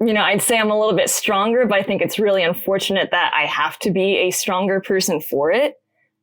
you 0.00 0.12
know, 0.12 0.22
I'd 0.22 0.42
say 0.42 0.58
I'm 0.58 0.70
a 0.70 0.78
little 0.78 0.96
bit 0.96 1.10
stronger, 1.10 1.66
but 1.66 1.78
I 1.78 1.82
think 1.82 2.02
it's 2.02 2.18
really 2.18 2.42
unfortunate 2.42 3.10
that 3.12 3.32
I 3.36 3.46
have 3.46 3.78
to 3.80 3.90
be 3.90 4.16
a 4.16 4.30
stronger 4.30 4.80
person 4.80 5.20
for 5.20 5.50
it. 5.50 5.74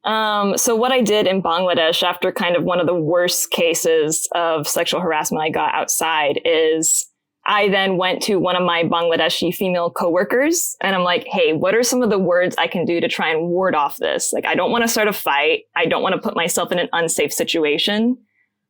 Um, 0.06 0.58
so 0.58 0.76
what 0.76 0.92
I 0.92 1.02
did 1.02 1.28
in 1.28 1.42
Bangladesh 1.42 2.04
after 2.04 2.32
kind 2.32 2.56
of 2.56 2.64
one 2.64 2.80
of 2.80 2.88
the 2.88 2.96
worst 2.96 3.52
cases 3.52 4.28
of 4.34 4.68
sexual 4.68 5.02
harassment 5.02 5.44
I 5.44 5.50
got 5.50 5.76
outside 5.76 6.40
is 6.46 7.06
I 7.46 7.68
then 7.70 7.98
went 7.98 8.22
to 8.24 8.38
one 8.38 8.56
of 8.56 8.64
my 8.64 8.84
Bangladeshi 8.84 9.54
female 9.54 9.90
coworkers 9.90 10.76
and 10.82 10.96
I'm 10.96 11.04
like, 11.04 11.26
Hey, 11.28 11.54
what 11.54 11.76
are 11.76 11.84
some 11.84 12.02
of 12.02 12.10
the 12.10 12.20
words 12.20 12.56
I 12.58 12.68
can 12.68 12.86
do 12.86 13.02
to 13.02 13.08
try 13.08 13.30
and 13.30 13.48
ward 13.48 13.76
off 13.76 13.98
this? 13.98 14.32
Like, 14.32 14.46
I 14.46 14.56
don't 14.56 14.72
want 14.72 14.84
to 14.84 14.88
start 14.88 15.08
a 15.08 15.14
fight. 15.14 15.64
I 15.76 15.86
don't 15.86 16.04
want 16.04 16.16
to 16.16 16.22
put 16.22 16.36
myself 16.36 16.72
in 16.72 16.80
an 16.80 16.90
unsafe 16.94 17.34
situation, 17.34 18.18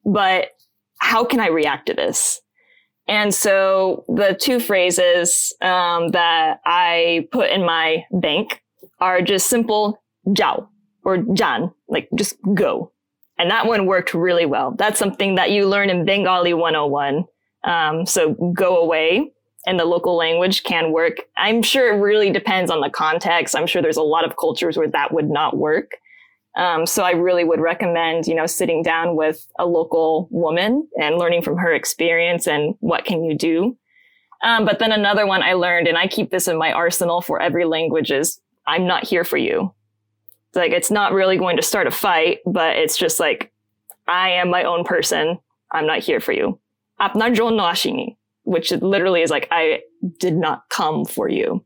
but 0.06 0.50
how 1.00 1.24
can 1.24 1.40
I 1.40 1.48
react 1.48 1.88
to 1.88 1.94
this? 1.94 2.42
And 3.08 3.34
so 3.34 4.06
the 4.08 4.38
two 4.40 4.60
phrases 4.60 5.54
um, 5.62 6.10
that 6.10 6.62
I 6.66 7.28
put 7.32 7.50
in 7.50 7.66
my 7.66 8.06
bank 8.12 8.62
are 9.00 9.22
just 9.22 9.50
simple 9.50 10.02
"jao" 10.32 10.70
or 11.04 11.18
"jan," 11.34 11.72
like 11.88 12.08
just 12.16 12.38
go. 12.54 12.92
And 13.40 13.50
that 13.50 13.66
one 13.66 13.86
worked 13.86 14.14
really 14.14 14.46
well. 14.46 14.76
That's 14.78 15.00
something 15.00 15.36
that 15.36 15.50
you 15.50 15.68
learn 15.68 15.90
in 15.90 16.06
Bengali 16.06 16.54
101. 16.54 17.26
Um, 17.64 18.06
so 18.06 18.34
go 18.54 18.78
away 18.78 19.32
in 19.66 19.78
the 19.78 19.86
local 19.86 20.16
language 20.16 20.64
can 20.64 20.92
work. 20.92 21.18
I'm 21.38 21.62
sure 21.62 21.94
it 21.94 22.02
really 22.02 22.32
depends 22.32 22.70
on 22.70 22.82
the 22.82 22.90
context. 22.90 23.56
I'm 23.56 23.68
sure 23.68 23.82
there's 23.82 23.98
a 23.98 24.04
lot 24.04 24.26
of 24.26 24.38
cultures 24.38 24.78
where 24.78 24.90
that 24.90 25.14
would 25.14 25.30
not 25.30 25.58
work. 25.58 25.92
Um, 26.56 26.86
so 26.86 27.04
I 27.04 27.12
really 27.12 27.44
would 27.44 27.60
recommend, 27.60 28.28
you 28.28 28.36
know, 28.36 28.46
sitting 28.46 28.84
down 28.84 29.16
with 29.16 29.46
a 29.60 29.66
local 29.66 30.28
woman 30.32 30.88
and 31.00 31.18
learning 31.18 31.44
from 31.44 31.58
her 31.58 31.74
experience 31.74 32.48
and 32.48 32.76
what 32.80 33.06
can 33.06 33.24
you 33.24 33.38
do. 33.38 33.78
Um, 34.42 34.66
but 34.66 34.80
then 34.80 34.92
another 34.92 35.28
one 35.28 35.44
I 35.44 35.54
learned, 35.54 35.88
and 35.88 35.98
I 35.98 36.08
keep 36.08 36.32
this 36.32 36.48
in 36.48 36.58
my 36.58 36.72
arsenal 36.72 37.22
for 37.22 37.42
every 37.42 37.66
language 37.66 38.12
is 38.12 38.40
I'm 38.66 38.88
not 38.88 39.06
here 39.06 39.24
for 39.24 39.38
you. 39.38 39.74
It's 40.50 40.56
like 40.56 40.72
it's 40.72 40.92
not 40.92 41.14
really 41.14 41.38
going 41.38 41.58
to 41.58 41.64
start 41.64 41.88
a 41.88 41.92
fight, 41.92 42.40
but 42.46 42.76
it's 42.78 42.98
just 42.98 43.20
like 43.20 43.52
I 44.08 44.32
am 44.32 44.50
my 44.50 44.64
own 44.64 44.84
person. 44.84 45.38
I'm 45.72 45.86
not 45.86 46.00
here 46.00 46.20
for 46.20 46.32
you. 46.32 46.60
Which 48.44 48.72
literally 48.72 49.22
is 49.22 49.30
like 49.30 49.48
I 49.52 49.82
did 50.18 50.36
not 50.36 50.64
come 50.70 51.06
for 51.06 51.30
you. 51.30 51.64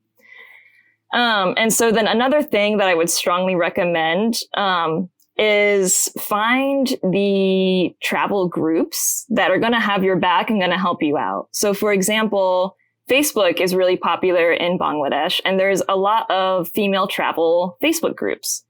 Um, 1.14 1.54
and 1.58 1.72
so 1.72 1.92
then 1.92 2.08
another 2.08 2.42
thing 2.42 2.78
that 2.78 2.88
I 2.88 2.96
would 2.96 3.10
strongly 3.10 3.56
recommend 3.56 4.40
um, 4.56 5.10
is 5.38 6.10
find 6.20 6.88
the 7.12 7.96
travel 8.02 8.48
groups 8.48 9.26
that 9.30 9.52
are 9.52 9.60
going 9.60 9.74
to 9.74 9.80
have 9.80 10.04
your 10.04 10.16
back 10.16 10.50
and 10.50 10.60
going 10.60 10.72
to 10.72 10.78
help 10.78 11.02
you 11.02 11.18
out. 11.18 11.50
So, 11.52 11.74
for 11.74 11.94
example, 11.94 12.76
Facebook 13.10 13.62
is 13.62 13.76
really 13.76 13.98
popular 13.98 14.52
in 14.52 14.80
Bangladesh, 14.80 15.40
and 15.46 15.60
there's 15.60 15.84
a 15.88 15.96
lot 15.96 16.30
of 16.32 16.70
female 16.70 17.08
travel 17.08 17.78
Facebook 17.82 18.16
groups. 18.16 18.64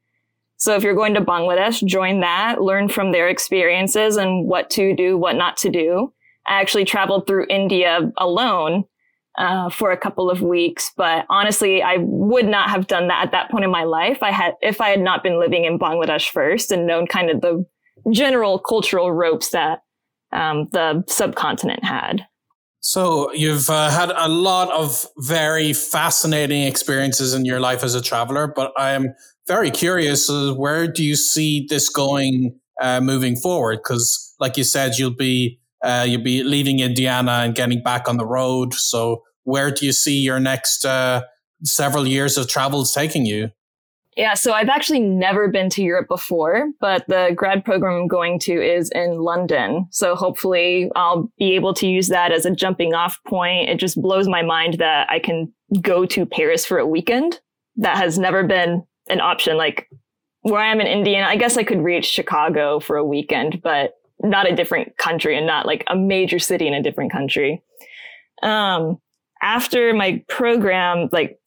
So, 0.58 0.76
if 0.76 0.84
you're 0.84 0.96
going 0.96 1.14
to 1.14 1.22
Bangladesh, 1.22 1.86
join 1.86 2.20
that, 2.22 2.62
learn 2.62 2.90
from 2.90 3.12
their 3.14 3.30
experiences 3.30 4.18
and 4.18 4.48
what 4.48 4.70
to 4.72 4.94
do, 4.96 5.18
what 5.18 5.36
not 5.36 5.58
to 5.58 5.70
do. 5.70 6.14
I 6.46 6.60
actually 6.60 6.86
traveled 6.86 7.26
through 7.26 7.48
India 7.50 8.12
alone 8.18 8.84
uh, 9.38 9.70
for 9.70 9.92
a 9.92 9.98
couple 9.98 10.30
of 10.30 10.42
weeks. 10.42 10.92
But 10.96 11.26
honestly, 11.30 11.82
I 11.82 11.98
would 12.00 12.46
not 12.46 12.70
have 12.70 12.88
done 12.88 13.08
that 13.08 13.26
at 13.26 13.32
that 13.32 13.50
point 13.50 13.64
in 13.64 13.72
my 13.72 13.84
life. 13.84 14.22
I 14.22 14.32
had, 14.32 14.54
if 14.62 14.80
I 14.80 14.90
had 14.90 15.02
not 15.02 15.24
been 15.24 15.40
living 15.40 15.66
in 15.66 15.80
Bangladesh 15.80 16.30
first 16.30 16.72
and 16.72 16.86
known 16.86 17.08
kind 17.08 17.30
of 17.30 17.42
the 17.42 17.66
general 18.12 18.60
cultural 18.60 19.12
ropes 19.12 19.50
that 19.50 19.84
um, 20.32 20.68
the 20.72 21.04
subcontinent 21.08 21.84
had. 21.84 22.26
So 22.82 23.32
you've 23.32 23.70
uh, 23.70 23.90
had 23.90 24.12
a 24.14 24.28
lot 24.28 24.70
of 24.72 25.08
very 25.18 25.72
fascinating 25.72 26.64
experiences 26.64 27.34
in 27.34 27.46
your 27.46 27.62
life 27.62 27.82
as 27.82 27.96
a 27.96 28.02
traveler, 28.02 28.46
but 28.54 28.74
I'm 28.78 29.14
very 29.48 29.72
curious, 29.72 30.30
where 30.30 30.88
do 30.88 31.04
you 31.04 31.16
see 31.16 31.66
this 31.70 31.88
going 31.88 32.60
uh, 32.82 33.00
moving 33.00 33.38
forward? 33.38 33.78
Because 33.78 34.36
like 34.40 34.58
you 34.58 34.66
said, 34.66 34.98
you'll 34.98 35.16
be 35.16 35.60
uh, 35.84 36.06
you'll 36.08 36.24
be 36.24 36.44
leaving 36.44 36.80
Indiana 36.80 37.42
and 37.44 37.56
getting 37.56 37.84
back 37.84 38.08
on 38.08 38.18
the 38.18 38.26
road. 38.26 38.74
So, 38.74 39.24
where 39.44 39.72
do 39.72 39.86
you 39.86 39.92
see 39.92 40.20
your 40.20 40.40
next 40.40 40.86
uh, 40.86 41.24
several 41.64 42.08
years 42.08 42.38
of 42.38 42.48
travels 42.48 42.94
taking 42.94 43.26
you? 43.26 43.52
Yeah, 44.16 44.36
so 44.36 44.54
I've 44.54 44.70
actually 44.70 45.00
never 45.00 45.48
been 45.48 45.70
to 45.72 45.84
Europe 45.84 46.08
before, 46.08 46.70
but 46.80 47.04
the 47.08 47.32
grad 47.36 47.66
program 47.66 48.02
I'm 48.02 48.08
going 48.08 48.38
to 48.40 48.54
is 48.54 48.92
in 48.94 49.20
London. 49.20 49.88
So 49.92 50.16
hopefully 50.16 50.92
I'll 50.96 51.32
be 51.40 51.54
able 51.56 51.74
to 51.76 51.88
use 51.88 52.10
that 52.10 52.32
as 52.32 52.46
a 52.46 52.52
jumping 52.52 52.94
off 52.94 53.20
point. 53.26 53.70
It 53.70 53.80
just 53.80 54.00
blows 54.00 54.28
my 54.28 54.44
mind 54.44 54.76
that 54.76 55.10
I 55.10 55.20
can 55.20 55.52
go 55.82 56.06
to 56.06 56.26
Paris 56.26 56.66
for 56.66 56.78
a 56.78 56.88
weekend. 56.88 57.40
That 57.76 57.98
has 57.98 58.20
never 58.20 58.44
been 58.44 58.84
an 59.10 59.20
option. 59.20 59.58
Like 59.58 59.90
where 60.42 60.62
I 60.62 60.72
am 60.72 60.80
in 60.80 60.88
Indiana, 60.88 61.28
I 61.28 61.36
guess 61.36 61.58
I 61.58 61.64
could 61.64 61.82
reach 61.82 62.06
Chicago 62.06 62.80
for 62.80 62.98
a 62.98 63.06
weekend, 63.06 63.62
but 63.64 63.94
not 64.24 64.50
a 64.50 64.56
different 64.56 64.98
country 64.98 65.38
and 65.38 65.46
not 65.46 65.66
like 65.66 65.84
a 65.88 65.96
major 65.96 66.40
city 66.40 66.68
in 66.68 66.74
a 66.74 66.82
different 66.82 67.12
country. 67.12 67.62
Um, 68.42 68.98
after 69.42 69.94
my 69.94 70.24
program, 70.30 71.10
like 71.12 71.38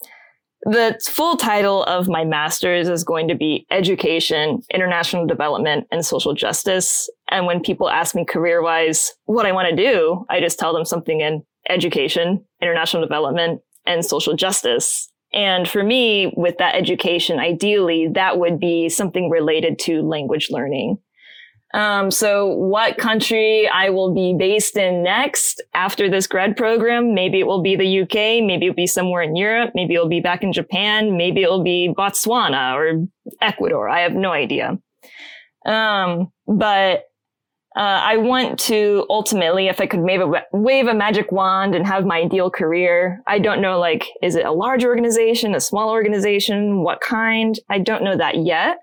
the 0.62 0.99
full 1.09 1.37
title 1.37 1.85
of 1.85 2.09
my 2.09 2.24
master's 2.24 2.89
is 2.89 3.05
going 3.05 3.29
to 3.29 3.35
be 3.35 3.66
education, 3.70 4.62
international 4.72 5.27
development, 5.27 5.87
and 5.91 6.05
social 6.05 6.35
justice. 6.35 7.09
And 7.31 7.47
when 7.47 7.61
people 7.61 7.89
ask 7.89 8.14
me 8.14 8.24
career 8.24 8.62
wise 8.62 9.12
what 9.24 9.47
I 9.47 9.53
want 9.53 9.68
to 9.70 9.77
do, 9.77 10.27
I 10.29 10.41
just 10.41 10.59
tell 10.59 10.74
them 10.74 10.85
something 10.85 11.20
in 11.20 11.43
education, 11.68 12.45
international 12.61 13.03
development, 13.03 13.61
and 13.87 14.05
social 14.05 14.35
justice. 14.35 15.09
And 15.33 15.68
for 15.68 15.83
me, 15.83 16.33
with 16.37 16.59
that 16.59 16.74
education, 16.74 17.39
ideally, 17.39 18.09
that 18.14 18.39
would 18.39 18.59
be 18.59 18.89
something 18.89 19.31
related 19.31 19.79
to 19.81 20.03
language 20.03 20.49
learning. 20.51 20.99
Um, 21.77 22.11
so 22.11 22.47
what 22.47 22.97
country 22.97 23.68
I 23.68 23.91
will 23.91 24.14
be 24.14 24.35
based 24.39 24.79
in 24.79 25.03
next 25.03 25.62
after 25.74 26.09
this 26.09 26.27
grad 26.27 26.57
program? 26.57 27.12
Maybe 27.12 27.39
it 27.39 27.47
will 27.47 27.61
be 27.61 27.77
the 27.77 28.01
UK. 28.01 28.43
Maybe 28.43 28.64
it'll 28.64 28.74
be 28.74 28.87
somewhere 28.87 29.20
in 29.20 29.37
Europe. 29.37 29.72
Maybe 29.74 29.93
it'll 29.93 30.09
be 30.09 30.20
back 30.20 30.43
in 30.43 30.55
Japan. 30.55 31.18
Maybe 31.18 31.43
it'll 31.43 31.62
be 31.62 31.93
Botswana 31.95 32.74
or 32.74 33.07
Ecuador. 33.43 33.91
I 33.91 34.01
have 34.01 34.14
no 34.14 34.33
idea. 34.33 34.79
Um, 35.66 36.33
but 36.47 37.05
uh, 37.77 38.01
I 38.05 38.16
want 38.16 38.59
to 38.61 39.05
ultimately, 39.11 39.68
if 39.68 39.79
I 39.79 39.87
could 39.87 40.01
wave 40.01 40.22
a, 40.22 40.45
wave 40.55 40.87
a 40.87 40.95
magic 40.95 41.31
wand 41.31 41.74
and 41.74 41.87
have 41.87 42.07
my 42.07 42.20
ideal 42.20 42.51
career, 42.51 43.22
I 43.27 43.39
don't 43.39 43.61
know, 43.61 43.79
like, 43.79 44.07
is 44.22 44.35
it 44.35 44.47
a 44.47 44.53
large 44.53 44.83
organization, 44.83 45.55
a 45.55 45.61
small 45.61 45.91
organization, 45.91 46.83
what 46.83 47.03
kind? 47.03 47.61
I 47.68 47.81
don't 47.81 48.03
know 48.03 48.16
that 48.16 48.47
yet. 48.47 48.79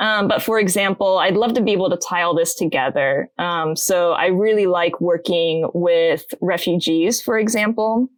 Um, 0.00 0.26
but 0.26 0.42
for 0.42 0.58
example, 0.58 1.18
I'd 1.18 1.36
love 1.36 1.54
to 1.54 1.62
be 1.62 1.72
able 1.72 1.90
to 1.90 1.96
tie 1.96 2.22
all 2.22 2.34
this 2.34 2.54
together. 2.54 3.30
Um, 3.38 3.76
so 3.76 4.12
I 4.12 4.26
really 4.26 4.66
like 4.66 5.00
working 5.00 5.68
with 5.72 6.24
refugees, 6.40 7.20
for 7.20 7.38
example. 7.38 8.08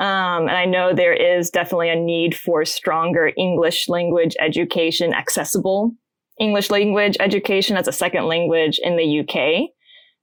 Um, 0.00 0.48
and 0.48 0.56
I 0.56 0.64
know 0.64 0.92
there 0.92 1.12
is 1.12 1.50
definitely 1.50 1.90
a 1.90 1.96
need 1.96 2.36
for 2.36 2.64
stronger 2.64 3.30
English 3.36 3.88
language 3.88 4.34
education, 4.40 5.14
accessible 5.14 5.92
English 6.40 6.70
language 6.70 7.16
education 7.20 7.76
as 7.76 7.86
a 7.86 7.92
second 7.92 8.26
language 8.26 8.80
in 8.82 8.96
the 8.96 9.20
UK. 9.20 9.70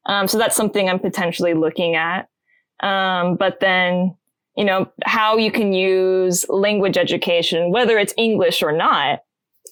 Um, 0.05 0.27
so 0.27 0.37
that's 0.37 0.55
something 0.55 0.89
I'm 0.89 0.99
potentially 0.99 1.53
looking 1.53 1.95
at. 1.95 2.27
Um, 2.81 3.35
but 3.35 3.59
then, 3.59 4.15
you 4.57 4.65
know, 4.65 4.91
how 5.05 5.37
you 5.37 5.51
can 5.51 5.71
use 5.71 6.47
language 6.49 6.97
education, 6.97 7.71
whether 7.71 7.97
it's 7.97 8.13
English 8.17 8.63
or 8.63 8.71
not, 8.71 9.19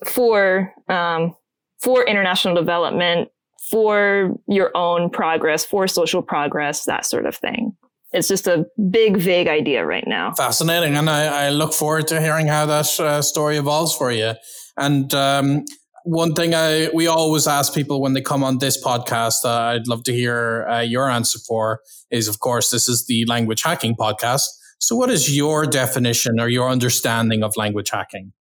for 0.06 0.74
um, 0.90 1.36
for 1.82 2.06
international 2.06 2.56
development, 2.56 3.30
for 3.70 4.36
your 4.48 4.76
own 4.76 5.10
progress, 5.10 5.66
for 5.66 5.88
social 5.88 6.22
progress, 6.22 6.86
that 6.86 7.06
sort 7.06 7.26
of 7.26 7.36
thing. 7.36 7.76
It's 8.14 8.28
just 8.28 8.48
a 8.48 8.66
big, 8.90 9.18
vague 9.18 9.48
idea 9.48 9.86
right 9.86 10.08
now. 10.08 10.34
Fascinating, 10.34 10.96
and 10.96 11.10
I, 11.10 11.48
I 11.48 11.50
look 11.50 11.74
forward 11.74 12.08
to 12.08 12.22
hearing 12.22 12.48
how 12.48 12.66
that 12.66 13.00
uh, 13.00 13.22
story 13.22 13.58
evolves 13.58 13.96
for 13.96 14.12
you. 14.12 14.34
And 14.78 15.14
um, 15.14 15.66
one 16.04 16.34
thing 16.34 16.56
I 16.56 16.90
we 16.94 17.08
always 17.08 17.48
ask 17.48 17.74
people 17.74 18.02
when 18.02 18.14
they 18.14 18.22
come 18.22 18.44
on 18.44 18.60
this 18.60 18.82
podcast, 18.82 19.44
uh, 19.44 19.74
I'd 19.74 19.88
love 19.88 20.04
to 20.04 20.14
hear 20.14 20.66
uh, 20.70 20.80
your 20.80 21.10
answer 21.10 21.40
for 21.40 21.82
is, 22.10 22.30
of 22.30 22.40
course, 22.40 22.72
this 22.72 22.88
is 22.88 23.06
the 23.08 23.26
language 23.26 23.64
hacking 23.64 23.96
podcast. 23.96 24.46
So, 24.80 24.96
what 24.96 25.10
is 25.10 25.36
your 25.36 25.66
definition 25.66 26.40
or 26.40 26.48
your 26.48 26.70
understanding 26.70 27.44
of 27.44 27.58
language 27.58 27.90
hacking? 27.90 28.32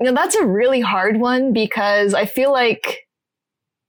You 0.00 0.06
know, 0.06 0.14
that's 0.14 0.34
a 0.34 0.44
really 0.44 0.80
hard 0.80 1.18
one 1.18 1.52
because 1.52 2.14
I 2.14 2.26
feel 2.26 2.52
like 2.52 3.06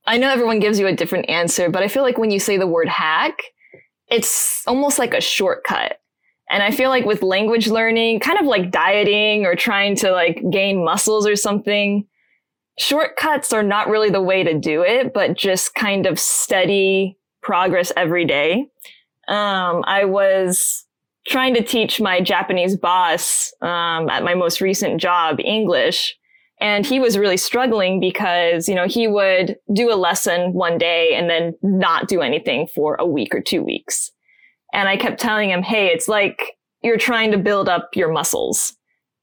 I 0.06 0.18
know 0.18 0.30
everyone 0.30 0.60
gives 0.60 0.80
you 0.80 0.88
a 0.88 0.96
different 0.96 1.30
answer, 1.30 1.70
but 1.70 1.82
I 1.82 1.88
feel 1.88 2.04
like 2.04 2.18
when 2.18 2.32
you 2.32 2.40
say 2.40 2.58
the 2.58 2.68
word 2.68 2.88
hack, 2.88 3.42
it's 4.08 4.64
almost 4.68 5.00
like 5.00 5.14
a 5.14 5.22
shortcut. 5.22 6.00
And 6.50 6.62
I 6.62 6.70
feel 6.70 6.90
like 6.90 7.06
with 7.06 7.24
language 7.24 7.68
learning, 7.68 8.20
kind 8.20 8.40
of 8.40 8.46
like 8.46 8.70
dieting 8.70 9.46
or 9.46 9.56
trying 9.56 9.96
to 9.98 10.12
like 10.12 10.44
gain 10.52 10.84
muscles 10.86 11.26
or 11.26 11.36
something, 11.36 12.06
shortcuts 12.78 13.52
are 13.52 13.64
not 13.64 13.88
really 13.88 14.12
the 14.12 14.22
way 14.22 14.44
to 14.44 14.54
do 14.54 14.84
it, 14.84 15.12
but 15.14 15.36
just 15.36 15.74
kind 15.74 16.06
of 16.06 16.20
steady 16.20 17.18
progress 17.42 17.92
every 17.98 18.26
day. 18.26 18.68
Um, 19.28 19.84
I 19.88 20.06
was 20.06 20.85
trying 21.28 21.54
to 21.56 21.64
teach 21.64 22.00
my 22.00 22.22
Japanese 22.22 22.78
boss 22.78 23.52
um, 23.62 24.10
at 24.10 24.24
my 24.24 24.36
most 24.36 24.62
recent 24.62 25.02
job 25.02 25.40
English. 25.40 26.16
And 26.62 26.86
he 26.86 27.00
was 27.00 27.18
really 27.18 27.38
struggling 27.38 28.00
because, 28.00 28.70
you 28.70 28.76
know, 28.76 28.88
he 28.88 29.08
would 29.08 29.58
do 29.74 29.92
a 29.92 29.96
lesson 29.96 30.54
one 30.54 30.78
day 30.78 31.14
and 31.14 31.30
then 31.30 31.54
not 31.62 32.08
do 32.08 32.22
anything 32.22 32.68
for 32.68 32.96
a 32.96 33.06
week 33.06 33.36
or 33.36 33.42
two 33.42 33.62
weeks. 33.62 34.12
And 34.72 34.88
I 34.88 34.98
kept 34.98 35.20
telling 35.20 35.50
him, 35.50 35.64
Hey, 35.64 35.88
it's 35.88 36.08
like 36.08 36.58
you're 36.82 36.98
trying 36.98 37.32
to 37.32 37.38
build 37.38 37.68
up 37.68 37.90
your 37.96 38.12
muscles. 38.12 38.74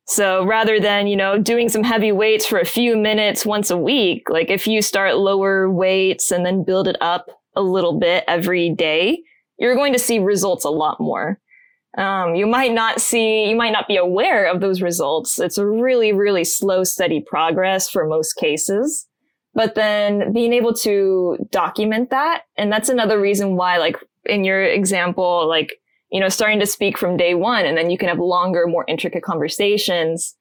So 0.06 0.44
rather 0.44 0.80
than, 0.80 1.06
you 1.06 1.16
know, 1.16 1.38
doing 1.38 1.68
some 1.68 1.84
heavy 1.84 2.12
weights 2.12 2.44
for 2.44 2.58
a 2.58 2.66
few 2.66 2.96
minutes 2.96 3.46
once 3.46 3.70
a 3.70 3.76
week, 3.76 4.28
like 4.28 4.50
if 4.50 4.66
you 4.66 4.82
start 4.82 5.16
lower 5.16 5.70
weights 5.70 6.30
and 6.30 6.44
then 6.44 6.64
build 6.64 6.88
it 6.88 6.96
up 7.00 7.28
a 7.54 7.62
little 7.62 7.98
bit 7.98 8.24
every 8.26 8.70
day, 8.70 9.22
you're 9.58 9.76
going 9.76 9.92
to 9.92 9.98
see 9.98 10.18
results 10.18 10.64
a 10.64 10.70
lot 10.70 11.00
more. 11.00 11.38
Um, 11.98 12.34
you 12.34 12.46
might 12.46 12.72
not 12.72 13.00
see, 13.00 13.48
you 13.48 13.56
might 13.56 13.72
not 13.72 13.86
be 13.86 13.96
aware 13.96 14.46
of 14.46 14.60
those 14.60 14.80
results. 14.80 15.38
It's 15.38 15.58
a 15.58 15.66
really, 15.66 16.12
really 16.12 16.44
slow, 16.44 16.84
steady 16.84 17.20
progress 17.20 17.90
for 17.90 18.06
most 18.06 18.34
cases. 18.34 19.06
But 19.54 19.74
then 19.74 20.32
being 20.32 20.54
able 20.54 20.72
to 20.74 21.36
document 21.50 22.08
that, 22.10 22.44
and 22.56 22.72
that's 22.72 22.88
another 22.88 23.20
reason 23.20 23.56
why, 23.56 23.76
like, 23.76 23.96
in 24.24 24.44
your 24.44 24.62
example, 24.62 25.46
like, 25.46 25.74
you 26.10 26.20
know, 26.20 26.30
starting 26.30 26.60
to 26.60 26.66
speak 26.66 26.96
from 26.96 27.18
day 27.18 27.34
one 27.34 27.66
and 27.66 27.76
then 27.76 27.90
you 27.90 27.98
can 27.98 28.08
have 28.08 28.18
longer, 28.18 28.66
more 28.66 28.86
intricate 28.88 29.22
conversations. 29.22 30.34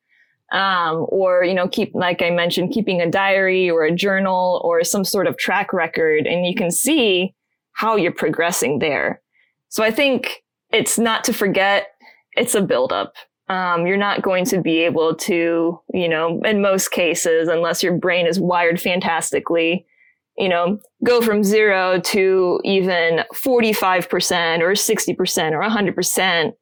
Um, 0.54 1.06
or, 1.08 1.46
you 1.46 1.54
know, 1.54 1.70
keep, 1.70 1.96
like 1.96 2.22
I 2.22 2.30
mentioned, 2.30 2.74
keeping 2.74 3.00
a 3.00 3.10
diary 3.10 3.70
or 3.70 3.86
a 3.86 3.96
journal 3.96 4.62
or 4.66 4.84
some 4.84 5.06
sort 5.06 5.28
of 5.28 5.38
track 5.38 5.72
record 5.72 6.28
and 6.28 6.46
you 6.46 6.54
can 6.56 6.72
see 6.72 7.34
how 7.72 7.96
you're 7.96 8.12
progressing 8.12 8.80
there. 8.80 9.22
So 9.70 9.82
I 9.82 9.92
think 9.92 10.44
it's 10.72 10.98
not 10.98 11.24
to 11.26 11.34
forget, 11.34 11.88
it's 12.36 12.56
a 12.56 12.62
buildup. 12.62 13.14
Um, 13.50 13.86
you're 13.86 13.98
not 13.98 14.22
going 14.22 14.46
to 14.46 14.62
be 14.62 14.80
able 14.80 15.16
to, 15.16 15.80
you 15.94 16.08
know, 16.08 16.40
in 16.46 16.62
most 16.62 16.92
cases, 16.92 17.50
unless 17.50 17.84
your 17.84 17.98
brain 17.98 18.26
is 18.26 18.40
wired 18.40 18.80
fantastically, 18.80 19.86
you 20.38 20.48
know, 20.48 20.80
go 21.04 21.22
from 21.22 21.44
zero 21.44 22.00
to 22.00 22.62
even 22.64 23.24
45% 23.34 24.62
or 24.62 24.72
60% 24.72 25.52
or 25.52 25.62
100% 25.62 26.54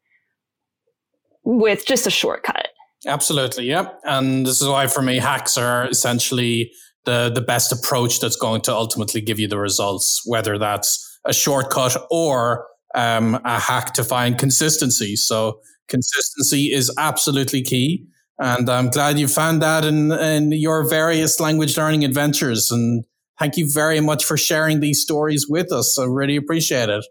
with 1.44 1.86
just 1.86 2.08
a 2.08 2.10
shortcut. 2.10 2.70
Absolutely. 3.06 3.66
Yep. 3.66 4.02
And 4.04 4.46
this 4.46 4.62
is 4.62 4.68
why 4.68 4.88
for 4.88 5.02
me, 5.02 5.18
hacks 5.18 5.58
are 5.58 5.88
essentially 5.88 6.72
the, 7.06 7.30
the 7.34 7.42
best 7.42 7.72
approach 7.72 8.20
that's 8.20 8.36
going 8.36 8.62
to 8.62 8.74
ultimately 8.74 9.22
give 9.22 9.40
you 9.40 9.48
the 9.48 9.60
results, 9.60 10.22
whether 10.26 10.58
that's 10.58 11.20
a 11.26 11.34
shortcut 11.34 11.96
or 12.10 12.66
um, 13.00 13.40
a 13.46 13.60
hack 13.60 13.94
to 13.94 14.04
find 14.04 14.38
consistency. 14.38 15.16
So 15.16 15.62
consistency 15.88 16.74
is 16.74 16.94
absolutely 16.98 17.62
key. 17.62 18.06
And 18.40 18.70
I'm 18.70 18.90
glad 18.90 19.20
you 19.20 19.28
found 19.28 19.62
that 19.62 19.86
in, 19.86 20.12
in 20.12 20.52
your 20.52 20.88
various 20.88 21.40
language 21.40 21.78
learning 21.78 22.04
adventures. 22.04 22.72
And 22.72 23.04
thank 23.38 23.58
you 23.58 23.72
very 23.72 24.00
much 24.00 24.24
for 24.26 24.38
sharing 24.38 24.80
these 24.80 25.02
stories 25.02 25.48
with 25.50 25.72
us. 25.72 25.98
I 25.98 26.06
really 26.06 26.36
appreciate 26.36 26.90
it. 26.90 27.06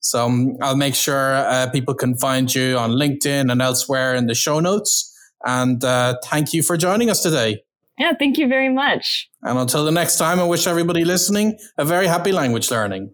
So 0.00 0.26
um, 0.26 0.56
I'll 0.60 0.76
make 0.76 0.94
sure 0.94 1.34
uh, 1.34 1.68
people 1.70 1.94
can 1.94 2.16
find 2.16 2.52
you 2.54 2.76
on 2.76 2.92
LinkedIn 2.92 3.50
and 3.50 3.60
elsewhere 3.60 4.14
in 4.14 4.26
the 4.26 4.34
show 4.34 4.60
notes. 4.60 5.12
And 5.44 5.82
uh, 5.84 6.16
thank 6.24 6.52
you 6.52 6.62
for 6.62 6.76
joining 6.76 7.10
us 7.10 7.22
today. 7.22 7.62
Yeah, 7.98 8.12
thank 8.16 8.38
you 8.38 8.46
very 8.46 8.72
much. 8.72 9.28
And 9.42 9.58
until 9.58 9.84
the 9.84 9.90
next 9.90 10.16
time, 10.16 10.38
I 10.38 10.44
wish 10.44 10.68
everybody 10.68 11.04
listening 11.04 11.58
a 11.76 11.84
very 11.84 12.06
happy 12.06 12.30
language 12.30 12.70
learning. 12.70 13.10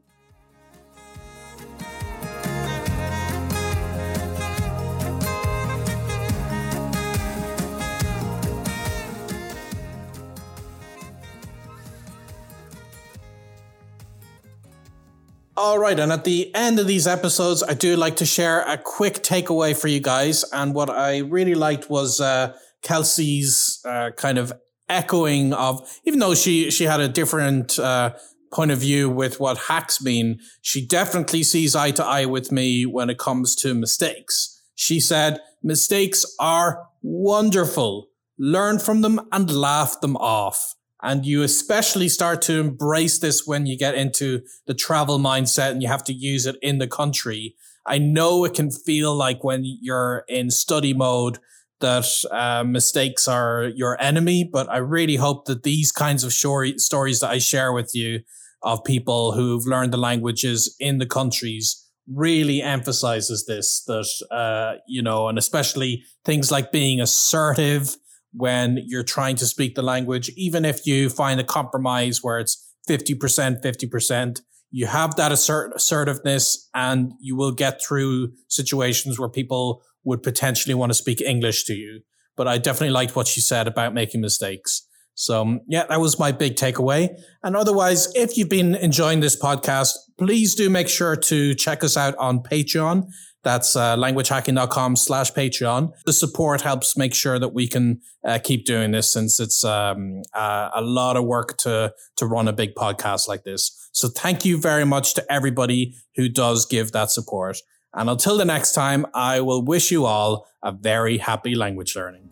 All 15.56 15.78
right. 15.78 15.98
And 16.00 16.10
at 16.10 16.24
the 16.24 16.52
end 16.52 16.80
of 16.80 16.88
these 16.88 17.06
episodes, 17.06 17.62
I 17.62 17.74
do 17.74 17.94
like 17.94 18.16
to 18.16 18.26
share 18.26 18.62
a 18.62 18.76
quick 18.76 19.22
takeaway 19.22 19.76
for 19.76 19.86
you 19.86 20.00
guys. 20.00 20.44
And 20.52 20.74
what 20.74 20.90
I 20.90 21.18
really 21.18 21.54
liked 21.54 21.88
was 21.88 22.20
uh, 22.20 22.56
Kelsey's 22.82 23.80
uh, 23.84 24.10
kind 24.16 24.38
of 24.38 24.52
echoing 24.88 25.52
of, 25.52 25.88
even 26.04 26.18
though 26.18 26.34
she, 26.34 26.72
she 26.72 26.84
had 26.84 26.98
a 26.98 27.08
different 27.08 27.78
uh, 27.78 28.14
point 28.52 28.72
of 28.72 28.78
view 28.78 29.08
with 29.08 29.38
what 29.38 29.58
hacks 29.58 30.02
mean, 30.02 30.40
she 30.60 30.84
definitely 30.84 31.44
sees 31.44 31.76
eye 31.76 31.92
to 31.92 32.04
eye 32.04 32.26
with 32.26 32.50
me 32.50 32.84
when 32.84 33.08
it 33.08 33.18
comes 33.18 33.54
to 33.56 33.74
mistakes. 33.74 34.60
She 34.74 34.98
said, 34.98 35.38
mistakes 35.62 36.24
are 36.40 36.88
wonderful. 37.00 38.08
Learn 38.36 38.80
from 38.80 39.02
them 39.02 39.20
and 39.30 39.48
laugh 39.48 40.00
them 40.00 40.16
off. 40.16 40.74
And 41.04 41.26
you 41.26 41.42
especially 41.42 42.08
start 42.08 42.40
to 42.42 42.58
embrace 42.58 43.18
this 43.18 43.46
when 43.46 43.66
you 43.66 43.76
get 43.76 43.94
into 43.94 44.40
the 44.66 44.72
travel 44.72 45.18
mindset 45.18 45.70
and 45.70 45.82
you 45.82 45.88
have 45.88 46.02
to 46.04 46.14
use 46.14 46.46
it 46.46 46.56
in 46.62 46.78
the 46.78 46.88
country. 46.88 47.56
I 47.86 47.98
know 47.98 48.46
it 48.46 48.54
can 48.54 48.70
feel 48.70 49.14
like 49.14 49.44
when 49.44 49.62
you're 49.64 50.24
in 50.28 50.50
study 50.50 50.94
mode 50.94 51.38
that 51.80 52.06
uh, 52.30 52.64
mistakes 52.64 53.28
are 53.28 53.64
your 53.64 54.00
enemy, 54.00 54.48
but 54.50 54.66
I 54.70 54.78
really 54.78 55.16
hope 55.16 55.44
that 55.44 55.62
these 55.62 55.92
kinds 55.92 56.24
of 56.24 56.32
story- 56.32 56.78
stories 56.78 57.20
that 57.20 57.28
I 57.28 57.38
share 57.38 57.74
with 57.74 57.94
you 57.94 58.20
of 58.62 58.82
people 58.82 59.32
who've 59.32 59.66
learned 59.66 59.92
the 59.92 59.98
languages 59.98 60.74
in 60.80 60.96
the 60.96 61.06
countries 61.06 61.84
really 62.10 62.62
emphasizes 62.62 63.44
this 63.46 63.82
that 63.84 64.06
uh, 64.30 64.78
you 64.86 65.02
know 65.02 65.28
and 65.28 65.38
especially 65.38 66.02
things 66.24 66.50
like 66.50 66.72
being 66.72 67.00
assertive 67.00 67.96
when 68.36 68.80
you're 68.86 69.04
trying 69.04 69.36
to 69.36 69.46
speak 69.46 69.74
the 69.74 69.82
language, 69.82 70.28
even 70.36 70.64
if 70.64 70.86
you 70.86 71.08
find 71.08 71.40
a 71.40 71.44
compromise 71.44 72.22
where 72.22 72.38
it's 72.38 72.74
50%, 72.88 73.62
50%, 73.62 74.40
you 74.70 74.86
have 74.86 75.14
that 75.16 75.30
assert- 75.30 75.72
assertiveness 75.76 76.68
and 76.74 77.12
you 77.20 77.36
will 77.36 77.52
get 77.52 77.80
through 77.80 78.32
situations 78.48 79.18
where 79.18 79.28
people 79.28 79.82
would 80.04 80.22
potentially 80.22 80.74
want 80.74 80.90
to 80.90 80.94
speak 80.94 81.20
English 81.20 81.64
to 81.64 81.74
you. 81.74 82.00
But 82.36 82.48
I 82.48 82.58
definitely 82.58 82.90
liked 82.90 83.14
what 83.14 83.28
she 83.28 83.40
said 83.40 83.68
about 83.68 83.94
making 83.94 84.20
mistakes. 84.20 84.86
So 85.14 85.42
um, 85.42 85.60
yeah, 85.68 85.86
that 85.88 86.00
was 86.00 86.18
my 86.18 86.32
big 86.32 86.56
takeaway. 86.56 87.08
And 87.42 87.56
otherwise, 87.56 88.08
if 88.14 88.36
you've 88.36 88.48
been 88.48 88.74
enjoying 88.74 89.20
this 89.20 89.40
podcast, 89.40 89.92
please 90.18 90.54
do 90.54 90.68
make 90.68 90.88
sure 90.88 91.16
to 91.16 91.54
check 91.54 91.84
us 91.84 91.96
out 91.96 92.16
on 92.16 92.40
Patreon. 92.40 93.08
That's 93.44 93.76
uh, 93.76 93.94
languagehacking.com 93.96 94.96
slash 94.96 95.32
Patreon. 95.32 95.92
The 96.06 96.14
support 96.14 96.62
helps 96.62 96.96
make 96.96 97.14
sure 97.14 97.38
that 97.38 97.50
we 97.50 97.68
can 97.68 98.00
uh, 98.24 98.38
keep 98.42 98.64
doing 98.64 98.90
this 98.90 99.12
since 99.12 99.38
it's 99.38 99.62
um, 99.64 100.22
uh, 100.32 100.70
a 100.74 100.80
lot 100.80 101.16
of 101.16 101.24
work 101.24 101.58
to, 101.58 101.92
to 102.16 102.26
run 102.26 102.48
a 102.48 102.54
big 102.54 102.74
podcast 102.74 103.28
like 103.28 103.44
this. 103.44 103.88
So 103.92 104.08
thank 104.08 104.44
you 104.44 104.58
very 104.58 104.86
much 104.86 105.14
to 105.14 105.32
everybody 105.32 105.94
who 106.16 106.28
does 106.28 106.64
give 106.64 106.92
that 106.92 107.10
support. 107.10 107.58
And 107.92 108.08
until 108.08 108.38
the 108.38 108.46
next 108.46 108.72
time, 108.72 109.06
I 109.14 109.40
will 109.40 109.62
wish 109.62 109.92
you 109.92 110.06
all 110.06 110.48
a 110.62 110.72
very 110.72 111.18
happy 111.18 111.54
language 111.54 111.94
learning. 111.94 112.23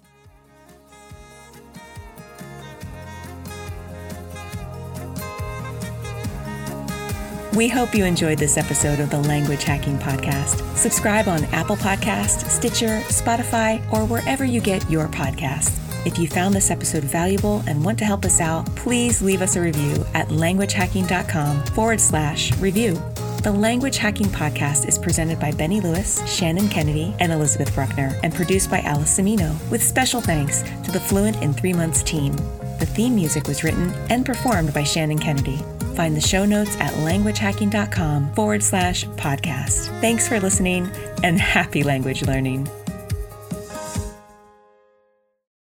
We 7.55 7.69
hope 7.69 7.95
you 7.95 8.07
enjoyed 8.07 8.39
this 8.39 8.57
episode 8.57 8.99
of 8.99 9.11
the 9.11 9.19
Language 9.19 9.65
Hacking 9.65 9.99
Podcast. 9.99 10.75
Subscribe 10.75 11.29
on 11.29 11.45
Apple 11.47 11.77
Podcast, 11.77 12.49
Stitcher, 12.49 13.01
Spotify, 13.09 13.79
or 13.93 14.07
wherever 14.07 14.43
you 14.43 14.59
get 14.59 14.89
your 14.91 15.07
podcasts. 15.07 15.79
If 16.07 16.19
you 16.19 16.29
found 16.29 16.55
this 16.55 16.71
episode 16.71 17.05
valuable 17.05 17.63
and 17.67 17.85
want 17.85 17.99
to 17.99 18.07
help 18.07 18.25
us 18.25 18.41
out, 18.41 18.65
please 18.75 19.21
leave 19.21 19.43
us 19.43 19.57
a 19.57 19.61
review 19.61 20.03
at 20.15 20.29
languagehacking.com 20.29 21.67
forward 21.67 22.01
slash 22.01 22.57
review. 22.57 22.95
The 23.43 23.53
Language 23.53 23.99
Hacking 23.99 24.29
Podcast 24.29 24.89
is 24.89 24.97
presented 24.97 25.39
by 25.39 25.53
Benny 25.53 25.83
Lewis, 25.83 26.27
Shannon 26.27 26.71
Kennedy, 26.71 27.15
and 27.19 27.31
Elizabeth 27.33 27.75
Bruckner, 27.75 28.19
and 28.23 28.35
produced 28.35 28.71
by 28.71 28.81
Alice 28.81 29.19
Semino, 29.19 29.55
with 29.71 29.83
special 29.83 30.23
thanks 30.23 30.63
to 30.85 30.91
the 30.91 31.01
Fluent 31.01 31.37
in 31.43 31.53
Three 31.53 31.75
Months 31.75 32.03
team. 32.03 32.35
The 32.83 32.87
theme 32.87 33.15
music 33.15 33.47
was 33.47 33.63
written 33.63 33.93
and 34.11 34.27
performed 34.27 34.75
by 34.75 34.83
Shannon 34.83 35.21
Kennedy. 35.21 35.59
Find 35.95 36.17
the 36.17 36.21
show 36.21 36.45
notes 36.45 36.77
at 36.81 36.93
languagehacking.com 36.95 38.35
forward 38.35 38.61
slash 38.61 39.05
podcast. 39.05 39.87
Thanks 40.01 40.27
for 40.27 40.41
listening 40.41 40.91
and 41.23 41.41
happy 41.55 41.85
language 41.85 42.23
learning. 42.23 42.69